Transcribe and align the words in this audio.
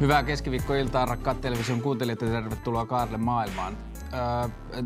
Hyvää 0.00 0.22
keskiviikkoiltaa 0.22 1.06
rakkaat 1.06 1.40
television 1.40 1.82
kuuntelijat 1.82 2.20
ja 2.20 2.28
tervetuloa 2.28 2.86
Kaarle 2.86 3.16
maailmaan. 3.16 3.76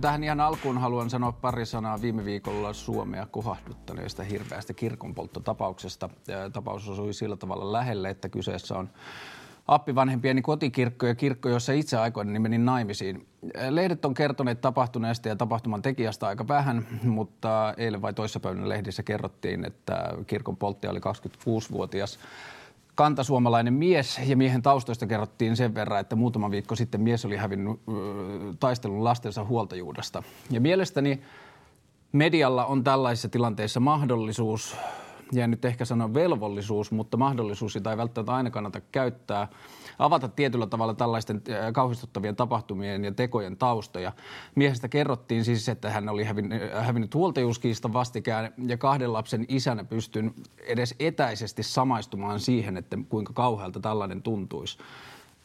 Tähän 0.00 0.24
ihan 0.24 0.40
alkuun 0.40 0.78
haluan 0.78 1.10
sanoa 1.10 1.32
pari 1.32 1.66
sanaa 1.66 2.00
viime 2.00 2.24
viikolla 2.24 2.72
Suomea 2.72 3.26
kohahduttaneesta 3.26 4.22
hirveästä 4.22 4.74
kirkonpolttotapauksesta. 4.74 6.08
Tapaus 6.52 6.88
osui 6.88 7.14
sillä 7.14 7.36
tavalla 7.36 7.72
lähelle, 7.72 8.10
että 8.10 8.28
kyseessä 8.28 8.78
on 8.78 8.90
appivanhempieni 9.66 10.42
kotikirkko 10.42 11.06
ja 11.06 11.14
kirkko, 11.14 11.48
jossa 11.48 11.72
itse 11.72 11.96
aikoina 11.96 12.40
menin 12.40 12.64
naimisiin. 12.64 13.26
Lehdet 13.70 14.04
on 14.04 14.14
kertoneet 14.14 14.60
tapahtuneesta 14.60 15.28
ja 15.28 15.36
tapahtuman 15.36 15.82
tekijästä 15.82 16.26
aika 16.26 16.48
vähän, 16.48 16.86
mutta 17.02 17.74
eilen 17.76 18.02
vai 18.02 18.12
toissapäivänä 18.12 18.68
lehdissä 18.68 19.02
kerrottiin, 19.02 19.64
että 19.64 20.12
kirkon 20.26 20.56
polttaja 20.56 20.90
oli 20.90 21.00
26-vuotias 21.00 22.18
kantasuomalainen 23.00 23.74
mies 23.74 24.20
ja 24.26 24.36
miehen 24.36 24.62
taustoista 24.62 25.06
kerrottiin 25.06 25.56
sen 25.56 25.74
verran, 25.74 26.00
että 26.00 26.16
muutama 26.16 26.50
viikko 26.50 26.74
sitten 26.74 27.00
mies 27.00 27.24
oli 27.24 27.36
hävinnyt 27.36 27.80
taistelun 28.60 29.04
lastensa 29.04 29.44
huoltajuudesta. 29.44 30.22
Ja 30.50 30.60
mielestäni 30.60 31.20
medialla 32.12 32.66
on 32.66 32.84
tällaisissa 32.84 33.28
tilanteissa 33.28 33.80
mahdollisuus 33.80 34.76
ja 35.32 35.46
nyt 35.46 35.64
ehkä 35.64 35.84
sanon 35.84 36.14
velvollisuus, 36.14 36.92
mutta 36.92 37.16
mahdollisuus 37.16 37.72
sitä 37.72 37.90
ei 37.90 37.96
välttämättä 37.96 38.34
aina 38.34 38.50
kannata 38.50 38.80
käyttää, 38.80 39.48
avata 40.00 40.28
tietyllä 40.28 40.66
tavalla 40.66 40.94
tällaisten 40.94 41.42
äh, 41.50 41.72
kauhistuttavien 41.72 42.36
tapahtumien 42.36 43.04
ja 43.04 43.12
tekojen 43.12 43.56
taustoja. 43.56 44.12
Miehestä 44.54 44.88
kerrottiin 44.88 45.44
siis, 45.44 45.68
että 45.68 45.90
hän 45.90 46.08
oli 46.08 46.24
hävinnyt, 46.24 46.62
äh, 46.62 46.86
hävinnyt 46.86 47.14
vastikään 47.92 48.52
ja 48.66 48.76
kahden 48.76 49.12
lapsen 49.12 49.44
isänä 49.48 49.84
pystyn 49.84 50.34
edes 50.66 50.94
etäisesti 50.98 51.62
samaistumaan 51.62 52.40
siihen, 52.40 52.76
että 52.76 52.98
kuinka 53.08 53.32
kauhealta 53.32 53.80
tällainen 53.80 54.22
tuntuisi. 54.22 54.78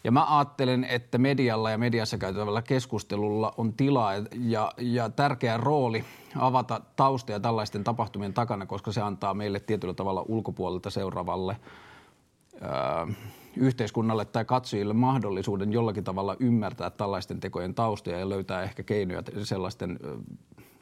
Ja 0.04 0.12
mä 0.12 0.38
ajattelen, 0.38 0.84
että 0.84 1.18
medialla 1.18 1.72
ja 1.72 1.78
mediassa 1.78 2.18
käytävällä 2.18 2.62
keskustelulla 2.62 3.54
on 3.58 3.74
tilaa 3.74 4.14
ja, 4.34 4.72
ja 4.78 5.10
tärkeä 5.10 5.58
rooli 5.58 6.06
avata 6.40 6.82
taustoja 6.96 7.40
tällaisten 7.40 7.84
tapahtumien 7.84 8.34
takana, 8.34 8.66
koska 8.66 8.92
se 8.92 9.02
antaa 9.02 9.34
meille 9.34 9.60
tietyllä 9.60 9.94
tavalla 9.94 10.26
ulkopuolelta 10.28 10.90
seuraavalle 10.90 11.58
ää, 12.62 13.08
yhteiskunnalle 13.58 14.26
tai 14.26 14.46
katsojille 14.46 14.94
mahdollisuuden 14.94 15.74
jollakin 15.74 16.04
tavalla 16.04 16.36
ymmärtää 16.40 16.90
tällaisten 16.90 17.40
tekojen 17.40 17.76
taustoja 17.76 18.20
ja 18.20 18.30
löytää 18.30 18.64
ehkä 18.64 18.84
keinoja 18.84 19.24
sellaisten 19.44 20.00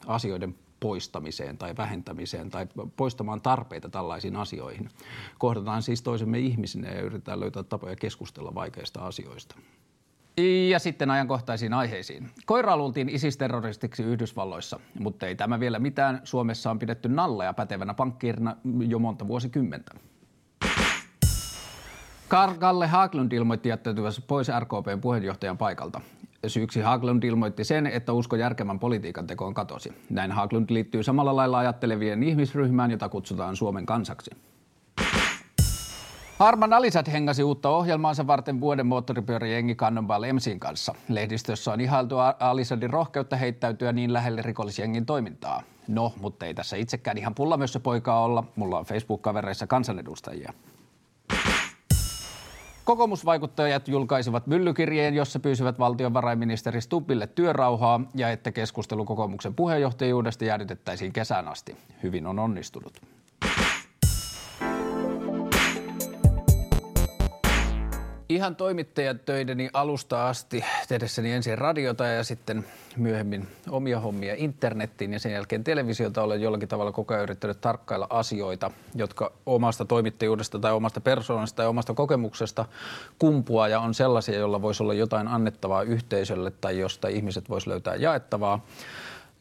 asioiden 0.07 0.55
poistamiseen 0.79 1.57
tai 1.57 1.73
vähentämiseen 1.77 2.49
tai 2.49 2.67
poistamaan 2.97 3.41
tarpeita 3.41 3.89
tällaisiin 3.89 4.35
asioihin. 4.35 4.89
Kohdataan 5.37 5.83
siis 5.83 6.01
toisemme 6.01 6.39
ihmisinä 6.39 6.89
ja 6.91 7.01
yritetään 7.01 7.39
löytää 7.39 7.63
tapoja 7.63 7.95
keskustella 7.95 8.55
vaikeista 8.55 9.01
asioista. 9.01 9.55
Ja 10.69 10.79
sitten 10.79 11.11
ajankohtaisiin 11.11 11.73
aiheisiin. 11.73 12.29
Koira 12.45 12.77
luultiin 12.77 13.09
ISIS-terroristiksi 13.09 14.03
Yhdysvalloissa, 14.03 14.79
mutta 14.99 15.27
ei 15.27 15.35
tämä 15.35 15.59
vielä 15.59 15.79
mitään. 15.79 16.21
Suomessa 16.23 16.71
on 16.71 16.79
pidetty 16.79 17.09
nalleja 17.09 17.53
pätevänä 17.53 17.93
pankkiirina 17.93 18.55
jo 18.87 18.99
monta 18.99 19.27
vuosikymmentä. 19.27 19.91
Kalle 22.59 22.87
Haglund 22.87 23.31
ilmoitti 23.31 23.69
jättäytyvänsä 23.69 24.21
pois 24.27 24.47
RKPn 24.59 25.01
puheenjohtajan 25.01 25.57
paikalta. 25.57 26.01
Syyksi 26.47 26.81
Haglund 26.81 27.23
ilmoitti 27.23 27.63
sen, 27.63 27.87
että 27.87 28.13
usko 28.13 28.35
järkevän 28.35 28.79
politiikan 28.79 29.27
tekoon 29.27 29.53
katosi. 29.53 29.93
Näin 30.09 30.31
Haglund 30.31 30.65
liittyy 30.69 31.03
samalla 31.03 31.35
lailla 31.35 31.57
ajattelevien 31.57 32.23
ihmisryhmään, 32.23 32.91
jota 32.91 33.09
kutsutaan 33.09 33.55
Suomen 33.55 33.85
kansaksi. 33.85 34.31
Arman 36.39 36.73
Alisat 36.73 37.11
hengasi 37.11 37.43
uutta 37.43 37.69
ohjelmaansa 37.69 38.27
varten 38.27 38.61
vuoden 38.61 38.87
moottoripyöräjengi 38.87 39.75
Cannonball 39.75 40.33
MCin 40.33 40.59
kanssa. 40.59 40.95
Lehdistössä 41.09 41.71
on 41.73 41.81
ihailtu 41.81 42.15
Alisadin 42.39 42.89
rohkeutta 42.89 43.35
heittäytyä 43.35 43.91
niin 43.91 44.13
lähelle 44.13 44.41
rikollisjengin 44.41 45.05
toimintaa. 45.05 45.63
No, 45.87 46.13
mutta 46.21 46.45
ei 46.45 46.53
tässä 46.53 46.75
itsekään 46.77 47.17
ihan 47.17 47.35
pullamössö 47.35 47.79
poikaa 47.79 48.23
olla. 48.23 48.43
Mulla 48.55 48.79
on 48.79 48.85
Facebook-kavereissa 48.85 49.67
kansanedustajia. 49.67 50.53
Kokoomusvaikuttajat 52.85 53.87
julkaisivat 53.87 54.47
myllykirjeen, 54.47 55.13
jossa 55.13 55.39
pyysivät 55.39 55.79
valtiovarainministeri 55.79 56.81
Stubbille 56.81 57.27
työrauhaa 57.27 58.01
ja 58.15 58.29
että 58.29 58.51
keskustelu 58.51 59.05
kokoomuksen 59.05 59.55
puheenjohtajuudesta 59.55 60.45
jäädytettäisiin 60.45 61.13
kesään 61.13 61.47
asti. 61.47 61.77
Hyvin 62.03 62.27
on 62.27 62.39
onnistunut. 62.39 63.01
Ihan 68.35 68.55
toimittajatöideni 68.55 69.69
alusta 69.73 70.27
asti 70.29 70.63
tehdessäni 70.87 71.31
ensin 71.31 71.57
radiota 71.57 72.05
ja 72.05 72.23
sitten 72.23 72.65
myöhemmin 72.97 73.47
omia 73.69 73.99
hommia 73.99 74.35
internettiin 74.37 75.13
ja 75.13 75.19
sen 75.19 75.31
jälkeen 75.31 75.63
televisiota 75.63 76.23
olen 76.23 76.41
jollakin 76.41 76.69
tavalla 76.69 76.91
koko 76.91 77.13
ajan 77.13 77.23
yrittänyt 77.23 77.61
tarkkailla 77.61 78.07
asioita, 78.09 78.71
jotka 78.95 79.31
omasta 79.45 79.85
toimittajuudesta 79.85 80.59
tai 80.59 80.73
omasta 80.73 81.01
persoonasta 81.01 81.57
tai 81.57 81.67
omasta 81.67 81.93
kokemuksesta 81.93 82.65
kumpua 83.19 83.67
ja 83.67 83.79
on 83.79 83.93
sellaisia, 83.93 84.39
joilla 84.39 84.61
voisi 84.61 84.83
olla 84.83 84.93
jotain 84.93 85.27
annettavaa 85.27 85.83
yhteisölle 85.83 86.51
tai 86.51 86.79
josta 86.79 87.07
ihmiset 87.07 87.49
voisi 87.49 87.69
löytää 87.69 87.95
jaettavaa. 87.95 88.65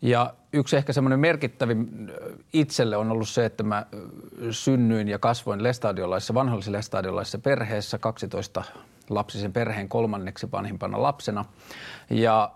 Ja 0.03 0.35
yksi 0.53 0.77
ehkä 0.77 0.93
semmoinen 0.93 1.21
merkittävin 1.21 2.11
itselle 2.53 2.97
on 2.97 3.11
ollut 3.11 3.29
se, 3.29 3.45
että 3.45 3.63
mä 3.63 3.87
synnyin 4.51 5.09
ja 5.09 5.19
kasvoin 5.19 5.63
lestadiolaisessa, 5.63 6.35
vanhollisessa 6.35 6.73
lestadiolaisessa 6.73 7.39
perheessä 7.39 7.99
12 7.99 8.63
lapsisen 9.11 9.53
perheen 9.53 9.89
kolmanneksi 9.89 10.53
vanhimpana 10.53 11.03
lapsena. 11.03 11.45
Ja 12.11 12.53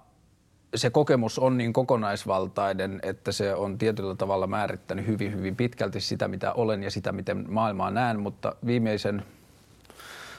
se 0.75 0.91
kokemus 0.91 1.39
on 1.39 1.57
niin 1.57 1.73
kokonaisvaltainen, 1.73 3.01
että 3.03 3.33
se 3.33 3.55
on 3.55 3.79
tietyllä 3.79 4.15
tavalla 4.15 4.47
määrittänyt 4.47 5.07
hyvin, 5.07 5.33
hyvin 5.33 5.57
pitkälti 5.57 6.01
sitä, 6.01 6.29
mitä 6.29 6.53
olen 6.53 6.83
ja 6.83 6.91
sitä, 6.91 7.13
miten 7.13 7.45
maailmaa 7.49 7.91
näen, 7.91 8.21
mutta 8.21 8.57
viimeisen 8.67 9.23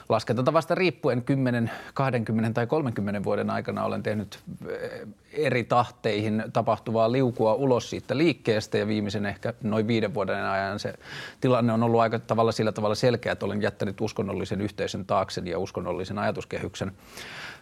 laskentatavasta 0.08 0.74
riippuen 0.74 1.22
10, 1.22 1.70
20 1.94 2.54
tai 2.54 2.66
30 2.66 3.24
vuoden 3.24 3.50
aikana 3.50 3.84
olen 3.84 4.02
tehnyt 4.02 4.38
eh, 4.68 5.00
eri 5.32 5.64
tahteihin 5.64 6.44
tapahtuvaa 6.52 7.12
liukua 7.12 7.54
ulos 7.54 7.90
siitä 7.90 8.16
liikkeestä 8.16 8.78
ja 8.78 8.86
viimeisen 8.86 9.26
ehkä 9.26 9.54
noin 9.62 9.86
viiden 9.86 10.14
vuoden 10.14 10.44
ajan 10.44 10.78
se 10.78 10.94
tilanne 11.40 11.72
on 11.72 11.82
ollut 11.82 12.00
aika 12.00 12.18
tavalla 12.18 12.52
sillä 12.52 12.72
tavalla 12.72 12.94
selkeä, 12.94 13.32
että 13.32 13.46
olen 13.46 13.62
jättänyt 13.62 14.00
uskonnollisen 14.00 14.60
yhteisön 14.60 15.04
taakseni 15.04 15.50
ja 15.50 15.58
uskonnollisen 15.58 16.18
ajatuskehyksen 16.18 16.92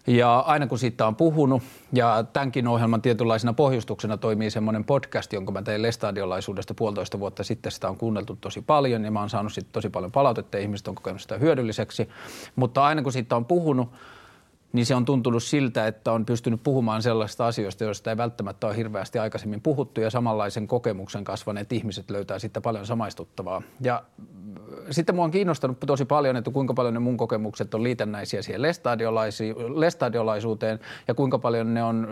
ja 0.07 0.39
aina 0.39 0.67
kun 0.67 0.79
siitä 0.79 1.07
on 1.07 1.17
puhunut, 1.17 1.63
ja 1.93 2.25
tämänkin 2.33 2.69
ohjelman 2.69 3.03
tietynlaisena 3.03 3.53
pohjustuksena 3.53 4.17
toimii 4.17 4.51
semmoinen 4.51 4.85
podcast, 4.85 5.33
jonka 5.33 5.53
mä 5.53 5.63
tein 5.63 5.83
Lestadiolaisuudesta 5.83 6.75
puolitoista 6.75 7.21
vuotta 7.21 7.45
sitten. 7.45 7.73
Sitä 7.73 7.89
on 7.89 7.97
kuunneltu 7.97 8.37
tosi 8.41 8.63
paljon 8.63 9.05
ja 9.05 9.11
mä 9.11 9.21
oon 9.21 9.31
saanut 9.31 9.53
siitä 9.53 9.71
tosi 9.73 9.91
paljon 9.91 10.13
palautetta 10.13 10.57
ja 10.57 10.63
ihmiset 10.63 10.89
on 10.89 10.95
kokenut 10.95 11.21
sitä 11.21 11.39
hyödylliseksi. 11.39 12.09
Mutta 12.57 12.85
aina 12.85 13.03
kun 13.03 13.13
siitä 13.13 13.37
on 13.37 13.45
puhunut, 13.45 13.89
niin 14.73 14.87
se 14.87 14.95
on 14.95 15.05
tuntunut 15.05 15.43
siltä, 15.43 15.87
että 15.87 16.13
on 16.13 16.27
pystynyt 16.27 16.63
puhumaan 16.63 17.03
sellaisista 17.03 17.47
asioista, 17.47 17.85
joista 17.85 18.11
ei 18.11 18.17
välttämättä 18.17 18.67
ole 18.67 18.77
hirveästi 18.77 19.19
aikaisemmin 19.19 19.61
puhuttu 19.61 20.01
ja 20.01 20.11
samanlaisen 20.11 20.67
kokemuksen 20.67 21.25
kasvaneet 21.25 21.73
ihmiset 21.73 22.11
löytää 22.11 22.39
sitten 22.39 22.63
paljon 22.63 22.87
samaistuttavaa. 22.87 23.63
Ja 23.81 24.03
sitten 24.91 25.15
mua 25.15 25.25
on 25.25 25.31
kiinnostanut 25.31 25.81
tosi 25.87 26.05
paljon, 26.05 26.37
että 26.37 26.51
kuinka 26.51 26.75
paljon 26.75 26.95
ne 26.95 27.01
mun 27.01 27.17
kokemukset 27.17 27.75
on 27.75 27.83
liitännäisiä 27.83 28.43
siihen 28.43 28.63
lestadiolaisuuteen 29.75 30.81
ja 31.09 31.15
kuinka 31.15 31.39
paljon 31.39 31.75
ne 31.75 31.83
on 31.83 32.09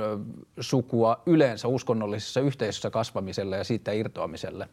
sukua 0.60 1.22
yleensä 1.26 1.69
uskonnollisessa 1.69 2.41
yhteisössä 2.41 2.91
kasvamiselle 2.91 3.57
ja 3.57 3.65
siitä 3.65 3.92
irtoamiselle. 3.92 4.68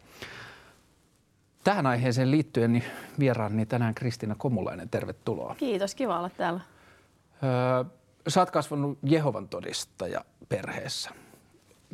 Tähän 1.64 1.88
aiheeseen 1.88 2.32
liittyen 2.32 2.74
niin 2.74 2.84
vieraani 3.20 3.66
tänään 3.66 3.96
Kristina 3.96 4.36
Komulainen, 4.38 4.90
tervetuloa. 4.90 5.56
Kiitos, 5.58 5.96
kiva 5.96 6.20
olla 6.20 6.30
täällä. 6.30 6.62
Öö, 7.44 7.84
sä 8.28 8.40
oot 8.40 8.52
kasvanut 8.52 9.00
Jehovan 9.04 9.48
todistaja 9.48 10.26
perheessä. 10.50 11.10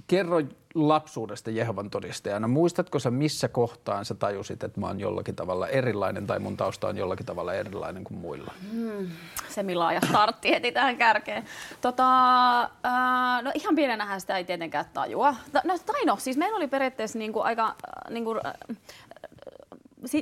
Kerro 0.08 0.42
lapsuudesta 0.76 1.52
Jehovan 1.52 1.90
todistajana. 1.90 2.48
Muistatko 2.48 3.00
sä 3.00 3.12
missä 3.12 3.48
kohtaan 3.48 4.06
sä 4.06 4.16
tajusit, 4.16 4.64
että 4.64 4.80
mä 4.80 4.88
oon 4.88 5.00
jollakin 5.00 5.36
tavalla 5.36 5.68
erilainen 5.68 6.28
tai 6.28 6.40
mun 6.40 6.58
tausta 6.58 6.88
on 6.88 6.98
jollakin 6.98 7.26
tavalla 7.26 7.54
erilainen 7.54 8.04
kuin 8.04 8.18
muilla? 8.18 8.54
Hmm, 8.72 9.08
se 9.50 9.64
millä 9.64 9.94
ja 9.94 10.02
startti 10.10 10.52
heti 10.52 10.72
tähän 10.72 10.98
kärkeen. 10.98 11.46
Tota, 11.82 12.62
äh, 12.62 13.44
no 13.44 13.52
ihan 13.54 13.76
pienenähän 13.76 14.22
sitä 14.22 14.38
ei 14.38 14.44
tietenkään 14.44 14.86
tajua. 14.94 15.36
No, 15.64 15.78
tai 15.86 16.06
no, 16.06 16.18
siis 16.18 16.38
meillä 16.38 16.58
oli 16.58 16.68
periaatteessa 16.68 17.20
niinku 17.20 17.42
aika 17.42 17.76
niinku, 18.10 18.36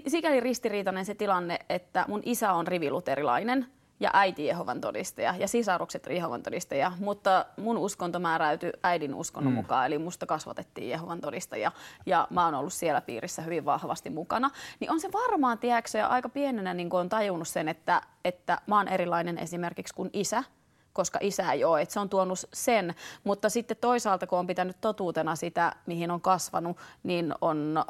sikäli 0.08 0.40
ristiriitainen 0.40 1.06
se 1.06 1.16
tilanne, 1.16 1.60
että 1.70 2.06
mun 2.08 2.22
isä 2.26 2.54
on 2.54 2.68
riviluterilainen 2.68 3.68
ja 4.00 4.10
äiti 4.14 4.46
Jehovan 4.46 4.82
todistaja 4.82 5.36
ja 5.38 5.48
sisarukset 5.48 6.08
Jehovan 6.10 6.44
todistaja, 6.44 6.92
mutta 7.00 7.46
mun 7.58 7.78
uskonto 7.78 8.20
määräytyi 8.20 8.72
äidin 8.84 9.16
uskonnon 9.16 9.54
mm. 9.54 9.58
mukaan, 9.58 9.86
eli 9.86 9.98
musta 9.98 10.26
kasvatettiin 10.26 10.90
Jehovan 10.90 11.22
todistaja 11.22 11.72
ja 12.06 12.28
mä 12.30 12.46
oon 12.46 12.56
ollut 12.56 12.74
siellä 12.74 13.02
piirissä 13.02 13.42
hyvin 13.42 13.66
vahvasti 13.66 14.10
mukana. 14.10 14.52
Niin 14.80 14.92
on 14.92 15.00
se 15.00 15.12
varmaan, 15.12 15.58
tiedätkö, 15.58 15.98
ja 15.98 16.08
aika 16.08 16.30
pienenä 16.30 16.74
niin 16.74 16.90
on 16.94 17.10
tajunnut 17.10 17.48
sen, 17.48 17.68
että, 17.68 18.02
että 18.26 18.62
mä 18.68 18.78
oon 18.78 18.88
erilainen 18.88 19.38
esimerkiksi 19.38 19.94
kuin 19.94 20.10
isä, 20.14 20.44
koska 20.94 21.20
isä 21.22 21.52
ei 21.52 21.64
ole. 21.64 21.82
Että 21.82 21.94
se 21.94 22.00
on 22.00 22.10
tuonut 22.10 22.40
sen, 22.54 22.96
mutta 23.24 23.50
sitten 23.50 23.78
toisaalta 23.82 24.28
kun 24.28 24.40
on 24.40 24.48
pitänyt 24.48 24.78
totuutena 24.82 25.36
sitä, 25.36 25.76
mihin 25.86 26.12
on 26.12 26.22
kasvanut, 26.22 26.78
niin 27.04 27.34
on 27.42 27.78
äh, 27.78 27.84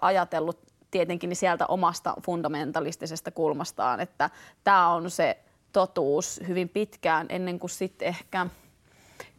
ajatellut 0.00 0.58
tietenkin 0.90 1.36
sieltä 1.36 1.66
omasta 1.66 2.14
fundamentalistisesta 2.24 3.30
kulmastaan, 3.30 4.00
että 4.00 4.30
tämä 4.64 4.88
on 4.88 5.10
se 5.10 5.45
totuus 5.76 6.40
hyvin 6.48 6.68
pitkään 6.68 7.26
ennen 7.28 7.58
kuin 7.58 7.70
sitten 7.70 8.08
ehkä 8.08 8.46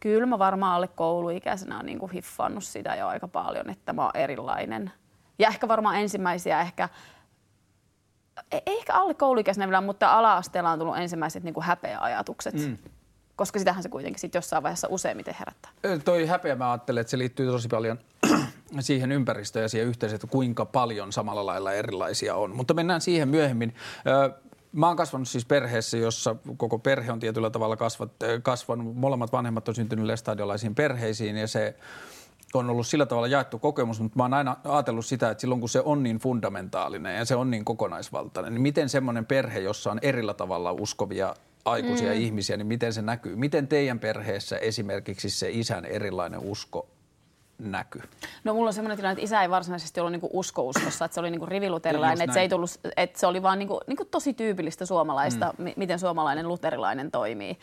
Kyllä 0.00 0.26
mä 0.26 0.38
varmaan 0.38 0.74
alle 0.74 0.88
kouluikäisenä 0.88 1.78
on 1.78 1.86
niin 1.86 1.98
kuin 1.98 2.12
hiffannut 2.12 2.64
sitä 2.64 2.94
jo 2.94 3.06
aika 3.06 3.28
paljon, 3.28 3.70
että 3.70 3.92
mä 3.92 4.02
oon 4.02 4.16
erilainen. 4.16 4.92
Ja 5.38 5.48
ehkä 5.48 5.68
varmaan 5.68 5.96
ensimmäisiä 5.96 6.60
ehkä, 6.60 6.88
ei 8.52 8.60
ehkä 8.66 8.94
alle 8.94 9.14
kouluikäisenä 9.14 9.66
vielä, 9.66 9.80
mutta 9.80 10.12
ala-asteella 10.18 10.70
on 10.70 10.78
tullut 10.78 10.96
ensimmäiset 10.96 11.42
niin 11.42 11.54
kuin 11.54 11.64
häpeäajatukset. 11.64 12.54
Mm. 12.54 12.78
Koska 13.36 13.58
sitähän 13.58 13.82
se 13.82 13.88
kuitenkin 13.88 14.20
sitten 14.20 14.38
jossain 14.38 14.62
vaiheessa 14.62 14.88
useimmiten 14.90 15.36
herättää. 15.38 15.70
Toi 16.04 16.26
häpeä 16.26 16.56
mä 16.56 16.70
ajattelen, 16.70 17.00
että 17.00 17.10
se 17.10 17.18
liittyy 17.18 17.46
tosi 17.46 17.68
paljon 17.68 17.98
siihen 18.80 19.12
ympäristöön 19.12 19.62
ja 19.62 19.68
siihen 19.68 19.88
yhteisöön, 19.88 20.14
että 20.14 20.26
kuinka 20.26 20.64
paljon 20.66 21.12
samalla 21.12 21.46
lailla 21.46 21.72
erilaisia 21.72 22.34
on. 22.34 22.56
Mutta 22.56 22.74
mennään 22.74 23.00
siihen 23.00 23.28
myöhemmin. 23.28 23.74
Mä 24.72 24.86
oon 24.86 24.96
kasvanut 24.96 25.28
siis 25.28 25.44
perheessä, 25.44 25.96
jossa 25.96 26.36
koko 26.56 26.78
perhe 26.78 27.12
on 27.12 27.20
tietyllä 27.20 27.50
tavalla 27.50 27.76
kasvat, 27.76 28.12
kasvanut. 28.42 28.96
Molemmat 28.96 29.32
vanhemmat 29.32 29.68
on 29.68 29.74
syntynyt 29.74 30.04
lestadiolaisiin 30.04 30.74
perheisiin 30.74 31.36
ja 31.36 31.46
se 31.46 31.76
on 32.54 32.70
ollut 32.70 32.86
sillä 32.86 33.06
tavalla 33.06 33.28
jaettu 33.28 33.58
kokemus, 33.58 34.00
mutta 34.00 34.16
mä 34.16 34.24
oon 34.24 34.34
aina 34.34 34.56
ajatellut 34.64 35.06
sitä, 35.06 35.30
että 35.30 35.40
silloin 35.40 35.60
kun 35.60 35.68
se 35.68 35.80
on 35.80 36.02
niin 36.02 36.18
fundamentaalinen 36.18 37.16
ja 37.16 37.24
se 37.24 37.36
on 37.36 37.50
niin 37.50 37.64
kokonaisvaltainen, 37.64 38.54
niin 38.54 38.62
miten 38.62 38.88
semmoinen 38.88 39.26
perhe, 39.26 39.60
jossa 39.60 39.90
on 39.90 39.98
erillä 40.02 40.34
tavalla 40.34 40.72
uskovia 40.72 41.34
aikuisia 41.64 42.12
mm. 42.12 42.20
ihmisiä, 42.20 42.56
niin 42.56 42.66
miten 42.66 42.92
se 42.92 43.02
näkyy? 43.02 43.36
Miten 43.36 43.68
teidän 43.68 43.98
perheessä 43.98 44.58
esimerkiksi 44.58 45.30
se 45.30 45.50
isän 45.50 45.84
erilainen 45.84 46.40
usko 46.40 46.88
näkyy? 47.58 48.02
No 48.44 48.54
mulla 48.54 48.68
on 48.68 48.74
semmoinen 48.74 48.96
tilanne, 48.96 49.12
että 49.12 49.24
isä 49.24 49.42
ei 49.42 49.50
varsinaisesti 49.50 50.00
ollut 50.00 50.12
niinku 50.12 50.30
usko-uskossa, 50.32 51.04
että 51.04 51.14
se 51.14 51.20
oli 51.20 51.30
niinku 51.30 51.46
riviluterilainen, 51.46 52.24
että 52.24 52.34
se, 52.34 52.40
ei 52.40 52.48
tullut, 52.48 52.70
että 52.96 53.20
se 53.20 53.26
oli 53.26 53.42
vaan 53.42 53.58
niinku, 53.58 53.80
niinku 53.86 54.04
tosi 54.04 54.34
tyypillistä 54.34 54.86
suomalaista, 54.86 55.54
mm. 55.58 55.72
miten 55.76 55.98
suomalainen 55.98 56.48
luterilainen 56.48 57.10
toimii 57.10 57.58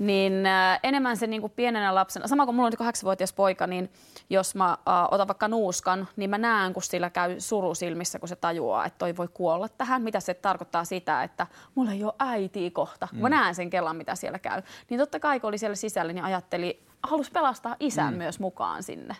niin 0.00 0.46
äh, 0.46 0.80
enemmän 0.82 1.16
se 1.16 1.26
niin 1.26 1.40
kuin 1.40 1.52
pienenä 1.56 1.94
lapsena, 1.94 2.26
sama 2.26 2.44
kuin 2.44 2.54
mulla 2.54 2.66
on 2.66 2.72
kahdeksanvuotias 2.78 3.32
poika, 3.32 3.66
niin 3.66 3.92
jos 4.30 4.54
mä 4.54 4.70
äh, 4.70 4.76
otan 5.10 5.28
vaikka 5.28 5.48
nuuskan, 5.48 6.08
niin 6.16 6.30
mä 6.30 6.38
näen, 6.38 6.72
kun 6.72 6.82
sillä 6.82 7.10
käy 7.10 7.40
suru 7.40 7.74
silmissä, 7.74 8.18
kun 8.18 8.28
se 8.28 8.36
tajuaa, 8.36 8.86
että 8.86 8.98
toi 8.98 9.16
voi 9.16 9.28
kuolla 9.28 9.68
tähän. 9.68 10.02
Mitä 10.02 10.20
se 10.20 10.34
tarkoittaa 10.34 10.84
sitä, 10.84 11.22
että 11.22 11.46
mulla 11.74 11.92
ei 11.92 12.04
ole 12.04 12.12
äitiä 12.18 12.70
kohta. 12.70 13.08
Mm. 13.12 13.18
Mä 13.18 13.28
näen 13.28 13.54
sen 13.54 13.70
kellan, 13.70 13.96
mitä 13.96 14.14
siellä 14.14 14.38
käy. 14.38 14.62
Niin 14.90 15.00
totta 15.00 15.20
kai, 15.20 15.40
kun 15.40 15.48
oli 15.48 15.58
siellä 15.58 15.76
sisällä, 15.76 16.12
niin 16.12 16.24
ajatteli, 16.24 16.82
halusi 17.02 17.30
pelastaa 17.30 17.76
isän 17.80 18.14
mm. 18.14 18.18
myös 18.18 18.40
mukaan 18.40 18.82
sinne. 18.82 19.16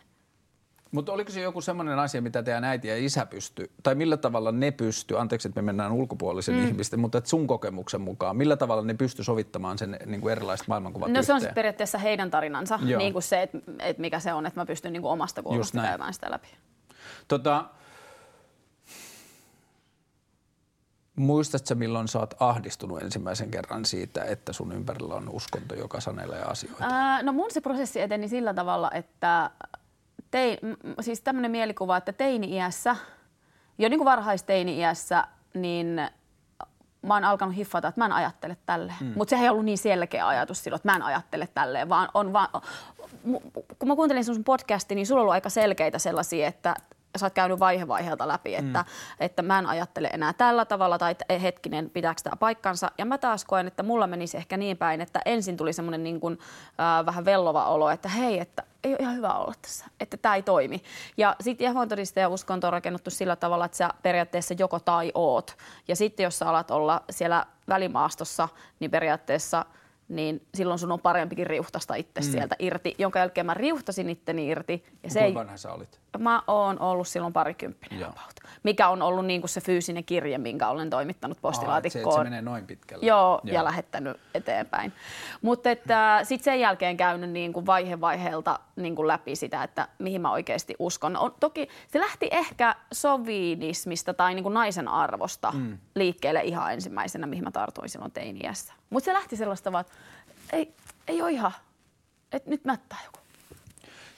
Mutta 0.91 1.13
oliko 1.13 1.33
se 1.33 1.41
joku 1.41 1.61
semmoinen 1.61 1.99
asia, 1.99 2.23
mitä 2.23 2.43
teidän 2.43 2.65
äiti 2.65 2.89
ja 2.89 2.97
isä 2.97 3.27
pysty, 3.27 3.71
tai 3.83 3.95
millä 3.95 4.17
tavalla 4.17 4.53
ne 4.53 4.71
pysty, 4.71 5.19
anteeksi, 5.19 5.49
että 5.49 5.63
me 5.63 5.67
mennään 5.67 5.93
ulkopuolisen 5.93 6.55
mm. 6.55 6.67
ihmisten, 6.69 7.01
mutta 7.01 7.23
sun 7.25 7.47
kokemuksen 7.47 8.01
mukaan, 8.01 8.37
millä 8.37 8.57
tavalla 8.57 8.83
ne 8.83 8.95
pysty 8.95 9.25
sovittamaan 9.25 9.79
sen 9.79 9.99
niin 10.07 10.21
kuin 10.21 10.33
erilaiset 10.33 10.69
maailmankuvat 10.69 11.09
No 11.09 11.11
yhteen? 11.11 11.25
se 11.25 11.33
on 11.33 11.41
siis 11.41 11.55
periaatteessa 11.55 11.99
heidän 11.99 12.31
tarinansa, 12.31 12.79
Joo. 12.83 12.99
niin 12.99 13.13
kuin 13.13 13.23
se, 13.23 13.43
että, 13.43 13.59
että 13.79 14.01
mikä 14.01 14.21
se 14.21 14.33
on, 14.33 14.47
että 14.47 14.61
mä 14.61 14.67
pystyn 14.67 14.93
niin 14.93 15.03
kuin 15.03 15.13
omasta 15.13 15.43
kulmasta 15.43 15.83
käymään 15.83 16.15
sitä 16.15 16.31
läpi. 16.31 16.49
Tota, 17.29 17.65
Muistatko 21.17 21.75
milloin 21.75 22.09
sä 22.09 22.19
oot 22.19 22.35
ahdistunut 22.41 23.03
ensimmäisen 23.03 23.51
kerran 23.51 23.85
siitä, 23.85 24.25
että 24.25 24.53
sun 24.53 24.73
ympärillä 24.73 25.15
on 25.15 25.29
uskonto, 25.29 25.75
joka 25.75 26.01
sanelee 26.01 26.43
asioita? 26.43 26.85
Ää, 26.85 27.23
no 27.23 27.33
mun 27.33 27.51
se 27.51 27.61
prosessi 27.61 28.01
eteni 28.01 28.29
sillä 28.29 28.55
tavalla, 28.55 28.91
että 28.91 29.51
tein, 30.31 30.59
siis 31.01 31.21
tämmöinen 31.21 31.51
mielikuva, 31.51 31.97
että 31.97 32.13
teini-iässä, 32.13 32.97
jo 33.79 33.89
niin 33.89 33.99
kuin 33.99 34.05
varhaisteini-iässä, 34.05 35.25
niin 35.55 36.01
mä 37.03 37.15
oon 37.15 37.25
alkanut 37.25 37.57
hiffata, 37.57 37.89
että 37.89 38.01
mä 38.01 38.05
en 38.05 38.13
ajattele 38.13 38.57
tälleen. 38.67 38.99
Mm. 39.01 39.13
Mutta 39.17 39.31
sehän 39.31 39.45
ei 39.45 39.51
ollut 39.51 39.65
niin 39.65 39.79
selkeä 39.79 40.29
ajatus 40.29 40.65
silloin, 40.65 40.79
että 40.79 40.89
mä 40.89 40.97
en 40.97 41.03
ajattele 41.03 41.49
tälleen, 41.55 41.89
vaan 41.89 42.09
on 42.15 42.33
vaan, 42.33 42.49
kun 43.79 43.89
mä 43.89 43.97
kuuntelin 43.97 44.25
sun 44.25 44.45
podcastin, 44.45 44.97
niin 44.97 45.07
sulla 45.07 45.21
on 45.21 45.23
ollut 45.23 45.33
aika 45.33 45.49
selkeitä 45.49 45.99
sellaisia, 45.99 46.49
että 46.49 46.75
sä 47.19 47.27
oot 47.27 47.33
käynyt 47.33 47.61
vaihe 47.61 47.89
vaiheelta 47.89 48.29
läpi, 48.29 48.55
että, 48.55 48.79
mm. 48.79 49.17
että 49.21 49.43
mä 49.43 49.59
en 49.59 49.67
ajattele 49.67 50.11
enää 50.13 50.33
tällä 50.33 50.65
tavalla 50.65 50.99
tai 50.99 51.11
että 51.11 51.39
hetkinen, 51.39 51.91
pitääkö 51.91 52.21
tämä 52.23 52.37
paikkansa. 52.37 52.91
Ja 52.99 53.05
mä 53.05 53.19
taas 53.19 53.45
koen, 53.45 53.67
että 53.67 53.83
mulla 53.83 54.07
menisi 54.07 54.37
ehkä 54.37 54.57
niin 54.57 54.77
päin, 54.77 55.01
että 55.01 55.21
ensin 55.25 55.57
tuli 55.57 55.73
semmoinen 55.73 56.03
niin 56.03 56.21
kuin, 56.21 56.39
äh, 56.81 57.07
vähän 57.07 57.25
vellova 57.25 57.67
olo, 57.67 57.91
että 57.91 58.09
hei, 58.09 58.39
että 58.39 58.63
ei 58.85 58.91
ole 58.91 58.99
ihan 59.01 59.17
hyvä 59.17 59.33
olla 59.33 59.53
tässä, 59.63 59.87
että 60.01 60.17
tämä 60.17 60.35
ei 60.35 60.43
toimi. 60.43 60.83
Ja 61.17 61.37
sitten 61.41 61.65
Jehovan 61.65 61.89
todistaja 61.89 62.29
uskonto 62.29 62.67
on 62.67 62.73
rakennettu 62.73 63.11
sillä 63.11 63.37
tavalla, 63.37 63.65
että 63.65 63.77
sä 63.77 63.91
periaatteessa 64.03 64.55
joko 64.59 64.81
tai 64.81 65.13
oot. 65.15 65.57
Ja 65.89 65.97
sitten 65.97 66.25
jos 66.25 66.39
sä 66.39 66.49
alat 66.49 66.71
olla 66.71 67.03
siellä 67.11 67.47
välimaastossa, 67.69 68.49
niin 68.81 68.91
periaatteessa– 68.91 69.65
niin 70.11 70.47
silloin 70.55 70.79
sun 70.79 70.93
on 70.93 71.01
parempikin 71.01 71.47
riuhtasta 71.47 71.95
itse 71.95 72.21
mm. 72.21 72.27
sieltä 72.27 72.57
irti, 72.59 72.95
jonka 72.99 73.19
jälkeen 73.19 73.47
mä 73.47 73.55
riuhtasin 73.55 74.11
itteni 74.11 74.49
irti. 74.49 74.85
Ja 75.03 75.11
se 75.11 75.35
vanha 75.35 75.57
sä 75.57 75.73
olit? 75.73 76.01
Mä 76.19 76.43
oon 76.47 76.81
ollut 76.81 77.09
silloin 77.09 77.33
parikymppinen 77.33 78.05
about, 78.05 78.41
mikä 78.63 78.89
on 78.89 79.03
ollut 79.03 79.27
niin 79.27 79.41
kuin 79.41 79.49
se 79.49 79.61
fyysinen 79.61 80.05
kirje, 80.05 80.39
minkä 80.39 80.69
olen 80.69 80.91
toimittanut 80.91 81.39
postilaatikkoon. 81.41 82.07
Aa, 82.07 82.13
se, 82.13 82.19
se 82.19 82.25
menee 82.25 82.43
noin 82.43 82.67
pitkälle. 82.67 83.07
Joo, 83.07 83.41
Joo. 83.45 83.55
ja 83.55 83.65
lähettänyt 83.65 84.21
eteenpäin. 84.35 84.93
Mutta 85.43 85.71
että 85.71 86.21
sitten 86.23 86.45
sen 86.45 86.61
jälkeen 86.61 86.97
käynyt 86.97 87.31
niin 87.31 87.53
kuin 87.53 87.67
vaihe 87.67 88.01
vaiheelta 88.01 88.61
niin 88.77 88.97
kuin 88.97 89.09
läpi 89.09 89.37
sitä, 89.37 89.63
että 89.63 89.89
mihin 89.99 90.21
mä 90.21 90.33
oikeasti 90.33 90.75
uskon. 90.79 91.17
On, 91.17 91.35
toki 91.41 91.69
se 91.89 92.01
lähti 92.01 92.29
ehkä 92.31 92.75
sovinismista 92.93 94.15
tai 94.15 94.35
niin 94.35 94.43
kuin 94.43 94.55
naisen 94.55 94.89
arvosta 94.89 95.53
mm. 95.53 95.79
liikkeelle 95.95 96.41
ihan 96.43 96.73
ensimmäisenä, 96.73 97.27
mihin 97.27 97.45
mä 97.45 97.51
tartuin 97.51 97.89
silloin 97.89 98.13
teiniässä. 98.13 98.75
Mutta 98.91 99.05
se 99.05 99.13
lähti 99.13 99.37
sellaista 99.37 99.73
vaan, 99.73 99.85
että 99.85 99.97
ei, 100.53 100.75
ei 101.09 101.23
ole 101.23 101.31
ihan, 101.31 101.53
että 102.33 102.51
nyt 102.51 102.65
mättää 102.65 102.99
joku. 103.05 103.20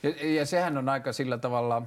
Ja, 0.03 0.35
ja 0.35 0.47
sehän 0.47 0.79
on 0.79 0.89
aika 0.89 1.13
sillä 1.13 1.39
tavalla, 1.39 1.83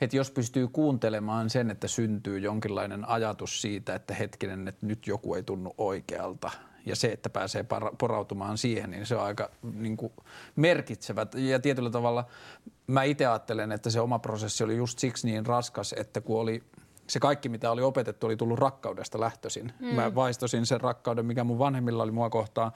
että 0.00 0.16
jos 0.16 0.30
pystyy 0.30 0.68
kuuntelemaan 0.68 1.50
sen, 1.50 1.70
että 1.70 1.88
syntyy 1.88 2.38
jonkinlainen 2.38 3.08
ajatus 3.08 3.62
siitä, 3.62 3.94
että 3.94 4.14
hetkinen, 4.14 4.68
että 4.68 4.86
nyt 4.86 5.06
joku 5.06 5.34
ei 5.34 5.42
tunnu 5.42 5.74
oikealta 5.78 6.50
ja 6.86 6.96
se, 6.96 7.08
että 7.08 7.30
pääsee 7.30 7.64
porautumaan 7.98 8.58
siihen, 8.58 8.90
niin 8.90 9.06
se 9.06 9.16
on 9.16 9.22
aika 9.22 9.50
niin 9.62 9.96
kuin, 9.96 10.12
merkitsevät. 10.56 11.34
Ja 11.34 11.58
tietyllä 11.58 11.90
tavalla 11.90 12.24
mä 12.86 13.02
itse 13.02 13.26
ajattelen, 13.26 13.72
että 13.72 13.90
se 13.90 14.00
oma 14.00 14.18
prosessi 14.18 14.64
oli 14.64 14.76
just 14.76 14.98
siksi 14.98 15.26
niin 15.26 15.46
raskas, 15.46 15.94
että 15.98 16.20
kun 16.20 16.40
oli 16.40 16.62
se 17.06 17.20
kaikki, 17.20 17.48
mitä 17.48 17.70
oli 17.70 17.82
opetettu, 17.82 18.26
oli 18.26 18.36
tullut 18.36 18.58
rakkaudesta 18.58 19.20
lähtöisin. 19.20 19.72
Mm. 19.80 19.94
Mä 19.94 20.14
vaistosin 20.14 20.66
sen 20.66 20.80
rakkauden, 20.80 21.26
mikä 21.26 21.44
mun 21.44 21.58
vanhemmilla 21.58 22.02
oli 22.02 22.12
mua 22.12 22.30
kohtaan 22.30 22.72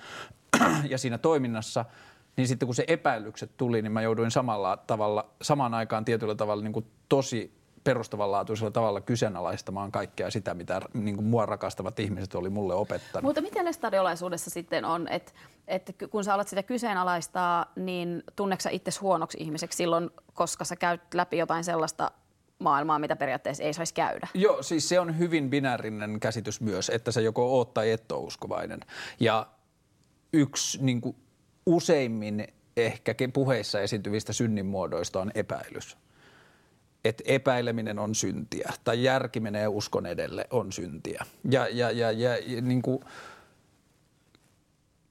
ja 0.90 0.99
siinä 0.99 1.19
toiminnassa– 1.19 1.85
niin 2.38 2.49
sitten 2.49 2.66
kun 2.66 2.75
se 2.75 2.85
epäilykset 2.87 3.50
tuli, 3.57 3.83
niin 3.83 3.92
mä 3.92 4.02
jouduin 4.02 4.30
samalla 4.30 4.76
tavalla, 4.76 5.30
samaan 5.42 5.75
aikaan 5.75 6.04
tietyllä 6.04 6.35
tavalla 6.35 6.62
niin 6.62 6.73
kuin 6.73 6.87
tosi 7.09 7.59
perustavanlaatuisella 7.85 8.71
tavalla 8.71 9.00
kyseenalaistamaan 9.00 9.92
kaikkea 9.92 10.30
sitä, 10.30 10.54
mitä 10.54 10.80
niin 10.95 11.16
kuin 11.16 11.26
mua 11.26 11.47
rakastavat 11.47 12.00
ihmiset 12.00 12.35
oli 12.35 12.50
mulle 12.50 12.75
opettanut. 12.75 13.23
Mutta 13.23 13.40
miten 13.40 13.64
lestadiolaisuudessa 13.64 14.50
sitten 14.50 14.85
on, 14.85 15.09
että, 15.09 15.33
että 15.68 15.92
kun 16.11 16.25
sä 16.25 16.35
alat 16.35 16.49
sitä 16.49 16.62
kyseenalaistaa, 16.62 17.73
niin 17.76 18.23
tunneksä 18.37 18.71
itse 18.71 18.90
huonoksi 19.00 19.38
ihmiseksi 19.40 19.76
silloin, 19.76 20.11
koska 20.35 20.64
sä 20.64 20.76
käyt 20.76 21.14
läpi 21.14 21.38
jotain 21.38 21.64
sellaista 21.64 22.11
maailmaa, 22.59 22.99
mitä 22.99 23.16
periaatteessa 23.16 23.64
ei 23.64 23.75
saisi 23.75 23.95
käydä. 23.95 24.28
Joo, 24.35 24.62
siis 24.62 24.88
se 24.88 25.00
on 25.00 25.18
hyvin 25.18 25.50
binäärinen 25.50 26.21
käsitys 26.21 26.61
myös, 26.61 26.90
että 26.90 27.12
se 27.12 27.21
joko 27.21 27.57
oot 27.59 27.75
tai 27.75 27.90
et 27.90 28.12
ole 28.12 28.26
uskovainen. 28.26 28.80
Ja 29.21 29.47
yksi 30.33 30.78
niin 30.83 31.00
kuin 31.00 31.16
useimmin 31.69 32.47
ehkä 32.77 33.15
puheissa 33.33 33.81
esiintyvistä 33.81 34.33
synninmuodoista 34.33 35.21
on 35.21 35.31
epäilys. 35.35 35.97
Että 37.05 37.25
epäileminen 37.27 37.99
on 37.99 38.15
syntiä 38.15 38.73
tai 38.85 39.03
järki 39.03 39.41
menee 39.41 39.69
uskon 39.69 40.07
edelle 40.07 40.47
on 40.51 40.73
syntiä. 40.73 41.25
Ja, 41.51 41.69
ja, 41.69 41.91
ja, 41.91 42.13
ja, 42.13 42.37
ja 42.37 42.63
niin 42.63 42.83
kuin, 42.83 43.01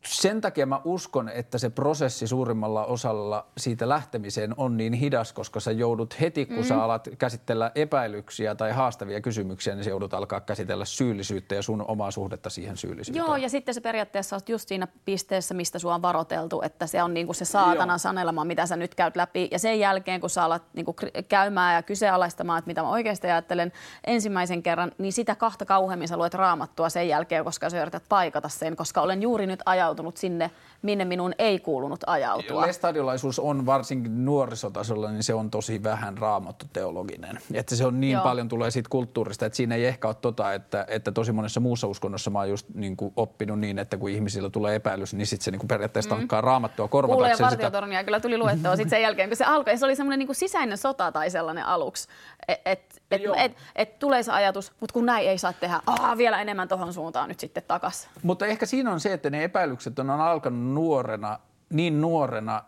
sen 0.08 0.42
takia 0.42 0.66
mä 0.66 0.82
uskon, 0.84 1.30
että 1.30 1.58
se 1.58 1.70
prosessi 1.70 2.28
suurimmalla 2.28 2.86
osalla 2.86 3.48
siitä 3.58 3.90
lähtemiseen 3.90 4.54
on 4.58 4.78
niin 4.78 4.94
hidas, 4.94 5.34
koska 5.34 5.60
sä 5.60 5.72
joudut 5.72 6.22
heti, 6.22 6.46
kun 6.46 6.58
mm. 6.58 6.64
sä 6.64 6.84
alat 6.84 7.08
käsitellä 7.18 7.72
epäilyksiä 7.76 8.56
tai 8.56 8.72
haastavia 8.72 9.22
kysymyksiä, 9.22 9.76
niin 9.76 9.84
sä 9.84 9.90
joudut 9.90 10.14
alkaa 10.14 10.42
käsitellä 10.42 10.86
syyllisyyttä 10.86 11.56
ja 11.56 11.62
sun 11.62 11.86
omaa 11.88 12.12
suhdetta 12.12 12.50
siihen 12.50 12.78
syyllisyyteen. 12.78 13.26
Joo, 13.26 13.36
ja 13.36 13.50
sitten 13.50 13.74
se 13.74 13.82
periaatteessa 13.82 14.36
on 14.36 14.42
just 14.48 14.68
siinä 14.68 14.88
pisteessä, 15.06 15.54
mistä 15.54 15.80
sua 15.80 15.96
on 15.96 16.02
varoteltu, 16.02 16.62
että 16.62 16.88
se 16.88 17.04
on 17.04 17.14
niinku 17.14 17.34
se 17.34 17.46
saatana 17.46 17.94
Joo. 17.94 17.98
sanelma, 17.98 18.46
mitä 18.46 18.66
sä 18.66 18.76
nyt 18.76 18.96
käyt 18.96 19.16
läpi. 19.16 19.48
Ja 19.52 19.60
sen 19.60 19.80
jälkeen, 19.80 20.22
kun 20.22 20.30
sä 20.30 20.44
alat 20.44 20.64
niinku 20.74 20.96
käymään 21.30 21.76
ja 21.76 21.84
kyseenalaistamaan, 21.84 22.60
että 22.60 22.68
mitä 22.68 22.82
mä 22.82 22.90
oikeasti 22.90 23.28
ajattelen 23.28 23.72
ensimmäisen 24.08 24.64
kerran, 24.64 24.92
niin 24.98 25.14
sitä 25.14 25.36
kahta 25.36 25.66
kauheammin 25.66 26.08
sä 26.08 26.18
luet 26.18 26.34
raamattua 26.34 26.90
sen 26.90 27.08
jälkeen, 27.08 27.44
koska 27.44 27.70
sä 27.70 27.82
yrität 27.82 28.04
paikata 28.10 28.50
sen, 28.50 28.76
koska 28.76 29.02
olen 29.02 29.22
juuri 29.22 29.48
nyt 29.48 29.60
ajautunut 29.66 29.97
sinne, 30.18 30.50
minne 30.82 31.06
minun 31.06 31.34
ei 31.40 31.60
kuulunut 31.60 32.00
ajautua. 32.08 32.62
Lestadiolaisuus 32.62 33.40
on 33.40 33.66
varsinkin 33.66 34.26
nuorisotasolla, 34.26 35.12
niin 35.12 35.24
se 35.24 35.34
on 35.34 35.52
tosi 35.52 35.84
vähän 35.84 36.18
raamattu 36.18 36.66
teologinen. 36.74 37.40
Että 37.54 37.76
se 37.76 37.86
on 37.86 38.00
niin 38.00 38.14
Joo. 38.14 38.24
paljon 38.24 38.48
tulee 38.48 38.72
siitä 38.72 38.90
kulttuurista, 38.90 39.46
että 39.46 39.58
siinä 39.58 39.76
ei 39.76 39.86
ehkä 39.86 40.08
ole 40.08 40.16
tota, 40.22 40.54
että, 40.54 40.86
että 40.90 41.12
tosi 41.12 41.32
monessa 41.32 41.60
muussa 41.60 41.88
uskonnossa 41.88 42.30
mä 42.30 42.40
oon 42.40 42.50
just 42.50 42.68
niin 42.74 42.98
kuin 42.98 43.14
oppinut 43.16 43.60
niin, 43.60 43.80
että 43.80 43.98
kun 43.98 44.10
ihmisillä 44.10 44.50
tulee 44.50 44.76
epäilys, 44.76 45.14
niin 45.14 45.28
sitten 45.28 45.44
se 45.44 45.52
niin 45.52 45.60
kuin 45.60 45.68
periaatteessa 45.68 46.16
mm. 46.16 46.18
tankkaa 46.18 46.42
raamattua 46.42 46.88
korvatakseen 46.88 47.50
sitä. 47.50 47.72
Kuulee 47.72 48.04
kyllä 48.04 48.20
tuli 48.20 48.38
luettua 48.38 48.76
sitten 48.76 48.90
sen 48.90 49.02
jälkeen, 49.02 49.30
kun 49.30 49.38
se 49.38 49.46
alkoi. 49.46 49.78
Se 49.78 49.86
oli 49.86 49.96
semmoinen 49.96 50.20
niin 50.20 50.36
sisäinen 50.36 50.78
sota 50.78 51.12
tai 51.12 51.30
sellainen 51.30 51.66
aluksi, 51.66 52.08
että 52.48 52.58
et, 52.66 53.02
et, 53.12 53.22
et, 53.38 53.58
et, 53.76 54.00
tulee 54.00 54.24
se 54.24 54.32
ajatus, 54.32 54.72
mutta 54.80 54.94
kun 54.94 55.06
näin 55.06 55.30
ei 55.30 55.38
saa 55.38 55.54
tehdä, 55.54 55.82
Aa, 55.88 56.18
vielä 56.18 56.42
enemmän 56.42 56.68
tuohon 56.68 56.94
suuntaan 56.94 57.30
nyt 57.30 57.40
sitten 57.40 57.64
takas. 57.68 58.10
Mutta 58.24 58.46
ehkä 58.46 58.66
siinä 58.66 58.92
on 58.92 59.00
se, 59.00 59.14
että 59.14 59.30
ne 59.30 59.44
epäilykset 59.44 60.00
on 60.00 60.10
alkanut 60.10 60.67
nuorena, 60.74 61.40
niin 61.70 62.02
nuorena, 62.02 62.64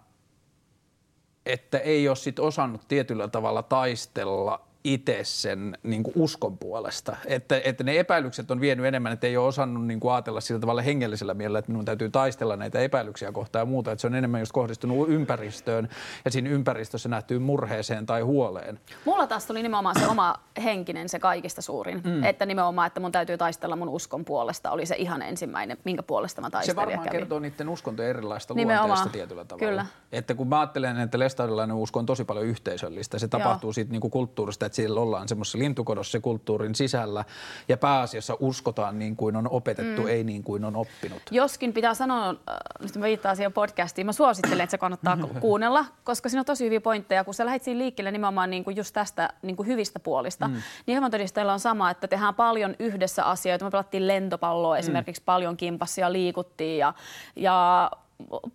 että 1.45 1.79
ei 1.79 2.07
ole 2.07 2.15
sit 2.15 2.39
osannut 2.39 2.87
tietyllä 2.87 3.27
tavalla 3.27 3.63
taistella 3.63 4.68
itse 4.83 5.19
sen 5.23 5.77
niin 5.83 6.03
kuin 6.03 6.13
uskon 6.15 6.57
puolesta. 6.57 7.15
Että, 7.25 7.61
että 7.63 7.83
ne 7.83 7.99
epäilykset 7.99 8.51
on 8.51 8.61
vienyt 8.61 8.85
enemmän, 8.85 9.11
että 9.11 9.27
ei 9.27 9.37
ole 9.37 9.47
osannut 9.47 9.85
niin 9.85 9.99
kuin 9.99 10.13
ajatella 10.13 10.41
sillä 10.41 10.59
tavalla 10.59 10.81
hengellisellä 10.81 11.33
mielellä, 11.33 11.59
että 11.59 11.71
minun 11.71 11.85
täytyy 11.85 12.09
taistella 12.09 12.55
näitä 12.55 12.79
epäilyksiä 12.79 13.31
kohtaan 13.31 13.61
ja 13.61 13.65
muuta. 13.65 13.91
Että 13.91 14.01
se 14.01 14.07
on 14.07 14.15
enemmän 14.15 14.41
just 14.41 14.51
kohdistunut 14.51 15.09
ympäristöön 15.09 15.89
ja 16.25 16.31
siinä 16.31 16.49
ympäristössä 16.49 17.09
nähtyy 17.09 17.39
murheeseen 17.39 18.05
tai 18.05 18.21
huoleen. 18.21 18.79
Mulla 19.05 19.27
taas 19.27 19.45
tuli 19.45 19.63
nimenomaan 19.63 19.99
se 19.99 20.07
oma 20.07 20.35
henkinen 20.63 21.09
se 21.09 21.19
kaikista 21.19 21.61
suurin. 21.61 22.01
Mm. 22.03 22.23
Että 22.23 22.45
nimenomaan, 22.45 22.87
että 22.87 22.99
mun 22.99 23.11
täytyy 23.11 23.37
taistella 23.37 23.75
mun 23.75 23.89
uskon 23.89 24.25
puolesta 24.25 24.71
oli 24.71 24.85
se 24.85 24.95
ihan 24.95 25.21
ensimmäinen, 25.21 25.77
minkä 25.83 26.03
puolesta 26.03 26.41
mä 26.41 26.49
taistelin. 26.49 26.75
Se 26.75 26.87
varmaan 26.87 27.09
kertoo 27.09 27.39
niiden 27.39 27.69
uskontojen 27.69 28.09
erilaista 28.09 28.53
nimenomaan. 28.53 28.87
luonteesta 28.87 29.13
tietyllä 29.13 29.45
tavalla. 29.45 29.69
Kyllä. 29.69 29.85
Että 30.11 30.35
kun 30.35 30.47
mä 30.47 30.59
ajattelen, 30.59 30.99
että 30.99 31.19
lestadiolainen 31.19 31.75
usko 31.75 31.99
on 31.99 32.05
tosi 32.05 32.25
paljon 32.25 32.45
yhteisöllistä, 32.45 33.19
se 33.19 33.27
tapahtuu 33.27 33.67
Joo. 33.67 33.73
siitä 33.73 33.91
niin 33.91 34.01
kuin 34.01 34.11
kulttuurista, 34.11 34.68
että 34.69 34.75
siellä 34.75 35.01
ollaan 35.01 35.27
semmoisessa 35.27 35.57
lintukodossa 35.57 36.19
kulttuurin 36.19 36.75
sisällä 36.75 37.25
ja 37.67 37.77
pääasiassa 37.77 38.37
uskotaan 38.39 38.99
niin 38.99 39.15
kuin 39.15 39.35
on 39.35 39.47
opetettu, 39.49 40.01
mm. 40.01 40.07
ei 40.07 40.23
niin 40.23 40.43
kuin 40.43 40.65
on 40.65 40.75
oppinut. 40.75 41.21
Joskin 41.31 41.73
pitää 41.73 41.93
sanoa, 41.93 42.29
äh, 42.29 42.35
nyt 42.79 42.95
mä 42.95 43.05
viittaan 43.05 43.35
siihen 43.35 43.53
podcastiin, 43.53 44.05
mä 44.05 44.13
suosittelen, 44.13 44.61
että 44.61 44.71
se 44.71 44.77
kannattaa 44.77 45.17
kuunnella, 45.41 45.85
koska 46.03 46.29
siinä 46.29 46.41
on 46.41 46.45
tosi 46.45 46.65
hyviä 46.65 46.81
pointteja, 46.81 47.23
kun 47.23 47.33
sä 47.33 47.45
lähdet 47.45 47.63
siinä 47.63 47.77
liikkeelle 47.77 48.11
nimenomaan 48.11 48.49
niin 48.49 48.63
kuin 48.63 48.75
just 48.75 48.93
tästä 48.93 49.29
niin 49.41 49.55
kuin 49.55 49.67
hyvistä 49.67 49.99
puolista. 49.99 50.47
Mm. 50.47 50.61
Niin 50.85 51.11
todisteilla 51.11 51.53
on 51.53 51.59
sama, 51.59 51.89
että 51.89 52.07
tehdään 52.07 52.35
paljon 52.35 52.75
yhdessä 52.79 53.23
asioita. 53.23 53.65
Me 53.65 53.71
pelattiin 53.71 54.07
lentopalloa 54.07 54.75
mm. 54.75 54.79
esimerkiksi 54.79 55.23
paljon 55.25 55.57
kimpassia, 55.57 56.13
liikuttiin 56.13 56.77
ja, 56.77 56.93
ja 57.35 57.91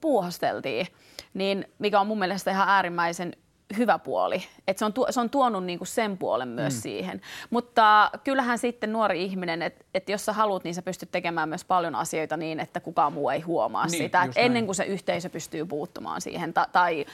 puuhasteltiin, 0.01 0.87
niin 1.35 1.65
mikä 1.79 2.01
on 2.01 2.07
mun 2.07 2.19
mielestä 2.19 2.51
ihan 2.51 2.69
äärimmäisen 2.69 3.33
hyvä 3.77 3.99
puoli. 3.99 4.43
Et 4.69 4.79
se, 4.79 4.85
on 4.85 4.93
tu- 4.93 5.07
se 5.11 5.21
on 5.21 5.31
tuonut 5.31 5.65
niinku 5.65 5.85
sen 5.85 6.19
puolen 6.19 6.49
myös 6.49 6.75
mm. 6.75 6.81
siihen. 6.81 7.21
Mutta 7.51 8.11
kyllähän 8.25 8.59
sitten 8.59 8.93
nuori 8.93 9.25
ihminen, 9.25 9.63
että 9.63 9.85
et 9.95 10.09
jos 10.09 10.25
sä 10.25 10.33
haluat, 10.33 10.65
niin 10.65 10.75
sä 10.75 10.83
pystyt 10.83 11.11
tekemään 11.11 11.49
myös 11.49 11.65
paljon 11.65 11.95
asioita 11.95 12.37
niin, 12.37 12.61
että 12.61 12.81
kukaan 12.81 13.13
muu 13.13 13.29
ei 13.29 13.41
huomaa 13.41 13.87
niin, 13.87 13.99
sitä. 13.99 14.23
Et 14.23 14.33
ennen 14.37 14.65
kuin 14.65 14.75
se 14.75 14.85
yhteisö 14.85 15.29
pystyy 15.31 15.67
puuttumaan 15.67 16.21
siihen 16.21 16.55
ta- 16.55 16.69
tai 16.73 17.07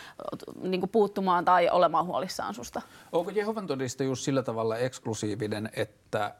niinku 0.62 0.86
puuttumaan 0.86 1.44
tai 1.44 1.68
olemaan 1.70 2.06
huolissaan 2.06 2.54
susta. 2.54 2.82
Onko 3.12 3.30
Jehovan 3.30 3.66
todistajuus 3.66 4.24
sillä 4.24 4.42
tavalla 4.42 4.76
eksklusiivinen, 4.76 5.70
että 5.76 6.34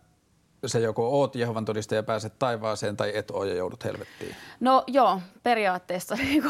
sä 0.67 0.79
joko 0.79 1.09
oot 1.21 1.37
Jehovan 1.37 1.64
todistaja 1.64 1.99
ja 1.99 2.02
pääset 2.02 2.33
taivaaseen 2.38 2.97
tai 2.97 3.12
et 3.14 3.31
oo 3.31 3.45
ja 3.45 3.55
joudut 3.55 3.85
helvettiin? 3.85 4.37
No 4.61 4.85
joo, 4.87 5.21
periaatteessa 5.43 6.14
niin 6.25 6.43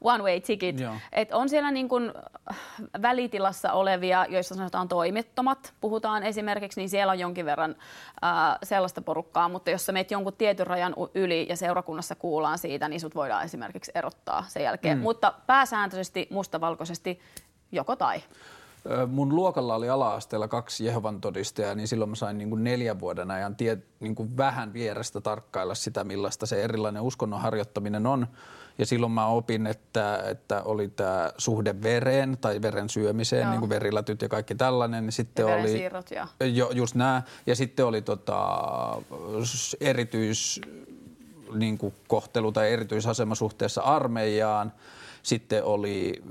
one 0.00 0.22
way 0.24 0.40
ticket. 0.40 0.76
Et 1.12 1.32
on 1.32 1.48
siellä 1.48 1.70
niin 1.70 1.88
kuin 1.88 2.12
välitilassa 3.02 3.72
olevia, 3.72 4.26
joissa 4.28 4.54
sanotaan 4.54 4.88
toimettomat, 4.88 5.72
puhutaan 5.80 6.22
esimerkiksi, 6.22 6.80
niin 6.80 6.88
siellä 6.88 7.10
on 7.10 7.18
jonkin 7.18 7.46
verran 7.46 7.76
ää, 8.22 8.58
sellaista 8.62 9.02
porukkaa, 9.02 9.48
mutta 9.48 9.70
jos 9.70 9.86
sä 9.86 9.92
meet 9.92 10.10
jonkun 10.10 10.32
tietyn 10.32 10.66
rajan 10.66 10.94
yli 11.14 11.46
ja 11.48 11.56
seurakunnassa 11.56 12.14
kuullaan 12.14 12.58
siitä, 12.58 12.88
niin 12.88 13.00
sut 13.00 13.14
voidaan 13.14 13.44
esimerkiksi 13.44 13.92
erottaa 13.94 14.44
sen 14.48 14.62
jälkeen. 14.62 14.98
Mm. 14.98 15.02
Mutta 15.02 15.34
pääsääntöisesti 15.46 16.26
mustavalkoisesti 16.30 17.20
joko 17.72 17.96
tai. 17.96 18.22
Mun 19.08 19.36
luokalla 19.36 19.74
oli 19.74 19.88
ala-asteella 19.88 20.48
kaksi 20.48 20.84
Jehovan 20.84 21.20
todistajaa, 21.20 21.74
niin 21.74 21.88
silloin 21.88 22.10
mä 22.10 22.16
sain 22.16 22.38
niin 22.38 22.50
kuin 22.50 22.64
neljän 22.64 23.00
vuoden 23.00 23.30
ajan 23.30 23.56
tie, 23.56 23.78
niin 24.00 24.14
kuin 24.14 24.36
vähän 24.36 24.72
vierestä 24.72 25.20
tarkkailla 25.20 25.74
sitä, 25.74 26.04
millaista 26.04 26.46
se 26.46 26.62
erilainen 26.62 27.02
uskonnon 27.02 27.40
harjoittaminen 27.40 28.06
on. 28.06 28.26
Ja 28.78 28.86
silloin 28.86 29.12
mä 29.12 29.26
opin, 29.26 29.66
että, 29.66 30.22
että 30.28 30.62
oli 30.62 30.88
tämä 30.88 31.30
suhde 31.38 31.82
vereen 31.82 32.38
tai 32.40 32.62
veren 32.62 32.88
syömiseen, 32.88 33.42
Joo. 33.42 33.50
niin 33.50 33.60
kuin 33.60 33.70
verilätyt 33.70 34.22
ja 34.22 34.28
kaikki 34.28 34.54
tällainen. 34.54 35.12
Sitten 35.12 35.46
ja 35.48 35.54
oli, 35.54 35.82
ja. 36.14 36.28
Jo, 36.46 36.70
just 36.74 36.94
nämä. 36.94 37.22
Ja 37.46 37.56
sitten 37.56 37.86
oli 37.86 38.02
tota, 38.02 38.58
erityis 39.80 40.60
niin 41.54 41.78
kuin 41.78 41.94
kohtelu 42.08 42.52
tai 42.52 42.72
erityisasema 42.72 43.34
suhteessa 43.34 43.82
armeijaan. 43.82 44.72
Sitten 45.22 45.64
oli 45.64 46.22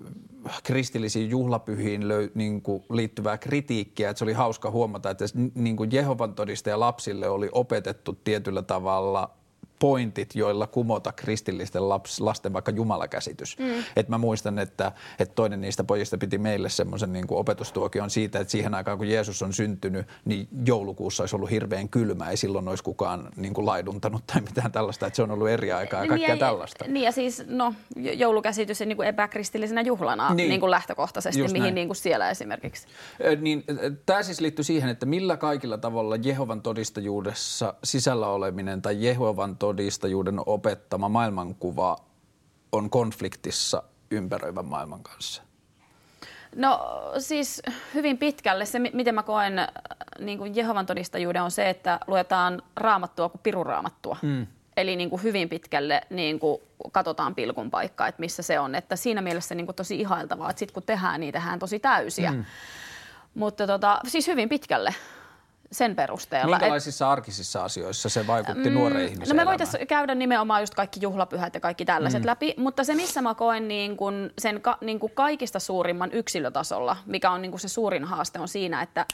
kristillisiin 0.63 1.29
juhlapyhiin 1.29 2.07
löy, 2.07 2.31
niin 2.35 2.61
kuin 2.61 2.83
liittyvää 2.89 3.37
kritiikkiä. 3.37 4.09
Että 4.09 4.17
se 4.19 4.23
oli 4.25 4.33
hauska 4.33 4.71
huomata, 4.71 5.09
että 5.09 5.25
niin 5.55 5.77
kuin 5.77 5.91
Jehovan 5.91 6.35
todistaja 6.35 6.79
lapsille 6.79 7.29
oli 7.29 7.49
opetettu 7.51 8.19
tietyllä 8.23 8.61
tavalla– 8.61 9.29
pointit, 9.81 10.35
joilla 10.35 10.67
kumota 10.67 11.11
kristillisten 11.11 11.89
laps, 11.89 12.19
lasten 12.19 12.53
vaikka 12.53 12.71
jumalakäsitys. 12.71 13.57
Mm. 13.59 13.83
Et 13.95 14.09
mä 14.09 14.17
muistan, 14.17 14.59
että, 14.59 14.91
että 15.19 15.35
toinen 15.35 15.61
niistä 15.61 15.83
pojista 15.83 16.17
piti 16.17 16.37
meille 16.37 16.69
semmoisen 16.69 17.13
niin 17.13 17.25
opetustuokion 17.29 18.09
siitä, 18.09 18.39
että 18.39 18.51
siihen 18.51 18.73
aikaan 18.73 18.97
kun 18.97 19.07
Jeesus 19.07 19.41
on 19.41 19.53
syntynyt, 19.53 20.07
niin 20.25 20.47
joulukuussa 20.65 21.23
olisi 21.23 21.35
ollut 21.35 21.51
hirveän 21.51 21.89
kylmä, 21.89 22.29
ei 22.29 22.37
silloin 22.37 22.67
olisi 22.67 22.83
kukaan 22.83 23.29
niin 23.35 23.53
kuin 23.53 23.65
laiduntanut 23.65 24.23
tai 24.27 24.41
mitään 24.41 24.71
tällaista, 24.71 25.07
että 25.07 25.15
se 25.15 25.23
on 25.23 25.31
ollut 25.31 25.49
eri 25.49 25.71
aikaa 25.71 25.97
ja 25.97 26.01
niin 26.01 26.09
kaikkea 26.09 26.35
niin, 26.35 26.39
tällaista. 26.39 26.85
Niin 26.87 27.03
ja 27.03 27.11
siis 27.11 27.43
no, 27.47 27.73
joulukäsitys 27.95 28.79
niin 28.79 28.95
kuin 28.95 29.07
epäkristillisenä 29.07 29.81
juhlana 29.81 30.33
niin. 30.33 30.49
Niin 30.49 30.59
kuin 30.59 30.71
lähtökohtaisesti, 30.71 31.41
Just 31.41 31.53
mihin 31.53 31.75
niin 31.75 31.87
kuin 31.87 31.95
siellä 31.95 32.29
esimerkiksi. 32.29 32.87
Niin, 33.41 33.63
tämä 34.05 34.23
siis 34.23 34.41
liittyy 34.41 34.63
siihen, 34.63 34.89
että 34.89 35.05
millä 35.05 35.37
kaikilla 35.37 35.77
tavalla 35.77 36.15
Jehovan 36.15 36.61
todistajuudessa 36.61 37.73
sisällä 37.83 38.27
oleminen 38.27 38.81
tai 38.81 39.05
Jehovan 39.05 39.57
todistajuudessa 39.57 39.70
todistajuuden 39.71 40.39
opettama 40.45 41.09
maailmankuva 41.09 41.97
on 42.71 42.89
konfliktissa 42.89 43.83
ympäröivän 44.11 44.65
maailman 44.65 45.03
kanssa? 45.03 45.43
No 46.55 46.79
siis 47.17 47.61
hyvin 47.93 48.17
pitkälle 48.17 48.65
se, 48.65 48.79
miten 48.79 49.15
mä 49.15 49.23
koen 49.23 49.59
äh, 49.59 49.67
niin 50.19 50.37
kuin 50.37 50.55
Jehovan 50.55 50.85
todistajuuden 50.85 51.43
on 51.43 51.51
se, 51.51 51.69
että 51.69 51.99
luetaan 52.07 52.61
raamattua 52.75 53.29
kuin 53.29 53.41
piruraamattua. 53.43 54.17
Mm. 54.21 54.47
Eli 54.77 54.95
niin 54.95 55.09
kuin 55.09 55.23
hyvin 55.23 55.49
pitkälle 55.49 56.01
niin 56.09 56.39
kuin 56.39 56.61
katsotaan 56.91 57.35
pilkun 57.35 57.71
paikkaa, 57.71 58.07
että 58.07 58.19
missä 58.19 58.43
se 58.43 58.59
on. 58.59 58.75
Että 58.75 58.95
siinä 58.95 59.21
mielessä 59.21 59.55
niin 59.55 59.65
kuin 59.65 59.75
tosi 59.75 59.99
ihailtavaa, 59.99 60.49
että 60.49 60.59
sitten 60.59 60.73
kun 60.73 60.83
tehdään, 60.83 61.19
niin 61.19 61.33
tehdään 61.33 61.59
tosi 61.59 61.79
täysiä. 61.79 62.31
Mm. 62.31 62.45
Mutta 63.33 63.67
tota, 63.67 63.99
siis 64.07 64.27
hyvin 64.27 64.49
pitkälle 64.49 64.95
sen 65.71 65.95
perusteella. 65.95 66.57
Minkälaisissa 66.57 67.05
et, 67.05 67.11
arkisissa 67.11 67.63
asioissa 67.63 68.09
se 68.09 68.27
vaikutti 68.27 68.69
mm, 68.69 68.73
nuoreen 68.73 69.09
ihmiseen 69.09 69.37
No 69.37 69.43
me 69.43 69.49
voitaisiin 69.49 69.87
käydä 69.87 70.15
nimenomaan 70.15 70.61
just 70.61 70.75
kaikki 70.75 70.99
juhlapyhät 71.03 71.53
ja 71.53 71.59
kaikki 71.59 71.85
tällaiset 71.85 72.23
mm. 72.23 72.27
läpi, 72.27 72.53
mutta 72.57 72.83
se 72.83 72.95
missä 72.95 73.21
mä 73.21 73.35
koen 73.35 73.67
niin 73.67 73.97
kun 73.97 74.29
sen 74.39 74.61
ka, 74.61 74.77
niin 74.81 74.99
kun 74.99 75.11
kaikista 75.11 75.59
suurimman 75.59 76.11
yksilötasolla, 76.11 76.97
mikä 77.05 77.31
on 77.31 77.41
niin 77.41 77.51
kun 77.51 77.59
se 77.59 77.67
suurin 77.67 78.03
haaste 78.03 78.39
on 78.39 78.47
siinä, 78.47 78.81
että 78.81 79.05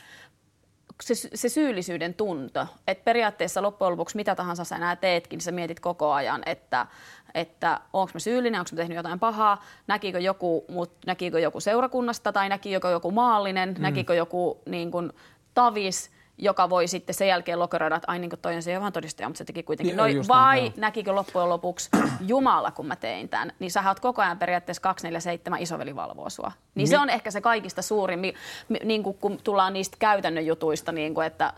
se, 1.03 1.15
se 1.15 1.49
syyllisyyden 1.49 2.13
tunto, 2.13 2.67
että 2.87 3.03
periaatteessa 3.03 3.61
loppujen 3.61 3.91
lopuksi 3.91 4.15
mitä 4.15 4.35
tahansa 4.35 4.63
sä 4.63 4.75
enää 4.75 4.95
teetkin, 4.95 5.37
niin 5.37 5.43
sä 5.43 5.51
mietit 5.51 5.79
koko 5.79 6.13
ajan, 6.13 6.41
että, 6.45 6.87
että 7.33 7.79
onko 7.93 8.11
mä 8.13 8.19
syyllinen, 8.19 8.59
onko 8.59 8.69
mä 8.71 8.77
tehnyt 8.77 8.95
jotain 8.95 9.19
pahaa, 9.19 9.63
näkikö 9.87 10.19
joku, 10.19 10.65
mut, 10.69 10.91
näkikö 11.05 11.39
joku 11.39 11.59
seurakunnasta 11.59 12.31
tai 12.31 12.49
näkikö 12.49 12.89
joku 12.89 13.11
maallinen, 13.11 13.69
mm. 13.73 13.81
näkikö 13.81 14.15
joku 14.15 14.61
niin 14.65 14.91
kun, 14.91 15.13
tavis– 15.53 16.09
joka 16.38 16.70
voi 16.70 16.88
sitten 16.88 17.15
sen 17.15 17.27
jälkeen 17.27 17.60
lokeroida, 17.60 17.96
että 17.96 18.12
ai 18.12 18.20
niin 18.20 18.29
kuin 18.29 18.39
toi 18.39 18.56
on 18.56 18.63
se 18.63 18.72
Jehovan 18.72 18.94
todistaja, 18.94 19.29
mutta 19.29 19.38
se 19.38 19.46
teki 19.46 19.63
kuitenkin 19.63 19.98
Niin, 19.98 20.15
noin. 20.15 20.27
Vai 20.27 20.60
joo. 20.60 20.74
näkikö 20.77 21.15
loppujen 21.15 21.50
lopuksi 21.50 21.89
Jumala, 22.27 22.72
kun 22.72 22.88
mä 22.88 22.96
tein 22.96 23.29
tämän, 23.29 23.51
niin 23.60 23.72
sä 23.72 23.84
oot 23.88 24.00
koko 24.00 24.22
ajan 24.22 24.39
periaatteessa 24.39 24.82
247 24.82 25.62
isoveli 25.62 25.96
valvoo 25.96 26.29
sua. 26.29 26.51
Niin 26.75 26.88
se 26.88 27.00
on 27.00 27.10
ehkä 27.10 27.32
se 27.32 27.41
kaikista 27.41 27.82
suurin, 27.82 28.20
mi, 28.20 28.34
mi, 28.70 28.79
niin 28.84 29.03
kuin, 29.03 29.17
kun 29.17 29.39
tullaan 29.44 29.74
niistä 29.74 29.98
käytännön 30.00 30.46
jutuista, 30.46 30.91
niin 30.91 31.13
kuin, 31.13 31.27
että 31.27 31.53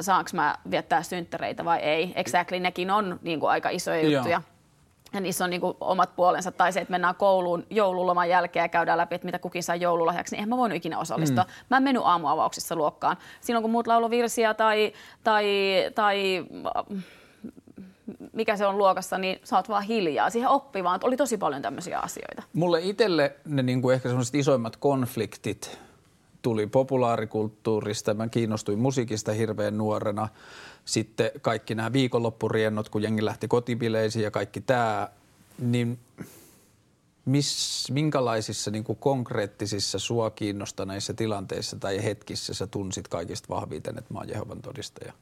saanko 0.00 0.30
mä 0.32 0.54
viettää 0.70 1.02
synttäreitä 1.02 1.64
vai 1.64 1.78
ei. 1.78 2.12
Exactly, 2.16 2.60
nekin 2.60 2.90
on 2.90 3.18
niin 3.22 3.40
kuin, 3.40 3.50
aika 3.50 3.70
isoja 3.70 4.08
Joo. 4.08 4.24
Ja 5.12 5.20
niissä 5.20 5.44
on 5.44 5.50
niin 5.50 5.60
kuin 5.60 5.76
omat 5.80 6.16
puolensa. 6.16 6.52
Tai 6.52 6.72
se, 6.72 6.80
että 6.80 6.90
mennään 6.90 7.14
kouluun 7.14 7.66
joululoman 7.70 8.28
jälkeen 8.28 8.64
ja 8.64 8.68
käydään 8.68 8.98
läpi, 8.98 9.14
että 9.14 9.24
mitä 9.24 9.38
kukin 9.38 9.62
saa 9.62 9.76
joululahjaksi, 9.76 10.34
niin 10.34 10.38
eihän 10.38 10.48
mä 10.48 10.56
voinut 10.56 10.76
ikinä 10.76 10.98
osallistua. 10.98 11.42
Mm. 11.42 11.50
Mä 11.70 11.76
en 11.76 11.82
mennyt 11.82 12.02
aamuavauksissa 12.06 12.76
luokkaan. 12.76 13.16
Silloin 13.40 13.62
kun 13.62 13.70
muut 13.70 13.86
lauloi 13.86 14.10
virsiä 14.10 14.54
tai, 14.54 14.92
tai, 15.24 15.46
tai 15.94 16.44
mikä 18.32 18.56
se 18.56 18.66
on 18.66 18.78
luokassa, 18.78 19.18
niin 19.18 19.40
sä 19.44 19.56
oot 19.56 19.68
vaan 19.68 19.82
hiljaa. 19.82 20.30
Siihen 20.30 20.48
oppi 20.48 20.84
vaan, 20.84 21.00
oli 21.04 21.16
tosi 21.16 21.36
paljon 21.36 21.62
tämmöisiä 21.62 21.98
asioita. 21.98 22.42
Mulle 22.52 22.80
itselle 22.80 23.36
ne 23.44 23.62
niin 23.62 23.82
kuin 23.82 23.94
ehkä 23.94 24.08
semmoiset 24.08 24.34
isoimmat 24.34 24.76
konfliktit 24.76 25.78
tuli 26.42 26.66
populaarikulttuurista. 26.66 28.14
Mä 28.14 28.28
kiinnostuin 28.28 28.78
musiikista 28.78 29.32
hirveän 29.32 29.78
nuorena. 29.78 30.28
Sitten 30.84 31.30
kaikki 31.42 31.74
nämä 31.74 31.92
viikonloppuriennot, 31.92 32.88
kun 32.88 33.02
jengi 33.02 33.24
lähti 33.24 33.48
kotibileisiin 33.48 34.22
ja 34.22 34.30
kaikki 34.30 34.60
tämä, 34.60 35.08
niin 35.58 35.98
miss, 37.24 37.90
minkälaisissa 37.90 38.70
niin 38.70 38.84
kuin 38.84 38.98
konkreettisissa 38.98 39.98
sua 39.98 40.30
kiinnostaneissa 40.30 41.14
tilanteissa 41.14 41.76
tai 41.76 42.04
hetkissä 42.04 42.54
sä 42.54 42.66
tunsit 42.66 43.08
kaikista 43.08 43.54
vahviten, 43.54 43.98
että 43.98 44.14
mä 44.14 44.18
oon 44.18 44.28
Jehovan 44.28 44.62
todistaja? 44.62 45.12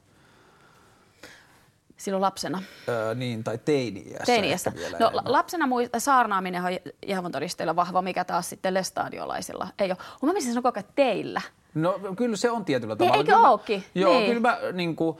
Silloin 1.99 2.21
lapsena. 2.21 2.63
Öö, 2.89 3.15
niin, 3.15 3.43
tai 3.43 3.57
teini-iässä. 3.57 4.25
Teiniässä. 4.25 4.71
vielä 4.75 4.97
No 4.99 5.07
enemmän. 5.09 5.31
lapsena 5.31 5.67
muista, 5.67 5.99
saarnaaminen 5.99 6.63
on 6.65 6.71
Jehovan 7.07 7.31
todisteilla 7.31 7.75
vahva, 7.75 8.01
mikä 8.01 8.23
taas 8.25 8.49
sitten 8.49 8.73
lestadiolaisilla 8.73 9.67
ei 9.79 9.89
ole. 9.91 9.97
Mä 10.21 10.33
mietin 10.33 10.49
sanoa 10.53 10.61
koko 10.61 10.79
ajan 10.79 10.91
teillä. 10.95 11.41
No 11.75 11.99
kyllä 12.17 12.35
se 12.35 12.51
on 12.51 12.65
tietyllä 12.65 12.93
Niin, 12.93 12.97
tavalla. 12.97 13.15
eikö 13.17 13.25
Kyllä 13.31 13.41
mä- 13.41 13.49
ookin? 13.51 13.83
Joo, 13.95 14.13
Niin. 14.13 14.25
kyllä 14.27 14.41
mä 14.41 14.57
niin 14.73 14.95
kuin, 14.95 15.17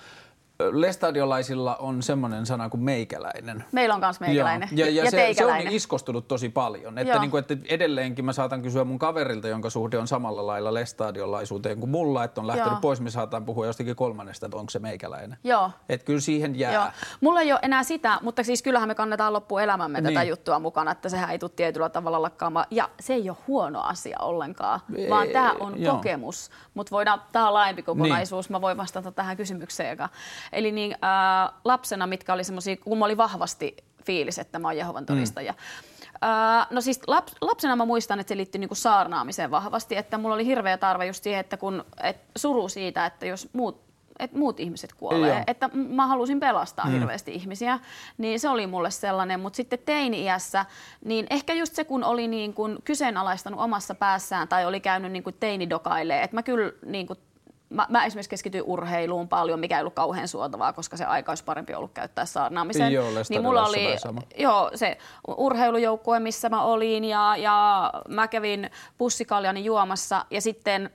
lestadiolaisilla 0.71 1.75
on 1.75 2.01
semmoinen 2.03 2.45
sana 2.45 2.69
kuin 2.69 2.81
meikäläinen. 2.83 3.63
Meillä 3.71 3.95
on 3.95 4.01
myös 4.01 4.19
meikäläinen 4.19 4.69
Joo. 4.71 4.87
Ja, 4.87 4.93
ja, 4.95 5.03
ja 5.03 5.11
se, 5.11 5.17
se 5.17 5.21
on 5.21 5.25
teikäläinen. 5.25 5.73
iskostunut 5.73 6.27
tosi 6.27 6.49
paljon. 6.49 6.97
Että, 6.97 7.13
Joo. 7.13 7.21
niin 7.21 7.31
kuin, 7.31 7.39
että 7.39 7.57
edelleenkin 7.69 8.25
mä 8.25 8.33
saatan 8.33 8.61
kysyä 8.61 8.83
mun 8.83 8.99
kaverilta, 8.99 9.47
jonka 9.47 9.69
suhde 9.69 9.97
on 9.97 10.07
samalla 10.07 10.47
lailla 10.47 10.73
lestadiolaisuuteen 10.73 11.79
kuin 11.79 11.89
mulla, 11.89 12.23
että 12.23 12.41
on 12.41 12.47
lähtenyt 12.47 12.71
Joo. 12.71 12.81
pois, 12.81 13.01
me 13.01 13.09
saataan 13.09 13.45
puhua 13.45 13.65
jostakin 13.65 13.95
kolmannesta, 13.95 14.45
että 14.45 14.57
onko 14.57 14.69
se 14.69 14.79
meikäläinen. 14.79 15.37
Joo. 15.43 15.71
Että 15.89 16.05
kyllä 16.05 16.19
siihen 16.19 16.59
jää. 16.59 16.73
Joo. 16.73 16.85
Mulla 17.21 17.41
ei 17.41 17.51
ole 17.51 17.59
enää 17.63 17.83
sitä, 17.83 18.19
mutta 18.21 18.43
siis 18.43 18.61
kyllähän 18.61 18.87
me 18.89 18.95
kannetaan 18.95 19.33
loppuelämämme 19.33 20.01
tätä 20.01 20.19
Niin. 20.19 20.29
juttua 20.29 20.59
mukana, 20.59 20.91
että 20.91 21.09
sehän 21.09 21.29
ei 21.29 21.39
tule 21.39 21.51
tietyllä 21.55 21.89
tavalla 21.89 22.21
lakkaamaan. 22.21 22.65
Ja 22.71 22.89
se 22.99 23.13
ei 23.13 23.29
ole 23.29 23.37
huono 23.47 23.81
asia 23.81 24.17
ollenkaan, 24.21 24.79
Ei, 24.95 25.09
vaan 25.09 25.27
tämä 25.27 25.53
on 25.59 25.81
joo. 25.81 25.95
kokemus. 25.95 26.49
Mutta 26.73 26.91
voidaan, 26.91 27.21
tämä 27.31 27.47
on 27.47 27.53
laajempi 27.53 27.83
kokonaisuus, 27.83 28.49
mä 28.49 28.61
voin 28.61 28.77
vastata 28.77 29.11
tähän 29.11 29.37
kysymykseen. 29.37 29.89
Joka, 29.89 30.09
eli 30.51 30.71
niin, 30.71 30.95
ää, 31.01 31.51
lapsena, 31.65 32.07
mitkä 32.07 32.33
oli 32.33 32.43
semmoisia, 32.43 32.77
kun 32.77 32.97
mä 32.97 33.05
oli 33.05 33.17
vahvasti 33.17 33.77
fiilis, 34.05 34.39
että 34.39 34.59
mä 34.59 34.67
oon 34.67 34.77
Jehovan 34.77 35.05
todistaja. 35.05 35.53
Ää, 36.21 36.67
no 36.69 36.81
siis 36.81 37.01
laps, 37.07 37.35
lapsena 37.41 37.75
mä 37.75 37.85
muistan, 37.85 38.19
että 38.19 38.29
se 38.29 38.37
liittyi 38.37 38.59
niinku 38.59 38.75
saarnaamiseen 38.75 39.51
vahvasti, 39.51 39.95
että 39.95 40.17
mulla 40.17 40.35
oli 40.35 40.45
hirveä 40.45 40.77
tarve 40.77 41.05
just 41.05 41.23
siihen, 41.23 41.39
että 41.39 41.57
kun 41.57 41.85
et 42.03 42.17
suru 42.37 42.69
siitä, 42.69 43.05
että 43.05 43.25
jos 43.25 43.49
muut 43.53 43.89
että 44.19 44.37
muut 44.37 44.59
ihmiset 44.59 44.93
kuolee. 44.93 45.29
Joo. 45.29 45.43
Että 45.47 45.69
mä 45.73 46.07
halusin 46.07 46.39
pelastaa 46.39 46.85
mm. 46.85 46.91
hirveästi 46.91 47.35
ihmisiä, 47.35 47.79
niin 48.17 48.39
se 48.39 48.49
oli 48.49 48.67
mulle 48.67 48.91
sellainen. 48.91 49.39
Mutta 49.39 49.57
sitten 49.57 49.79
teini-iässä, 49.85 50.65
niin 51.05 51.27
ehkä 51.29 51.53
just 51.53 51.75
se, 51.75 51.83
kun 51.83 52.03
oli 52.03 52.27
niin 52.27 52.53
kun 52.53 52.79
kyseenalaistanut 52.83 53.59
omassa 53.59 53.95
päässään 53.95 54.47
tai 54.47 54.65
oli 54.65 54.79
käynyt 54.79 55.11
niin 55.11 55.23
kuin 55.23 55.35
teinidokailee, 55.39 56.23
että 56.23 56.35
mä 56.35 56.43
kyllä 56.43 56.71
niin 56.85 57.07
kuin 57.07 57.19
Mä, 57.69 57.85
mä 57.89 58.05
esimerkiksi 58.05 58.29
keskityin 58.29 58.63
urheiluun 58.63 59.27
paljon, 59.27 59.59
mikä 59.59 59.77
ei 59.77 59.81
ollut 59.81 59.93
kauhean 59.93 60.27
suotavaa, 60.27 60.73
koska 60.73 60.97
se 60.97 61.05
aika 61.05 61.31
olisi 61.31 61.43
parempi 61.43 61.73
ollut 61.73 61.91
käyttää 61.93 62.25
saarnaamiseen. 62.25 62.93
Joo, 62.93 63.09
niin 63.29 63.41
mulla 63.41 63.65
oli 63.65 63.97
sama. 63.97 64.21
joo, 64.37 64.71
se 64.75 64.97
urheilujoukkue, 65.27 66.19
missä 66.19 66.49
mä 66.49 66.63
olin 66.63 67.03
ja, 67.03 67.35
ja 67.37 67.91
mä 68.07 68.27
kävin 68.27 68.69
pussikaljani 68.97 69.65
juomassa 69.65 70.25
ja 70.31 70.41
sitten 70.41 70.89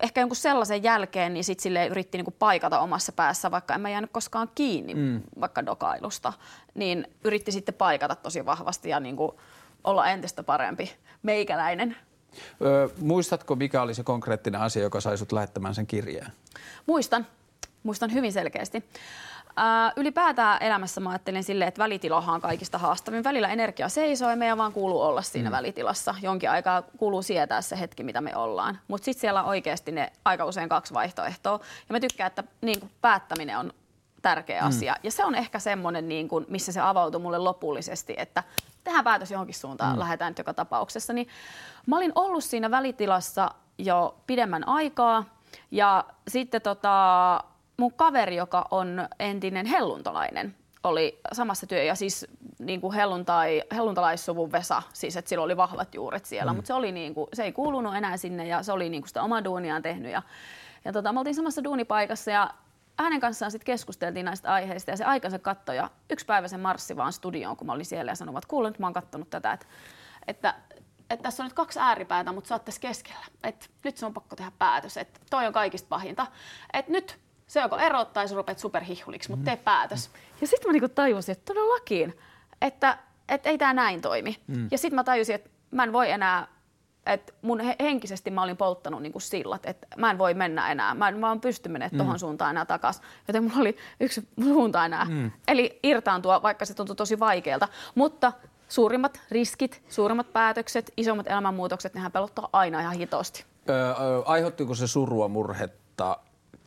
ehkä 0.00 0.20
jonkun 0.20 0.36
sellaisen 0.36 0.82
jälkeen, 0.82 1.34
niin 1.34 1.44
sitten 1.44 1.62
sille 1.62 1.86
yritti 1.86 2.18
niinku 2.18 2.34
paikata 2.38 2.80
omassa 2.80 3.12
päässä, 3.12 3.50
vaikka 3.50 3.74
en 3.74 3.80
mä 3.80 3.90
jäänyt 3.90 4.10
koskaan 4.12 4.48
kiinni 4.54 4.94
mm. 4.94 5.22
vaikka 5.40 5.66
dokailusta, 5.66 6.32
niin 6.74 7.06
yritti 7.24 7.52
sitten 7.52 7.74
paikata 7.74 8.14
tosi 8.14 8.46
vahvasti 8.46 8.88
ja 8.88 9.00
niinku 9.00 9.40
olla 9.84 10.06
entistä 10.10 10.42
parempi 10.42 10.92
meikäläinen. 11.22 11.96
Öö, 12.62 12.88
muistatko, 12.98 13.56
mikä 13.56 13.82
oli 13.82 13.94
se 13.94 14.02
konkreettinen 14.02 14.60
asia, 14.60 14.82
joka 14.82 15.00
sai 15.00 15.18
sut 15.18 15.32
lähettämään 15.32 15.74
sen 15.74 15.86
kirjeen? 15.86 16.32
Muistan, 16.86 17.26
muistan 17.82 18.12
hyvin 18.12 18.32
selkeästi. 18.32 18.84
Ää, 19.56 19.92
ylipäätään 19.96 20.62
elämässä 20.62 21.00
mä 21.00 21.10
ajattelin 21.10 21.44
silleen, 21.44 21.68
että 21.68 21.82
välitilohan 21.82 22.34
on 22.34 22.40
kaikista 22.40 22.78
haastavin. 22.78 23.24
Välillä 23.24 23.48
energia 23.48 23.88
seisoo 23.88 24.30
ja 24.30 24.36
meidän 24.36 24.58
vaan 24.58 24.72
kuuluu 24.72 25.00
olla 25.00 25.22
siinä 25.22 25.50
mm. 25.50 25.56
välitilassa. 25.56 26.14
Jonkin 26.22 26.50
aikaa 26.50 26.82
kuuluu 26.82 27.22
sietää 27.22 27.62
se 27.62 27.80
hetki, 27.80 28.02
mitä 28.02 28.20
me 28.20 28.36
ollaan. 28.36 28.78
Mutta 28.88 29.04
sitten 29.04 29.20
siellä 29.20 29.42
on 29.42 29.48
oikeasti 29.48 29.92
ne 29.92 30.12
aika 30.24 30.44
usein 30.44 30.68
kaksi 30.68 30.94
vaihtoehtoa. 30.94 31.60
Ja 31.88 31.92
mä 31.92 32.00
tykkään, 32.00 32.26
että 32.26 32.44
niin 32.60 32.80
kuin 32.80 32.92
päättäminen 33.00 33.58
on 33.58 33.72
tärkeä 34.22 34.62
asia. 34.64 34.96
Ja 35.02 35.10
se 35.10 35.24
on 35.24 35.34
ehkä 35.34 35.58
semmoinen, 35.58 36.08
niin 36.08 36.28
kuin, 36.28 36.46
missä 36.48 36.72
se 36.72 36.80
avautui 36.80 37.20
mulle 37.20 37.38
lopullisesti, 37.38 38.14
että 38.16 38.42
tehdään 38.84 39.04
päätös 39.04 39.30
johonkin 39.30 39.54
suuntaan, 39.54 39.92
mm. 39.92 39.98
lähdetään 39.98 40.30
nyt 40.30 40.38
joka 40.38 40.54
tapauksessa. 40.54 41.12
Niin 41.12 41.28
mä 41.86 41.96
olin 41.96 42.12
ollut 42.14 42.44
siinä 42.44 42.70
välitilassa 42.70 43.50
jo 43.78 44.16
pidemmän 44.26 44.68
aikaa 44.68 45.24
ja 45.70 46.04
sitten 46.28 46.62
tota, 46.62 47.44
mun 47.76 47.92
kaveri, 47.92 48.36
joka 48.36 48.66
on 48.70 49.08
entinen 49.18 49.66
helluntalainen, 49.66 50.56
oli 50.84 51.20
samassa 51.32 51.66
työ 51.66 51.82
ja 51.82 51.94
siis 51.94 52.26
niin 52.58 52.80
kuin 52.80 52.94
helluntai, 52.94 53.62
helluntalaissuvun 53.74 54.52
Vesa, 54.52 54.82
siis 54.92 55.16
että 55.16 55.28
sillä 55.28 55.44
oli 55.44 55.56
vahvat 55.56 55.94
juuret 55.94 56.24
siellä, 56.24 56.52
mm. 56.52 56.56
mutta 56.56 56.66
se, 56.66 56.74
oli 56.74 56.92
niin 56.92 57.14
kuin, 57.14 57.28
se 57.32 57.42
ei 57.42 57.52
kuulunut 57.52 57.96
enää 57.96 58.16
sinne 58.16 58.46
ja 58.46 58.62
se 58.62 58.72
oli 58.72 58.88
niin 58.88 59.02
kuin 59.02 59.08
sitä 59.08 59.22
omaa 59.22 59.44
duuniaan 59.44 59.82
tehnyt 59.82 60.12
ja, 60.12 60.22
ja 60.84 60.92
tota, 60.92 61.12
me 61.12 61.18
oltiin 61.18 61.34
samassa 61.34 61.64
duunipaikassa 61.64 62.30
ja 62.30 62.50
hänen 63.02 63.20
kanssaan 63.20 63.50
sitten 63.50 63.66
keskusteltiin 63.66 64.24
näistä 64.24 64.52
aiheista 64.52 64.90
ja 64.90 64.96
se 64.96 65.04
aikansa 65.04 65.38
katsoi 65.38 65.76
ja 65.76 65.90
yksi 66.10 66.26
päivä 66.26 66.48
se 66.48 66.56
marssi 66.56 66.96
vaan 66.96 67.12
studioon, 67.12 67.56
kun 67.56 67.66
mä 67.66 67.72
olin 67.72 67.86
siellä 67.86 68.10
ja 68.10 68.16
sanoi, 68.16 68.38
että 68.38 68.48
kuule 68.48 68.70
nyt 68.70 68.78
mä 68.78 68.86
oon 68.86 68.94
kattonut 68.94 69.30
tätä, 69.30 69.52
että, 69.52 69.66
että 70.26 70.54
että 71.10 71.22
tässä 71.22 71.42
on 71.42 71.46
nyt 71.46 71.54
kaksi 71.54 71.78
ääripäätä, 71.78 72.32
mutta 72.32 72.48
sä 72.48 72.54
oot 72.54 72.64
tässä 72.64 72.80
keskellä. 72.80 73.26
Et 73.42 73.70
nyt 73.84 73.96
se 73.96 74.06
on 74.06 74.14
pakko 74.14 74.36
tehdä 74.36 74.52
päätös, 74.58 74.96
että 74.96 75.20
toi 75.30 75.46
on 75.46 75.52
kaikista 75.52 75.88
pahinta. 75.88 76.26
Että 76.72 76.92
nyt 76.92 77.18
se 77.46 77.60
joko 77.60 77.76
erot 77.76 78.12
tai 78.12 78.28
sä 78.28 78.34
rupeat 78.34 78.58
superhihuliksi, 78.58 79.30
mutta 79.30 79.44
tee 79.44 79.56
päätös. 79.56 80.10
Ja 80.40 80.46
sitten 80.46 80.68
mä 80.68 80.72
niinku 80.72 80.88
tajusin, 80.88 81.32
että 81.32 81.54
todellakin, 81.54 82.18
että, 82.60 82.98
että 83.28 83.48
ei 83.48 83.58
tämä 83.58 83.72
näin 83.72 84.00
toimi. 84.00 84.36
Mm. 84.46 84.68
Ja 84.70 84.78
sitten 84.78 84.94
mä 84.94 85.04
tajusin, 85.04 85.34
että 85.34 85.50
mä 85.70 85.82
en 85.82 85.92
voi 85.92 86.10
enää, 86.10 86.46
että 87.06 87.32
mun 87.42 87.60
he- 87.60 87.76
henkisesti 87.80 88.30
mä 88.30 88.42
olin 88.42 88.56
polttanut 88.56 89.02
niinku 89.02 89.20
sillat, 89.20 89.66
että 89.66 89.86
mä 89.96 90.10
en 90.10 90.18
voi 90.18 90.34
mennä 90.34 90.70
enää. 90.70 90.94
Mä 90.94 91.08
en, 91.08 91.24
en 91.32 91.40
pysty 91.40 91.68
menemään 91.68 91.92
mm. 91.92 91.98
tohon 91.98 92.18
suuntaan 92.18 92.50
enää 92.50 92.64
takaisin. 92.64 93.02
Joten 93.28 93.44
mulla 93.44 93.60
oli 93.60 93.76
yksi 94.00 94.28
suunta 94.42 94.84
enää. 94.84 95.04
Mm. 95.04 95.30
Eli 95.48 95.78
irtaantua, 95.82 96.42
vaikka 96.42 96.64
se 96.64 96.74
tuntui 96.74 96.96
tosi 96.96 97.18
vaikealta. 97.18 97.68
Mutta 97.94 98.32
suurimmat 98.68 99.20
riskit, 99.30 99.82
suurimmat 99.88 100.32
päätökset, 100.32 100.92
isommat 100.96 101.26
elämänmuutokset, 101.26 101.94
nehän 101.94 102.12
pelottaa 102.12 102.48
aina 102.52 102.80
ihan 102.80 102.94
hitosti. 102.94 103.44
Öö, 103.68 104.22
aiheuttiko 104.24 104.74
se 104.74 104.86
surua, 104.86 105.28
murhetta, 105.28 106.18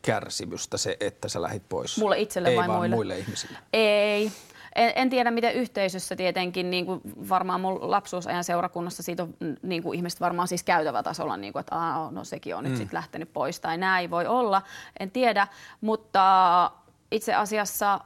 kärsimystä 0.02 0.76
se, 0.76 0.96
että 1.00 1.28
sä 1.28 1.42
lähit 1.42 1.62
pois? 1.68 1.98
Mulle 1.98 2.18
itselle 2.18 2.48
Ei 2.48 2.56
vai 2.56 2.68
vaan 2.68 2.78
muille? 2.78 2.96
muille 2.96 3.18
ihmisille. 3.18 3.58
Ei. 3.72 4.32
En, 4.74 4.92
en 4.94 5.10
tiedä, 5.10 5.30
miten 5.30 5.54
yhteisössä 5.54 6.16
tietenkin, 6.16 6.70
niin 6.70 6.86
kuin 6.86 7.00
varmaan 7.28 7.60
mun 7.60 7.90
lapsuusajan 7.90 8.44
seurakunnassa 8.44 9.02
siitä 9.02 9.22
on 9.22 9.34
niin 9.62 9.82
kuin 9.82 9.96
ihmiset 9.96 10.20
varmaan 10.20 10.48
siis 10.48 10.62
käytävä 10.62 11.02
tasolla, 11.02 11.36
niin 11.36 11.52
kuin, 11.52 11.60
että 11.60 11.76
Aa, 11.76 12.10
no 12.10 12.24
sekin 12.24 12.56
on 12.56 12.64
nyt 12.64 12.72
mm. 12.72 12.78
sit 12.78 12.92
lähtenyt 12.92 13.32
pois 13.32 13.60
tai 13.60 13.78
näin 13.78 14.10
voi 14.10 14.26
olla, 14.26 14.62
en 15.00 15.10
tiedä, 15.10 15.48
mutta 15.80 16.70
itse 17.10 17.34
asiassa 17.34 18.00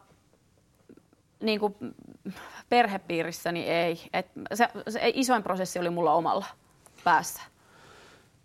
niin 1.42 1.60
kuin 1.60 1.74
perhepiirissäni 2.68 3.64
ei. 3.64 4.08
Et 4.12 4.26
se, 4.54 4.68
se 4.88 5.00
isoin 5.14 5.42
prosessi 5.42 5.78
oli 5.78 5.90
mulla 5.90 6.12
omalla 6.12 6.46
päässä. 7.04 7.42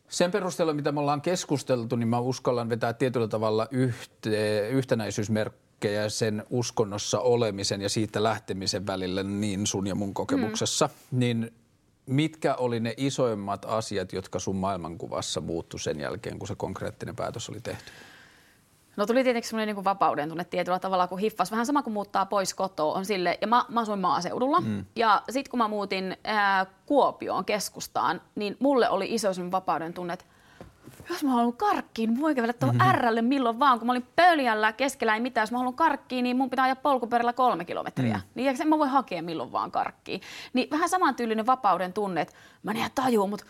Sen 0.08 0.32
perusteella, 0.32 0.74
mitä 0.74 0.92
me 0.92 1.00
ollaan 1.00 1.22
keskusteltu, 1.22 1.96
niin 1.96 2.08
mä 2.08 2.20
uskallan 2.20 2.70
vetää 2.70 2.94
tietyllä 2.94 3.28
tavalla 3.28 3.68
yhte, 3.72 4.70
yhtenäisyysmerkkejä 5.84 6.10
sen 6.10 6.44
uskonnossa 6.50 7.20
olemisen 7.20 7.82
ja 7.82 7.90
siitä 7.90 8.24
lähtemisen 8.24 8.88
välillä 8.88 9.24
niin 9.24 9.68
sun 9.68 9.88
ja 9.88 9.96
mun 9.96 10.14
kokemuksessa. 10.14 10.88
Mm. 10.88 11.20
Niin 11.20 11.54
mitkä 12.06 12.56
oli 12.56 12.80
ne 12.80 12.94
isoimmat 12.98 13.66
asiat, 13.66 14.14
jotka 14.14 14.40
sun 14.40 14.56
maailmankuvassa 14.56 15.42
muuttu 15.42 15.78
sen 15.78 16.00
jälkeen, 16.00 16.40
kun 16.40 16.48
se 16.48 16.56
konkreettinen 16.56 17.16
päätös 17.16 17.50
oli 17.50 17.62
tehty? 17.62 17.92
No 18.96 19.06
tuli 19.06 19.24
tietenkin 19.24 19.50
semmoinen 19.50 19.76
niin 19.76 19.84
vapauden 19.84 20.30
tunne 20.30 20.44
tietyllä 20.44 20.80
tavalla, 20.80 21.08
kun 21.08 21.20
hiffas. 21.20 21.52
Vähän 21.52 21.66
sama 21.66 21.84
kuin 21.84 21.94
muuttaa 21.94 22.26
pois 22.26 22.54
kotoa 22.54 22.94
on 22.94 23.06
sille, 23.06 23.38
ja 23.42 23.48
mä, 23.48 23.66
mä 23.70 23.82
asuin 23.82 24.00
maaseudulla. 24.00 24.62
Mm. 24.62 24.86
Ja 24.96 25.24
sitten 25.30 25.52
kun 25.52 25.58
mä 25.58 25.68
muutin 25.68 26.18
ää, 26.24 26.66
Kuopioon 26.86 27.46
keskustaan, 27.46 28.22
niin 28.36 28.58
mulle 28.60 28.90
oli 28.90 29.14
iso 29.14 29.30
vapauden 29.52 29.94
tunne, 29.94 30.14
että 30.14 30.26
jos 31.10 31.24
mä 31.24 31.30
haluan 31.30 31.54
karkkiin, 31.54 32.10
niin 32.10 32.22
voi 32.22 32.36
kävellä 32.36 32.54
tuohon 32.54 32.76
mm-hmm. 32.76 32.92
Rlle 32.92 33.22
milloin 33.22 33.60
vaan. 33.60 33.80
Kun 33.80 33.86
mä 33.86 33.92
olin 33.92 34.08
pöljällä, 34.16 34.74
keskellä 34.74 35.14
ei 35.14 35.20
mitään, 35.20 35.44
jos 35.44 35.52
mä 35.52 35.58
haluan 35.58 35.76
karkkiin, 35.76 36.24
niin 36.24 36.38
mun 36.38 36.50
pitää 36.50 36.64
ajaa 36.64 36.76
polkuperällä 36.76 37.34
kolme 37.34 37.66
kilometriä. 37.66 38.16
Mm. 38.16 38.22
Niin 38.36 38.58
sen 38.58 38.68
mä 38.68 38.80
voin 38.80 38.90
hakea 38.90 39.24
milloin 39.24 39.52
vaan 39.52 39.72
karkkiin. 39.72 40.22
Niin 40.54 40.70
vähän 40.70 40.90
samantyylinen 40.90 41.46
vapauden 41.46 41.94
tunne, 41.94 42.22
että 42.22 42.36
mä 42.64 42.72
en 42.72 42.78
ihan 42.78 42.92
tajua, 42.96 43.28
mutta 43.28 43.46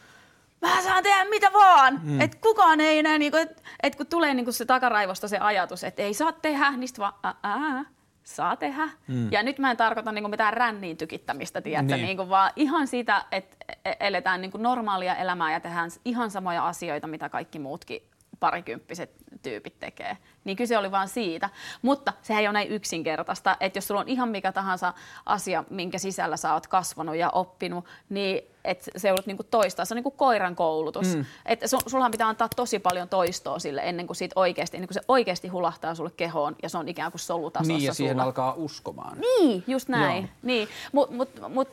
mä 0.62 0.82
saan 0.82 1.04
tehdä 1.04 1.26
mitä 1.30 1.54
vaan. 1.54 2.00
Mm. 2.04 2.22
Että 2.22 2.38
kukaan 2.42 2.80
ei 2.82 3.00
enää, 3.00 3.18
niinku, 3.18 3.38
että 3.38 3.62
et 3.84 3.96
kun 3.96 4.08
tulee 4.08 4.34
niinku 4.34 4.52
se 4.52 4.66
takaraivosta 4.66 5.28
se 5.28 5.38
ajatus, 5.38 5.84
että 5.84 6.02
ei 6.02 6.14
saa 6.14 6.32
tehdä, 6.32 6.72
niin 6.72 6.88
sitten 6.88 7.02
vaan, 7.02 7.36
ää, 7.44 7.86
saa 8.24 8.56
tehdä. 8.56 8.90
Mm. 9.08 9.32
Ja 9.32 9.44
nyt 9.44 9.60
mä 9.60 9.72
en 9.72 9.78
tarkoita 9.78 10.12
niinku 10.12 10.30
mitään 10.30 10.54
ränniin 10.54 10.98
tykittämistä, 10.98 11.62
tiedätkö, 11.62 11.96
niin. 11.96 12.06
niinku, 12.06 12.30
vaan 12.30 12.52
ihan 12.56 12.88
siitä, 12.88 13.26
että 13.32 13.58
e-, 13.86 13.94
eletään 14.00 14.42
niinku 14.42 14.58
normaalia 14.58 15.16
elämää 15.16 15.52
ja 15.52 15.60
tehdään 15.60 15.90
ihan 16.06 16.32
samoja 16.32 16.68
asioita, 16.68 17.08
mitä 17.08 17.30
kaikki 17.30 17.60
muutkin 17.60 18.04
parikymppiset 18.44 19.12
tyypit 19.42 19.80
tekee. 19.80 20.18
Niin 20.44 20.58
kyse 20.58 20.78
oli 20.78 20.92
vain 20.92 21.08
siitä. 21.08 21.50
Mutta 21.82 22.14
sehän 22.22 22.42
ei 22.42 22.48
ole 22.48 22.54
näin 22.54 22.68
yksinkertaista, 22.72 23.58
että 23.60 23.78
jos 23.78 23.88
sulla 23.88 24.02
on 24.02 24.08
ihan 24.08 24.30
mikä 24.30 24.52
tahansa 24.52 24.94
asia, 25.26 25.64
minkä 25.70 25.98
sisällä 25.98 26.38
sä 26.38 26.54
oot 26.54 26.68
kasvanut 26.68 27.16
ja 27.16 27.30
oppinut, 27.30 27.86
niin 28.10 28.42
että 28.66 28.92
se 28.98 29.08
joudut 29.08 29.26
niinku 29.26 29.44
toistaa. 29.44 29.86
Se 29.86 29.94
on 29.94 29.96
niinku 29.96 30.12
koiran 30.12 30.56
koulutus. 30.56 31.16
Mm. 31.16 31.26
Että 31.46 31.68
su, 31.68 31.78
sullahan 31.88 32.12
pitää 32.12 32.28
antaa 32.28 32.50
tosi 32.56 32.80
paljon 32.80 33.10
toistoa 33.10 33.60
sille 33.60 33.82
ennen 33.84 34.08
kuin, 34.08 34.18
siitä 34.18 34.34
oikeasti, 34.36 34.78
ennen 34.78 34.88
kuin 34.88 34.94
se 34.94 35.02
oikeasti 35.08 35.48
hulahtaa 35.48 35.96
sulle 35.96 36.12
kehoon 36.18 36.56
ja 36.64 36.70
se 36.70 36.78
on 36.78 36.90
ikään 36.90 37.12
kuin 37.12 37.20
solutasossa 37.20 37.74
Niin 37.74 37.86
ja 37.86 37.94
siihen 37.94 38.14
sulla. 38.14 38.24
alkaa 38.24 38.54
uskomaan. 38.58 39.18
Niin, 39.20 39.64
just 39.68 39.90
näin. 39.90 40.30
Niin. 40.42 40.68
Mutta 40.92 41.16
mut, 41.16 41.30
mut, 41.50 41.70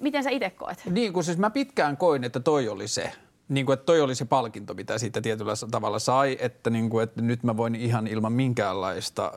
miten 0.00 0.24
sä 0.24 0.30
itse 0.30 0.50
koet? 0.50 0.82
Niin, 0.90 1.12
kun 1.12 1.24
siis 1.24 1.38
mä 1.38 1.50
pitkään 1.50 1.96
koin, 1.96 2.24
että 2.24 2.40
toi 2.40 2.68
oli 2.68 2.88
se 2.88 3.12
niin 3.48 3.66
kuin, 3.66 3.74
että 3.74 3.86
toi 3.86 4.00
oli 4.00 4.14
se 4.14 4.24
palkinto, 4.24 4.74
mitä 4.74 4.98
siitä 4.98 5.20
tietyllä 5.20 5.52
tavalla 5.70 5.98
sai, 5.98 6.36
että, 6.40 6.70
niin 6.70 6.90
kuin, 6.90 7.04
että 7.04 7.22
nyt 7.22 7.42
mä 7.42 7.56
voin 7.56 7.74
ihan 7.74 8.06
ilman 8.06 8.32
minkäänlaista 8.32 9.32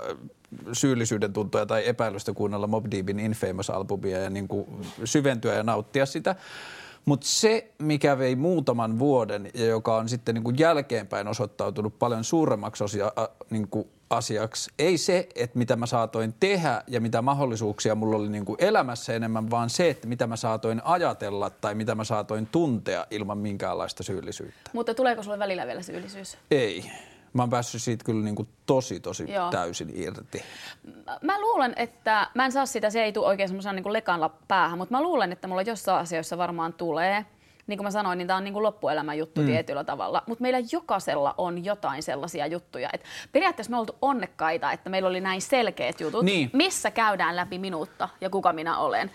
syyllisyyden 0.73 1.33
tuntoja 1.33 1.65
tai 1.65 1.87
epäilystä 1.87 2.33
kuunnella 2.33 2.67
Mob 2.67 2.85
Deepin 2.91 3.19
Infamous-albumia 3.19 4.17
ja 4.17 4.29
niin 4.29 4.47
kuin 4.47 4.67
syventyä 5.03 5.53
ja 5.53 5.63
nauttia 5.63 6.05
sitä. 6.05 6.35
Mutta 7.05 7.27
se, 7.27 7.71
mikä 7.79 8.17
vei 8.17 8.35
muutaman 8.35 8.99
vuoden 8.99 9.49
ja 9.53 9.65
joka 9.65 9.95
on 9.95 10.09
sitten 10.09 10.35
niin 10.35 10.43
kuin 10.43 10.59
jälkeenpäin 10.59 11.27
osoittautunut 11.27 11.99
paljon 11.99 12.23
suuremmaksi 12.23 12.83
osia, 12.83 13.11
niin 13.49 13.67
kuin 13.67 13.87
asiaksi, 14.11 14.71
ei 14.79 14.97
se, 14.97 15.29
että 15.35 15.57
mitä 15.57 15.75
mä 15.75 15.85
saatoin 15.85 16.33
tehdä 16.39 16.83
ja 16.87 17.01
mitä 17.01 17.21
mahdollisuuksia 17.21 17.95
mulla 17.95 18.17
oli 18.17 18.29
niin 18.29 18.45
kuin 18.45 18.57
elämässä 18.59 19.13
enemmän, 19.13 19.51
vaan 19.51 19.69
se, 19.69 19.89
että 19.89 20.07
mitä 20.07 20.27
mä 20.27 20.35
saatoin 20.35 20.81
ajatella 20.83 21.49
tai 21.49 21.75
mitä 21.75 21.95
mä 21.95 22.03
saatoin 22.03 22.47
tuntea 22.47 23.07
ilman 23.11 23.37
minkäänlaista 23.37 24.03
syyllisyyttä. 24.03 24.71
Mutta 24.73 24.93
tuleeko 24.93 25.23
sulle 25.23 25.39
välillä 25.39 25.67
vielä 25.67 25.81
syyllisyys? 25.81 26.37
Ei. 26.51 26.91
Mä 27.33 27.41
oon 27.41 27.49
päässyt 27.49 27.81
siitä 27.81 28.05
kyllä 28.05 28.23
niin 28.23 28.35
kuin 28.35 28.47
tosi, 28.65 28.99
tosi 28.99 29.31
Joo. 29.31 29.51
täysin 29.51 29.91
irti. 29.93 30.43
Mä 31.21 31.41
luulen, 31.41 31.73
että 31.75 32.27
mä 32.35 32.45
en 32.45 32.51
saa 32.51 32.65
sitä, 32.65 32.89
se 32.89 33.03
ei 33.03 33.13
tule 33.13 33.27
oikein 33.27 33.49
semmoisena 33.49 33.73
niin 33.73 33.93
lekanla 33.93 34.29
päähän, 34.47 34.77
mutta 34.77 34.95
mä 34.95 35.01
luulen, 35.01 35.31
että 35.31 35.47
mulla 35.47 35.61
jossain 35.61 35.99
asioissa 35.99 36.37
varmaan 36.37 36.73
tulee. 36.73 37.25
Niin 37.67 37.77
kuin 37.77 37.85
mä 37.85 37.91
sanoin, 37.91 38.17
niin 38.17 38.27
tämä 38.27 38.37
on 38.37 38.43
niin 38.43 38.53
kuin 38.53 38.63
loppuelämän 38.63 39.17
juttu 39.17 39.41
mm. 39.41 39.47
tietyllä 39.47 39.83
tavalla. 39.83 40.23
Mutta 40.27 40.41
meillä 40.41 40.59
jokaisella 40.71 41.35
on 41.37 41.65
jotain 41.65 42.03
sellaisia 42.03 42.47
juttuja. 42.47 42.89
Et 42.93 43.03
periaatteessa 43.31 43.71
me 43.71 43.77
oltu 43.77 43.95
onnekkaita, 44.01 44.71
että 44.71 44.89
meillä 44.89 45.09
oli 45.09 45.21
näin 45.21 45.41
selkeät 45.41 46.01
jutut, 46.01 46.25
niin. 46.25 46.49
missä 46.53 46.91
käydään 46.91 47.35
läpi 47.35 47.59
minuutta 47.59 48.09
ja 48.21 48.29
kuka 48.29 48.53
minä 48.53 48.77
olen. 48.77 49.11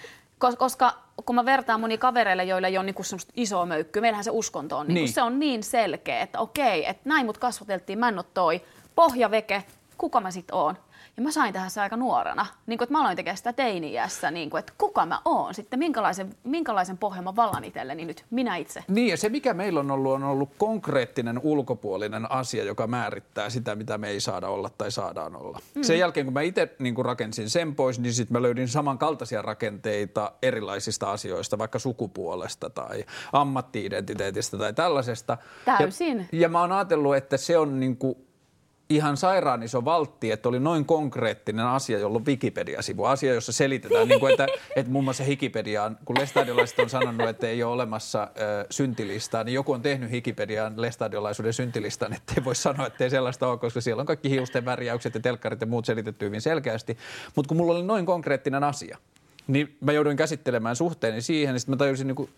Koska 0.58 0.92
kun 1.26 1.34
mä 1.34 1.44
vertaan 1.44 1.80
moni 1.80 1.98
kavereille, 1.98 2.44
joilla 2.44 2.68
ei 2.68 2.78
ole 2.78 2.86
niinku 2.86 3.02
isoa 3.36 3.66
möykkyä, 3.66 4.00
meillähän 4.00 4.24
se 4.24 4.30
uskonto 4.30 4.78
on, 4.78 4.86
niinku, 4.86 5.00
niin. 5.00 5.12
se 5.12 5.22
on 5.22 5.38
niin 5.38 5.62
selkeä, 5.62 6.20
että 6.20 6.40
okei, 6.40 6.88
että 6.88 7.08
näin 7.08 7.26
mut 7.26 7.38
kasvateltiin, 7.38 7.98
mä 7.98 8.08
en 8.08 8.18
ole 8.18 8.24
toi, 8.34 8.62
pohjaveke, 8.94 9.64
kuka 9.98 10.20
mä 10.20 10.30
sit 10.30 10.50
oon. 10.52 10.76
Ja 11.16 11.22
mä 11.22 11.30
sain 11.30 11.52
tähän 11.52 11.70
se 11.70 11.80
aika 11.80 11.96
nuorena, 11.96 12.46
niin 12.66 12.78
kuin, 12.78 12.84
että 12.86 12.92
mä 12.92 13.00
aloin 13.00 13.16
tekemään 13.16 13.36
sitä 13.36 13.52
teiniässä, 13.52 14.30
niin 14.30 14.50
kuin, 14.50 14.58
että 14.58 14.72
kuka 14.78 15.06
mä 15.06 15.20
oon 15.24 15.54
sitten, 15.54 15.78
minkälaisen, 15.78 16.34
minkälaisen 16.44 16.98
pohjan 16.98 17.24
mä 17.24 17.36
vallan 17.36 17.64
itselleni 17.64 18.04
nyt, 18.04 18.24
minä 18.30 18.56
itse. 18.56 18.84
Niin 18.88 19.08
ja 19.08 19.16
se 19.16 19.28
mikä 19.28 19.54
meillä 19.54 19.80
on 19.80 19.90
ollut, 19.90 20.12
on 20.12 20.24
ollut 20.24 20.50
konkreettinen 20.58 21.40
ulkopuolinen 21.42 22.32
asia, 22.32 22.64
joka 22.64 22.86
määrittää 22.86 23.50
sitä, 23.50 23.74
mitä 23.74 23.98
me 23.98 24.08
ei 24.08 24.20
saada 24.20 24.48
olla 24.48 24.70
tai 24.78 24.90
saadaan 24.90 25.36
olla. 25.36 25.58
Mm. 25.74 25.82
Sen 25.82 25.98
jälkeen 25.98 26.26
kun 26.26 26.34
mä 26.34 26.40
itse 26.40 26.74
niin 26.78 27.04
rakensin 27.04 27.50
sen 27.50 27.74
pois, 27.74 28.00
niin 28.00 28.12
sitten 28.12 28.32
mä 28.32 28.42
löydin 28.42 28.68
samankaltaisia 28.68 29.42
rakenteita 29.42 30.32
erilaisista 30.42 31.12
asioista, 31.12 31.58
vaikka 31.58 31.78
sukupuolesta 31.78 32.70
tai 32.70 33.04
ammattiidentiteetistä 33.32 34.58
tai 34.58 34.72
tällaisesta. 34.72 35.38
Täysin. 35.64 36.18
Ja, 36.18 36.40
ja 36.40 36.48
mä 36.48 36.60
oon 36.60 36.72
ajatellut, 36.72 37.16
että 37.16 37.36
se 37.36 37.58
on 37.58 37.80
niin 37.80 37.96
kuin 37.96 38.25
ihan 38.88 39.16
sairaan 39.16 39.62
iso 39.62 39.84
valtti, 39.84 40.30
että 40.30 40.48
oli 40.48 40.60
noin 40.60 40.84
konkreettinen 40.84 41.66
asia, 41.66 41.98
jolla 41.98 42.16
on 42.16 42.26
Wikipedia-sivu. 42.26 43.04
Asia, 43.04 43.34
jossa 43.34 43.52
selitetään, 43.52 44.08
niin 44.08 44.20
kuin, 44.20 44.30
että, 44.30 44.46
että 44.76 44.92
muun 44.92 45.04
muassa 45.04 45.24
Wikipediaan, 45.24 45.98
kun 46.04 46.18
lestadiolaiset 46.18 46.78
on 46.78 46.90
sanonut, 46.90 47.28
että 47.28 47.46
ei 47.48 47.62
ole 47.62 47.72
olemassa 47.72 48.22
äh, 48.22 48.28
syntilistaa, 48.70 49.44
niin 49.44 49.54
joku 49.54 49.72
on 49.72 49.82
tehnyt 49.82 50.10
Wikipediaan 50.10 50.72
lestadiolaisuuden 50.76 51.52
syntilistan, 51.52 52.12
että 52.12 52.32
ei 52.36 52.44
voi 52.44 52.54
sanoa, 52.54 52.86
että 52.86 53.04
ei 53.04 53.10
sellaista 53.10 53.48
ole, 53.48 53.58
koska 53.58 53.80
siellä 53.80 54.00
on 54.00 54.06
kaikki 54.06 54.30
hiusten 54.30 54.64
värjäykset 54.64 55.14
ja 55.14 55.20
telkkarit 55.20 55.60
ja 55.60 55.66
muut 55.66 55.84
selitetty 55.84 56.24
hyvin 56.24 56.40
selkeästi. 56.40 56.98
Mutta 57.36 57.48
kun 57.48 57.56
mulla 57.56 57.72
oli 57.72 57.82
noin 57.82 58.06
konkreettinen 58.06 58.64
asia, 58.64 58.98
niin 59.46 59.76
mä 59.80 59.92
jouduin 59.92 60.16
käsittelemään 60.16 60.76
suhteeni 60.76 61.22
siihen, 61.22 61.52
niin 61.54 61.60
sitten 61.60 61.72
mä 61.72 61.76
tajusin 61.76 62.06
niin 62.06 62.16
kuin 62.16 62.30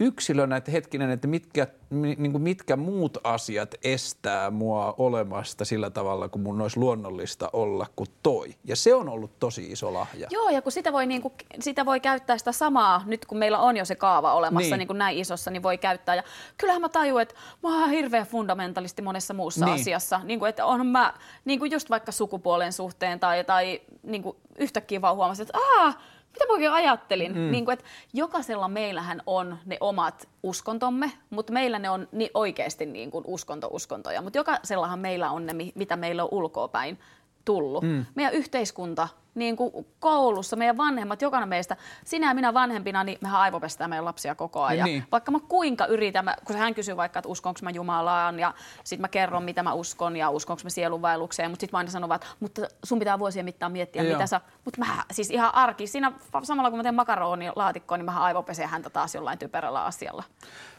yksilönä, 0.00 0.56
että 0.56 0.70
hetkinen, 0.70 1.10
että 1.10 1.28
mitkä, 1.28 1.66
niin 1.90 2.32
kuin 2.32 2.42
mitkä 2.42 2.76
muut 2.76 3.18
asiat 3.24 3.74
estää 3.84 4.50
mua 4.50 4.94
olemasta 4.98 5.64
sillä 5.64 5.90
tavalla, 5.90 6.28
kun 6.28 6.40
mun 6.40 6.60
olisi 6.60 6.78
luonnollista 6.78 7.50
olla 7.52 7.86
kuin 7.96 8.08
toi. 8.22 8.54
Ja 8.64 8.76
se 8.76 8.94
on 8.94 9.08
ollut 9.08 9.38
tosi 9.38 9.72
iso 9.72 9.94
lahja. 9.94 10.28
Joo, 10.30 10.48
ja 10.48 10.62
kun 10.62 10.72
sitä 10.72 10.92
voi, 10.92 11.06
niin 11.06 11.22
kuin, 11.22 11.34
sitä 11.60 11.86
voi 11.86 12.00
käyttää 12.00 12.38
sitä 12.38 12.52
samaa, 12.52 13.02
nyt 13.06 13.24
kun 13.26 13.38
meillä 13.38 13.58
on 13.58 13.76
jo 13.76 13.84
se 13.84 13.94
kaava 13.94 14.34
olemassa 14.34 14.70
niin. 14.70 14.78
Niin 14.78 14.86
kuin 14.86 14.98
näin 14.98 15.18
isossa, 15.18 15.50
niin 15.50 15.62
voi 15.62 15.78
käyttää. 15.78 16.14
Ja 16.14 16.22
kyllähän 16.58 16.82
mä 16.82 16.88
tajuin, 16.88 17.22
että 17.22 17.34
mä 17.62 17.80
oon 17.80 17.90
hirveän 17.90 18.26
fundamentalisti 18.26 19.02
monessa 19.02 19.34
muussa 19.34 19.64
niin. 19.64 19.80
asiassa. 19.80 20.20
Niin 20.24 20.38
kuin, 20.38 20.48
että 20.48 20.66
on 20.66 20.86
mä 20.86 21.14
niin 21.44 21.58
kuin 21.58 21.70
just 21.70 21.90
vaikka 21.90 22.12
sukupuolen 22.12 22.72
suhteen 22.72 23.20
tai, 23.20 23.44
tai 23.44 23.80
niin 24.02 24.22
kuin 24.22 24.36
yhtäkkiä 24.58 25.00
vaan 25.00 25.16
huomasin, 25.16 25.42
että 25.42 25.58
aah, 25.58 25.98
mitä 26.34 26.46
mä 26.46 26.52
oikein 26.52 26.72
ajattelin? 26.72 27.32
Mm. 27.32 27.50
Niin 27.50 27.64
kuin, 27.64 27.72
että 27.72 27.84
jokaisella 28.12 28.68
meillähän 28.68 29.22
on 29.26 29.58
ne 29.64 29.76
omat 29.80 30.28
uskontomme, 30.42 31.12
mutta 31.30 31.52
meillä 31.52 31.78
ne 31.78 31.90
on 31.90 32.08
niin 32.12 32.30
oikeasti 32.34 32.86
niin 32.86 33.10
kuin 33.10 33.24
uskonto-uskontoja. 33.26 34.22
Mutta 34.22 34.38
jokaisellahan 34.38 34.98
meillä 34.98 35.30
on 35.30 35.46
ne, 35.46 35.52
mitä 35.74 35.96
meillä 35.96 36.22
on 36.22 36.28
ulkoa 36.32 36.68
päin 36.68 36.98
tullut. 37.44 37.84
Mm. 37.84 38.06
Meidän 38.14 38.34
yhteiskunta 38.34 39.08
niin 39.34 39.56
kuin 39.56 39.86
koulussa, 40.00 40.56
meidän 40.56 40.76
vanhemmat, 40.76 41.22
jokainen 41.22 41.48
meistä, 41.48 41.76
sinä 42.04 42.30
ja 42.30 42.34
minä 42.34 42.54
vanhempina, 42.54 43.04
niin 43.04 43.18
mehän 43.20 43.40
aivopestään 43.40 43.90
meidän 43.90 44.04
lapsia 44.04 44.34
koko 44.34 44.62
ajan. 44.62 44.84
Niin. 44.84 45.04
Vaikka 45.12 45.32
mä 45.32 45.38
kuinka 45.48 45.86
yritän, 45.86 46.24
mä, 46.24 46.36
kun 46.44 46.56
hän 46.56 46.74
kysyy 46.74 46.96
vaikka, 46.96 47.18
että 47.18 47.28
uskonko 47.28 47.60
mä 47.62 47.70
Jumalaan 47.70 48.40
ja 48.40 48.54
sitten 48.84 49.00
mä 49.00 49.08
kerron, 49.08 49.42
mitä 49.42 49.62
mä 49.62 49.72
uskon 49.72 50.16
ja 50.16 50.30
uskonko 50.30 50.60
mä 50.64 50.70
sielunvaellukseen, 50.70 51.50
mutta 51.50 51.60
sitten 51.60 51.76
mä 51.76 51.78
aina 51.78 51.90
sanon 51.90 52.12
että 52.12 52.26
mutta 52.40 52.62
sun 52.84 52.98
pitää 52.98 53.18
vuosien 53.18 53.44
mittaan 53.44 53.72
miettiä, 53.72 54.02
Joo. 54.02 54.12
mitä 54.12 54.26
sä, 54.26 54.40
mutta 54.64 54.80
mä 54.80 55.04
siis 55.12 55.30
ihan 55.30 55.54
arki, 55.54 55.86
siinä 55.86 56.12
samalla 56.42 56.70
kun 56.70 56.78
mä 56.78 56.82
teen 56.82 56.94
makaronilaatikkoa, 56.94 57.96
niin 57.96 58.04
mä 58.04 58.20
aivopesen 58.20 58.68
häntä 58.68 58.90
taas 58.90 59.14
jollain 59.14 59.38
typerällä 59.38 59.84
asialla. 59.84 60.22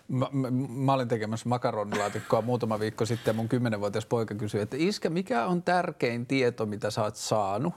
Mä, 0.07 0.27
mä, 0.31 0.47
mä 0.69 0.93
olin 0.93 1.07
tekemässä 1.07 1.49
makaronilaatikkoa 1.49 2.41
muutama 2.41 2.79
viikko 2.79 3.05
sitten 3.05 3.31
ja 3.31 3.35
mun 3.35 3.49
kymmenenvuotias 3.49 4.05
poika 4.05 4.35
kysyi, 4.35 4.61
että 4.61 4.77
iskä, 4.79 5.09
mikä 5.09 5.45
on 5.45 5.63
tärkein 5.63 6.25
tieto, 6.25 6.65
mitä 6.65 6.91
sä 6.91 7.03
oot 7.03 7.15
saanut? 7.15 7.73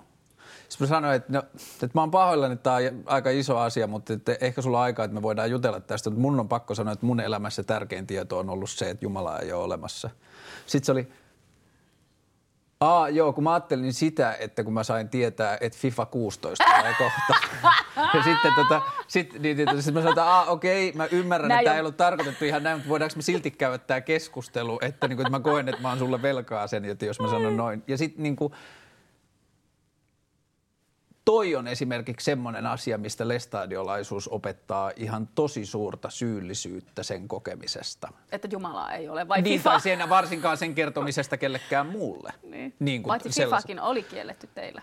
Sitten 0.68 0.88
mä 0.88 0.88
sanoin, 0.88 1.16
että, 1.16 1.32
no, 1.32 1.38
että 1.58 1.90
mä 1.94 2.00
oon 2.00 2.10
pahoillani, 2.10 2.52
että 2.54 2.62
tämä 2.62 2.76
on 2.76 3.02
aika 3.06 3.30
iso 3.30 3.58
asia, 3.58 3.86
mutta 3.86 4.12
että 4.12 4.36
ehkä 4.40 4.62
sulla 4.62 4.78
on 4.78 4.84
aikaa, 4.84 5.04
että 5.04 5.14
me 5.14 5.22
voidaan 5.22 5.50
jutella 5.50 5.80
tästä. 5.80 6.10
Mutta 6.10 6.20
mun 6.20 6.40
on 6.40 6.48
pakko 6.48 6.74
sanoa, 6.74 6.92
että 6.92 7.06
mun 7.06 7.20
elämässä 7.20 7.62
tärkein 7.62 8.06
tieto 8.06 8.38
on 8.38 8.50
ollut 8.50 8.70
se, 8.70 8.90
että 8.90 9.04
Jumala 9.04 9.38
ei 9.38 9.52
ole 9.52 9.64
olemassa. 9.64 10.10
Sitten 10.66 10.86
se 10.86 10.92
oli, 10.92 11.08
Aa, 12.80 13.08
joo, 13.08 13.32
kun 13.32 13.44
mä 13.44 13.52
ajattelin 13.52 13.92
sitä, 13.92 14.36
että 14.40 14.64
kun 14.64 14.72
mä 14.72 14.84
sain 14.84 15.08
tietää, 15.08 15.58
että 15.60 15.78
FIFA 15.78 16.06
16 16.06 16.64
tulee 16.64 16.94
kohta. 16.98 17.46
ja 18.14 18.22
sitten 18.22 18.54
tota, 18.54 18.82
sit, 19.08 19.32
niin, 19.38 19.56
niin, 19.56 19.82
sit 19.82 19.94
mä 19.94 20.00
sanoin, 20.00 20.12
että 20.12 20.24
aa, 20.24 20.44
okei, 20.44 20.92
mä 20.94 21.08
ymmärrän, 21.12 21.48
näin 21.48 21.58
että 21.58 21.68
tämä 21.68 21.74
ei 21.74 21.80
ollut 21.80 21.96
tarkoitettu 21.96 22.44
ihan 22.44 22.62
näin, 22.62 22.76
mutta 22.76 22.88
voidaanko 22.88 23.16
me 23.16 23.22
silti 23.22 23.50
käydä 23.50 23.78
tämä 23.78 24.00
keskustelu, 24.00 24.78
että, 24.82 25.08
niin 25.08 25.16
kuin, 25.16 25.26
että 25.26 25.38
mä 25.38 25.40
koen, 25.40 25.68
että 25.68 25.82
mä 25.82 25.88
oon 25.88 25.98
sulle 25.98 26.22
velkaa 26.22 26.66
sen, 26.66 26.84
että 26.84 27.06
jos 27.06 27.20
mä 27.20 27.30
sanon 27.30 27.56
noin. 27.56 27.82
Ja 27.86 27.98
sitten 27.98 28.22
niin 28.22 28.36
kuin, 28.36 28.52
toi 31.28 31.56
on 31.56 31.66
esimerkiksi 31.68 32.24
semmoinen 32.24 32.66
asia, 32.66 32.98
mistä 32.98 33.28
lestadiolaisuus 33.28 34.28
opettaa 34.28 34.90
ihan 34.96 35.28
tosi 35.34 35.66
suurta 35.66 36.10
syyllisyyttä 36.10 37.02
sen 37.02 37.28
kokemisesta. 37.28 38.08
Että 38.32 38.48
Jumalaa 38.50 38.92
ei 38.92 39.08
ole, 39.08 39.28
vai 39.28 39.42
Niin, 39.42 39.58
FIFA? 39.60 39.70
tai 39.70 39.80
sen, 39.80 40.08
varsinkaan 40.08 40.56
sen 40.56 40.74
kertomisesta 40.74 41.36
kellekään 41.36 41.86
muulle. 41.86 42.32
Niin. 42.42 42.74
Niin 42.78 43.02
kuin 43.02 43.10
Paitsi 43.10 43.32
sellais- 43.32 43.62
FIFAkin 43.62 43.80
oli 43.80 44.02
kielletty 44.02 44.48
teillä. 44.54 44.82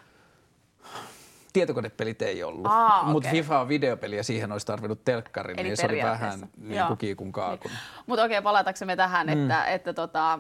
Tietokonepelit 1.53 2.21
ei 2.21 2.43
ollut, 2.43 2.65
Aa, 2.65 3.03
mutta 3.03 3.29
okei. 3.29 3.41
FIFA 3.41 3.59
on 3.59 3.67
videopeli 3.67 4.17
ja 4.17 4.23
siihen 4.23 4.51
olisi 4.51 4.65
tarvinnut 4.65 5.05
telkkari, 5.05 5.53
Eli 5.57 5.63
niin 5.63 5.77
se 5.77 5.85
oli 5.85 6.01
vähän 6.03 6.49
niin 6.57 6.87
kuin 6.87 6.97
kiikun 6.97 7.31
kaakun. 7.31 7.71
Mutta 8.05 8.23
okei, 8.23 8.41
palataksemme 8.41 8.95
tähän, 8.95 9.27
mm. 9.27 9.33
että, 9.41 9.65
että 9.65 9.93
tota, 9.93 10.39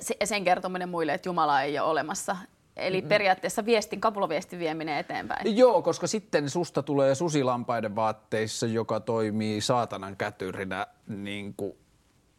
se- 0.00 0.16
sen 0.24 0.44
kertominen 0.44 0.88
muille, 0.88 1.14
että 1.14 1.28
Jumala 1.28 1.62
ei 1.62 1.78
ole 1.78 1.88
olemassa. 1.90 2.36
Eli 2.76 3.02
periaatteessa 3.02 3.66
viestin, 3.66 4.00
kapuloviestin 4.00 4.58
vieminen 4.58 4.98
eteenpäin. 4.98 5.56
Joo, 5.56 5.82
koska 5.82 6.06
sitten 6.06 6.50
susta 6.50 6.82
tulee 6.82 7.14
susilampaiden 7.14 7.96
vaatteissa, 7.96 8.66
joka 8.66 9.00
toimii 9.00 9.60
saatanan 9.60 10.16
kätyrinä 10.16 10.86
niin 11.08 11.54
kuin 11.54 11.76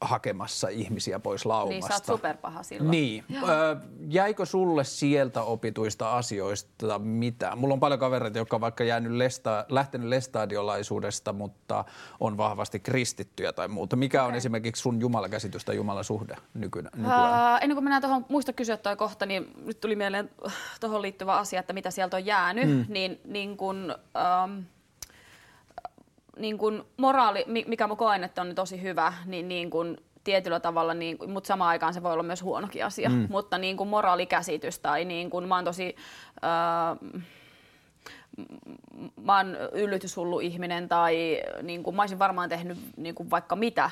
hakemassa 0.01 0.67
ihmisiä 0.67 1.19
pois 1.19 1.45
laumasta. 1.45 1.69
Niin 1.69 1.87
sä 1.87 1.93
oot 1.93 2.05
superpaha 2.05 2.63
silloin. 2.63 2.91
Niin. 2.91 3.23
Ö, 3.33 3.75
jäikö 4.09 4.45
sulle 4.45 4.83
sieltä 4.83 5.41
opituista 5.41 6.17
asioista 6.17 6.99
mitään? 6.99 7.57
Mulla 7.57 7.73
on 7.73 7.79
paljon 7.79 7.99
kavereita, 7.99 8.37
jotka 8.37 8.55
on 8.57 8.61
vaikka 8.61 8.83
jäänyt 8.83 9.11
lesta, 9.11 9.65
lähtenyt 9.69 10.09
lestadiolaisuudesta, 10.09 11.33
mutta 11.33 11.85
on 12.19 12.37
vahvasti 12.37 12.79
kristittyjä 12.79 13.53
tai 13.53 13.67
muuta. 13.67 13.95
Mikä 13.95 14.23
on 14.23 14.27
Okei. 14.27 14.37
esimerkiksi 14.37 14.81
sun 14.81 15.01
jumalakäsitys 15.01 15.65
tai 15.65 15.75
jumalasuhde 15.75 16.35
nykynä, 16.53 16.89
nykyään? 16.95 17.53
Uh, 17.53 17.59
ennen 17.61 17.75
kuin 17.75 17.83
mennään 17.83 18.01
tuohon, 18.01 18.25
muista 18.29 18.53
kysyä 18.53 18.77
toi 18.77 18.95
kohta, 18.95 19.25
niin 19.25 19.53
nyt 19.65 19.79
tuli 19.79 19.95
mieleen 19.95 20.29
tuohon 20.79 21.01
liittyvä 21.01 21.37
asia, 21.37 21.59
että 21.59 21.73
mitä 21.73 21.91
sieltä 21.91 22.17
on 22.17 22.25
jäänyt. 22.25 22.69
Mm. 22.69 22.85
Niin, 22.89 23.21
niin 23.25 23.57
kun, 23.57 23.95
um, 24.45 24.63
niin 26.37 26.57
kun 26.57 26.85
moraali, 26.97 27.43
mi- 27.47 27.65
mikä 27.67 27.87
mä 27.87 27.95
koen, 27.95 28.23
että 28.23 28.41
on 28.41 28.55
tosi 28.55 28.81
hyvä, 28.81 29.13
niin, 29.25 29.47
niin 29.47 29.69
kun 29.69 29.97
tietyllä 30.23 30.59
tavalla, 30.59 30.93
niin, 30.93 31.17
mutta 31.27 31.47
samaan 31.47 31.69
aikaan 31.69 31.93
se 31.93 32.03
voi 32.03 32.13
olla 32.13 32.23
myös 32.23 32.43
huonokin 32.43 32.85
asia. 32.85 33.09
Mm. 33.09 33.27
Mutta 33.29 33.57
niin 33.57 33.77
kun 33.77 33.87
moraalikäsitys 33.87 34.79
tai 34.79 35.05
niin 35.05 35.29
kun, 35.29 35.47
mä 35.47 35.55
oon 35.55 35.65
tosi... 35.65 35.95
Uh, 36.35 37.21
mä 39.21 39.37
oon 39.37 39.57
yllytyshullu 39.71 40.39
ihminen 40.39 40.89
tai 40.89 41.43
niin 41.61 41.83
kuin, 41.83 41.95
mä 41.95 42.01
olisin 42.01 42.19
varmaan 42.19 42.49
tehnyt 42.49 42.77
niin 42.97 43.15
kuin 43.15 43.29
vaikka 43.29 43.55
mitä, 43.55 43.89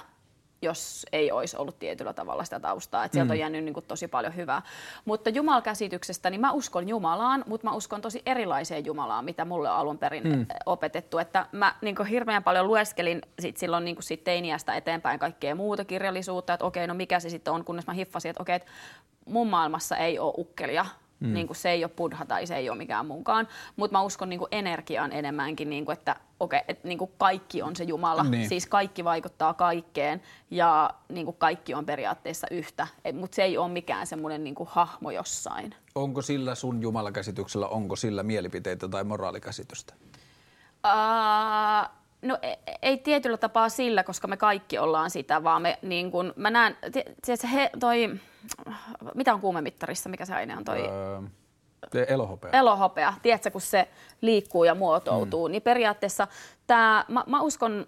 jos 0.64 1.06
ei 1.12 1.32
olisi 1.32 1.58
ollut 1.58 1.80
tietyllä 1.80 2.14
tavalla 2.14 2.44
sitä 2.44 2.60
taustaa. 2.60 3.06
Että 3.06 3.16
sieltä 3.16 3.34
on 3.34 3.40
jäänyt 3.40 3.64
niin 3.64 3.74
kuin, 3.74 3.86
tosi 3.88 4.08
paljon 4.08 4.36
hyvää. 4.36 4.62
Mutta 5.06 5.30
Jumalkäsityksestä, 5.30 6.30
niin 6.30 6.42
mä 6.42 6.52
uskon 6.52 6.90
Jumalaan, 6.90 7.44
mutta 7.48 7.68
mä 7.68 7.76
uskon 7.76 8.02
tosi 8.02 8.22
erilaiseen 8.26 8.86
Jumalaan, 8.86 9.26
mitä 9.26 9.46
mulle 9.46 9.70
on 9.70 9.76
alun 9.76 9.98
perin 9.98 10.24
mm. 10.24 10.46
opetettu. 10.66 11.18
Että 11.18 11.46
mä 11.52 11.76
niin 11.82 11.96
kuin, 11.96 12.08
hirveän 12.08 12.44
paljon 12.44 12.68
lueskelin 12.68 13.22
sit 13.40 13.58
silloin 13.58 13.86
niin 13.86 13.96
kuin, 13.96 14.04
sit 14.04 14.24
teiniästä 14.24 14.76
eteenpäin 14.76 15.20
kaikkea 15.20 15.56
muuta 15.56 15.86
kirjallisuutta, 15.86 16.54
että 16.54 16.66
okei, 16.66 16.88
no 16.88 16.94
mikä 16.94 17.20
se 17.20 17.30
sitten 17.30 17.54
on, 17.54 17.66
kunnes 17.66 17.88
mä 17.88 17.94
hiffasin, 17.94 18.30
että 18.30 18.44
okei, 18.44 18.56
että 18.56 18.72
mun 19.26 19.50
maailmassa 19.50 19.98
ei 19.98 20.20
ole 20.20 20.34
ukkelia, 20.38 20.86
Mm. 21.24 21.34
Niin 21.34 21.48
kuin 21.48 21.58
se 21.58 21.70
ei 21.70 21.84
ole 21.84 21.92
buddha 21.96 22.26
tai 22.26 22.48
se 22.48 22.56
ei 22.56 22.70
ole 22.70 22.78
mikään 22.78 23.06
muunkaan. 23.06 23.48
Mutta 23.76 23.98
mä 23.98 24.04
uskon 24.04 24.30
niin 24.30 24.40
kuin 24.40 24.50
energiaan 24.52 25.12
enemmänkin, 25.12 25.70
niin 25.70 25.86
kuin, 25.86 25.94
että 25.94 26.16
okei, 26.40 26.62
että 26.68 26.88
niin 26.88 26.98
kuin 26.98 27.12
kaikki 27.18 27.62
on 27.62 27.76
se 27.76 27.84
Jumala. 27.84 28.24
Niin. 28.24 28.50
Siis 28.50 28.68
kaikki 28.68 29.04
vaikuttaa 29.04 29.54
kaikkeen 29.54 30.22
ja 30.52 30.90
niin 31.10 31.26
kuin 31.26 31.38
kaikki 31.38 31.74
on 31.74 31.86
periaatteessa 31.86 32.48
yhtä. 32.52 32.88
Mutta 33.14 33.36
se 33.36 33.44
ei 33.44 33.58
ole 33.58 33.72
mikään 33.72 34.08
semmoinen 34.08 34.44
niin 34.44 34.56
kuin 34.56 34.70
hahmo 34.72 35.12
jossain. 35.12 35.76
Onko 35.96 36.22
sillä 36.22 36.56
sun 36.56 36.82
jumalakäsityksellä, 36.82 37.68
onko 37.68 37.96
sillä 37.96 38.24
mielipiteitä 38.24 38.88
tai 38.88 39.04
moraalikäsitystä? 39.04 39.94
Uh, 40.86 41.90
no 42.22 42.38
ei, 42.42 42.56
ei 42.82 42.98
tietyllä 42.98 43.38
tapaa 43.38 43.70
sillä, 43.70 44.04
koska 44.04 44.28
me 44.28 44.38
kaikki 44.38 44.78
ollaan 44.78 45.10
sitä, 45.10 45.44
vaan 45.44 45.62
me 45.62 45.80
niin 45.82 46.12
kuin, 46.12 46.34
mä 46.36 46.50
näen, 46.50 46.78
tiedätkö, 47.22 47.48
he, 47.48 47.70
toi, 47.80 48.20
mitä 49.16 49.34
on 49.34 49.42
kuumemittarissa, 49.42 50.10
mikä 50.10 50.26
se 50.26 50.36
aine 50.36 50.58
on 50.58 50.64
toi? 50.64 50.90
Öö, 50.90 51.22
elohopea. 52.08 52.52
elohopea, 52.52 53.14
tiedätkö, 53.22 53.52
kun 53.52 53.62
se 53.62 53.90
liikkuu 54.22 54.64
ja 54.64 54.76
muotoutuu, 54.76 55.48
mm. 55.48 55.52
niin 55.52 55.62
periaatteessa 55.62 56.28
tämä, 56.68 57.06
mä, 57.08 57.24
mä 57.28 57.42
uskon 57.42 57.88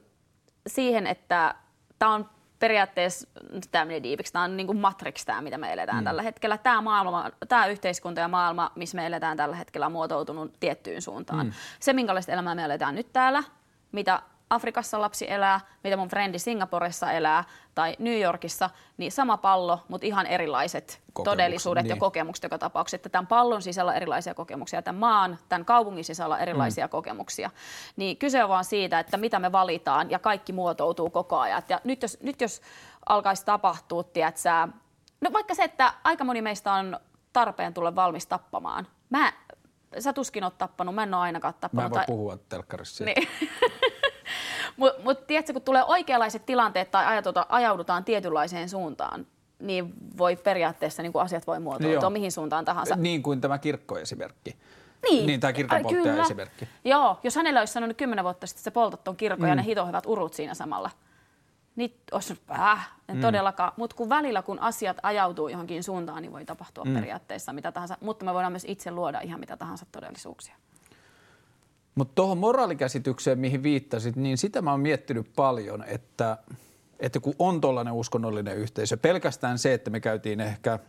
siihen, 0.68 1.08
että 1.08 1.56
tämä 2.00 2.14
on 2.14 2.30
periaatteessa, 2.60 3.28
tämä 3.72 3.86
menee 3.86 4.04
diipiksi, 4.04 4.34
tämä 4.34 4.46
on 4.46 4.58
niin 4.58 4.68
kuin 4.68 4.78
Matrix 4.78 5.26
tämä, 5.26 5.42
mitä 5.42 5.58
me 5.58 5.74
eletään 5.74 6.04
mm. 6.04 6.06
tällä 6.06 6.22
hetkellä. 6.22 6.58
Tämä 6.58 6.82
maailma, 6.82 7.30
tämä 7.48 7.68
yhteiskunta 7.68 8.22
ja 8.22 8.28
maailma, 8.28 8.72
missä 8.76 8.96
me 8.96 9.06
eletään 9.06 9.38
tällä 9.38 9.56
hetkellä, 9.56 9.86
on 9.86 9.92
muotoutunut 9.92 10.54
tiettyyn 10.60 11.02
suuntaan. 11.02 11.46
Mm. 11.46 11.54
Se, 11.80 11.94
minkälaista 11.94 12.32
elämää 12.32 12.56
me 12.56 12.64
eletään 12.64 12.96
nyt 12.96 13.14
täällä, 13.14 13.44
mitä 13.92 14.22
Afrikassa 14.50 15.02
lapsi 15.02 15.32
elää, 15.32 15.60
mitä 15.84 15.98
mun 15.98 16.08
frendi 16.08 16.40
Singaporessa 16.40 17.12
elää 17.12 17.44
tai 17.76 17.96
New 18.00 18.22
Yorkissa, 18.22 18.70
niin 18.98 19.12
sama 19.12 19.38
pallo, 19.38 19.80
mutta 19.88 20.08
ihan 20.08 20.26
erilaiset 20.28 21.02
Kokemukset, 21.14 21.32
todellisuudet 21.32 21.84
niin. 21.84 21.90
ja 21.90 21.96
kokemukset 21.96 22.44
joka 22.44 22.58
tapauksessa. 22.58 22.96
Että 22.96 23.10
tämän 23.10 23.28
pallon 23.28 23.62
sisällä 23.62 23.94
erilaisia 23.94 24.34
kokemuksia, 24.34 24.82
tämän 24.82 25.00
maan, 25.00 25.38
tämän 25.50 25.66
kaupungin 25.66 26.04
sisällä 26.04 26.38
erilaisia 26.38 26.86
mm. 26.86 26.90
kokemuksia. 26.90 27.50
Niin 27.96 28.18
kyse 28.18 28.44
on 28.44 28.50
vaan 28.50 28.66
siitä, 28.66 29.00
että 29.00 29.18
mitä 29.18 29.40
me 29.40 29.52
valitaan 29.52 30.12
ja 30.12 30.20
kaikki 30.20 30.54
muotoutuu 30.54 31.10
koko 31.10 31.40
ajan. 31.40 31.64
Ja 31.70 31.82
nyt 31.84 32.02
jos, 32.02 32.18
nyt 32.22 32.42
jos 32.42 32.62
alkaisi 33.06 33.46
tapahtua, 33.46 34.04
tiedät 34.04 34.38
sä, 34.38 34.68
no 35.22 35.34
vaikka 35.34 35.56
se, 35.56 35.64
että 35.64 35.94
aika 36.04 36.24
moni 36.24 36.42
meistä 36.42 36.74
on 36.74 37.00
tarpeen 37.34 37.74
tulla 37.74 37.96
valmis 37.96 38.28
tappamaan. 38.28 38.88
Mä, 39.10 39.34
sä 40.00 40.14
tuskin 40.14 40.44
oot 40.44 40.58
tappanut, 40.58 40.96
mä 40.96 41.04
en 41.04 41.14
ole 41.14 41.22
ainakaan 41.22 41.54
Mä 41.54 41.60
tappanut. 41.60 41.86
en 41.86 41.92
voi 41.92 41.98
tai- 41.98 42.06
puhua 42.06 42.38
telkkarissa. 42.50 43.04
niin. 43.04 43.28
Mutta 44.78 45.04
mut, 45.04 45.28
tiedätkö, 45.28 45.54
kun 45.54 45.62
tulee 45.62 45.84
oikeanlaiset 45.84 46.46
tilanteet 46.46 46.92
tai 46.92 47.06
ajatuta, 47.06 47.46
ajaudutaan 47.50 48.06
tietynlaiseen 48.06 48.70
suuntaan, 48.70 49.28
niin 49.60 49.94
voi 50.18 50.36
periaatteessa 50.36 51.04
niin 51.04 51.14
kuin 51.14 51.24
asiat 51.24 51.48
voi 51.48 51.60
muotoutua 51.60 51.94
Joo. 51.94 52.10
mihin 52.10 52.32
suuntaan 52.32 52.66
tahansa. 52.66 52.96
Niin 52.96 53.24
kuin 53.24 53.42
tämä 53.42 53.58
kirkkoesimerkki. 53.58 54.58
Niin, 55.10 55.28
Niin, 55.28 55.40
tämä 55.40 55.54
kirkonpolttaja 55.54 56.24
esimerkki. 56.24 56.68
Joo, 56.86 57.20
jos 57.24 57.36
hänellä 57.36 57.60
olisi 57.60 57.74
sanonut 57.74 57.98
kymmenen 57.98 58.24
vuotta 58.24 58.48
sitten, 58.48 58.60
että 58.60 58.64
sä 58.64 58.72
poltat 58.72 59.04
ton 59.04 59.16
kirkon 59.16 59.46
mm. 59.46 59.50
ja 59.50 59.56
ne 59.56 59.64
hito 59.64 59.86
hyvät 59.86 60.06
urut 60.06 60.34
siinä 60.34 60.54
samalla, 60.54 60.92
niin 61.76 62.00
olisi 62.12 62.42
äh, 62.52 62.92
mm. 63.14 63.22
todellakaan. 63.22 63.74
Mutta 63.78 63.96
kun 63.96 64.10
välillä, 64.10 64.42
kun 64.42 64.60
asiat 64.60 64.98
ajautuu 65.04 65.48
johonkin 65.48 65.84
suuntaan, 65.84 66.22
niin 66.22 66.32
voi 66.32 66.46
tapahtua 66.46 66.84
mm. 66.84 66.94
periaatteessa 66.94 67.54
mitä 67.54 67.72
tahansa. 67.72 67.98
Mutta 68.02 68.26
me 68.26 68.34
voidaan 68.34 68.54
myös 68.54 68.66
itse 68.68 68.92
luoda 68.92 69.20
ihan 69.20 69.40
mitä 69.40 69.58
tahansa 69.58 69.86
todellisuuksia. 69.92 70.56
Mutta 71.96 72.16
tuohon 72.16 72.38
moraalikäsitykseen, 72.38 73.40
mihin 73.40 73.64
viittasit, 73.64 74.16
niin 74.16 74.38
sitä 74.38 74.62
mä 74.62 74.72
oon 74.72 74.80
miettinyt 74.80 75.32
paljon, 75.36 75.84
että, 75.84 76.38
että 77.00 77.20
kun 77.20 77.36
on 77.40 77.62
tuollainen 77.62 77.94
uskonnollinen 77.94 78.58
yhteisö, 78.58 78.98
pelkästään 78.98 79.60
se, 79.60 79.74
että 79.74 79.90
me 79.90 80.00
käytiin 80.00 80.40
ehkä 80.40 80.80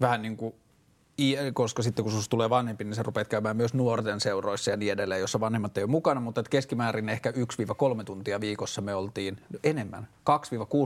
vähän 0.00 0.22
niin 0.22 0.36
kuin, 0.36 0.54
koska 1.54 1.82
sitten 1.82 2.02
kun 2.02 2.12
sinusta 2.12 2.30
tulee 2.30 2.50
vanhempi, 2.50 2.84
niin 2.84 2.94
sä 2.94 3.02
rupeat 3.02 3.28
käymään 3.28 3.56
myös 3.56 3.74
nuorten 3.74 4.20
seuroissa 4.20 4.70
ja 4.70 4.76
niin 4.76 4.92
edelleen, 4.92 5.20
jossa 5.20 5.40
vanhemmat 5.40 5.78
ei 5.78 5.84
ole 5.84 5.90
mukana, 5.90 6.20
mutta 6.20 6.40
että 6.40 6.50
keskimäärin 6.50 7.08
ehkä 7.08 7.30
1-3 7.30 7.34
tuntia 8.04 8.40
viikossa 8.40 8.80
me 8.80 8.94
oltiin, 8.94 9.40
enemmän, 9.64 10.08
2-6 10.30 10.32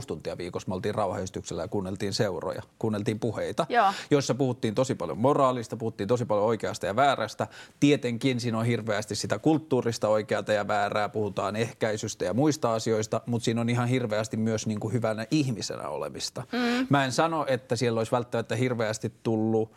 tuntia 0.07 0.37
viikossa 0.37 0.67
me 0.67 0.75
oltiin 0.75 0.95
rauhaystyksellä 0.95 1.61
ja 1.61 1.67
kuunneltiin 1.67 2.13
seuroja, 2.13 2.61
kuunneltiin 2.79 3.19
puheita, 3.19 3.65
Joo. 3.69 3.93
joissa 4.11 4.35
puhuttiin 4.35 4.75
tosi 4.75 4.95
paljon 4.95 5.17
moraalista, 5.17 5.77
puhuttiin 5.77 6.07
tosi 6.07 6.25
paljon 6.25 6.45
oikeasta 6.45 6.85
ja 6.85 6.95
väärästä. 6.95 7.47
Tietenkin 7.79 8.39
siinä 8.39 8.57
on 8.57 8.65
hirveästi 8.65 9.15
sitä 9.15 9.39
kulttuurista 9.39 10.07
oikeata 10.07 10.53
ja 10.53 10.67
väärää, 10.67 11.09
puhutaan 11.09 11.55
ehkäisystä 11.55 12.25
ja 12.25 12.33
muista 12.33 12.73
asioista, 12.73 13.21
mutta 13.25 13.45
siinä 13.45 13.61
on 13.61 13.69
ihan 13.69 13.87
hirveästi 13.87 14.37
myös 14.37 14.67
niin 14.67 14.79
kuin 14.79 14.93
hyvänä 14.93 15.27
ihmisenä 15.31 15.89
olemista. 15.89 16.43
Mm. 16.51 16.87
Mä 16.89 17.05
en 17.05 17.11
sano, 17.11 17.45
että 17.47 17.75
siellä 17.75 17.99
olisi 17.99 18.11
välttämättä 18.11 18.55
hirveästi 18.55 19.13
tullut 19.23 19.71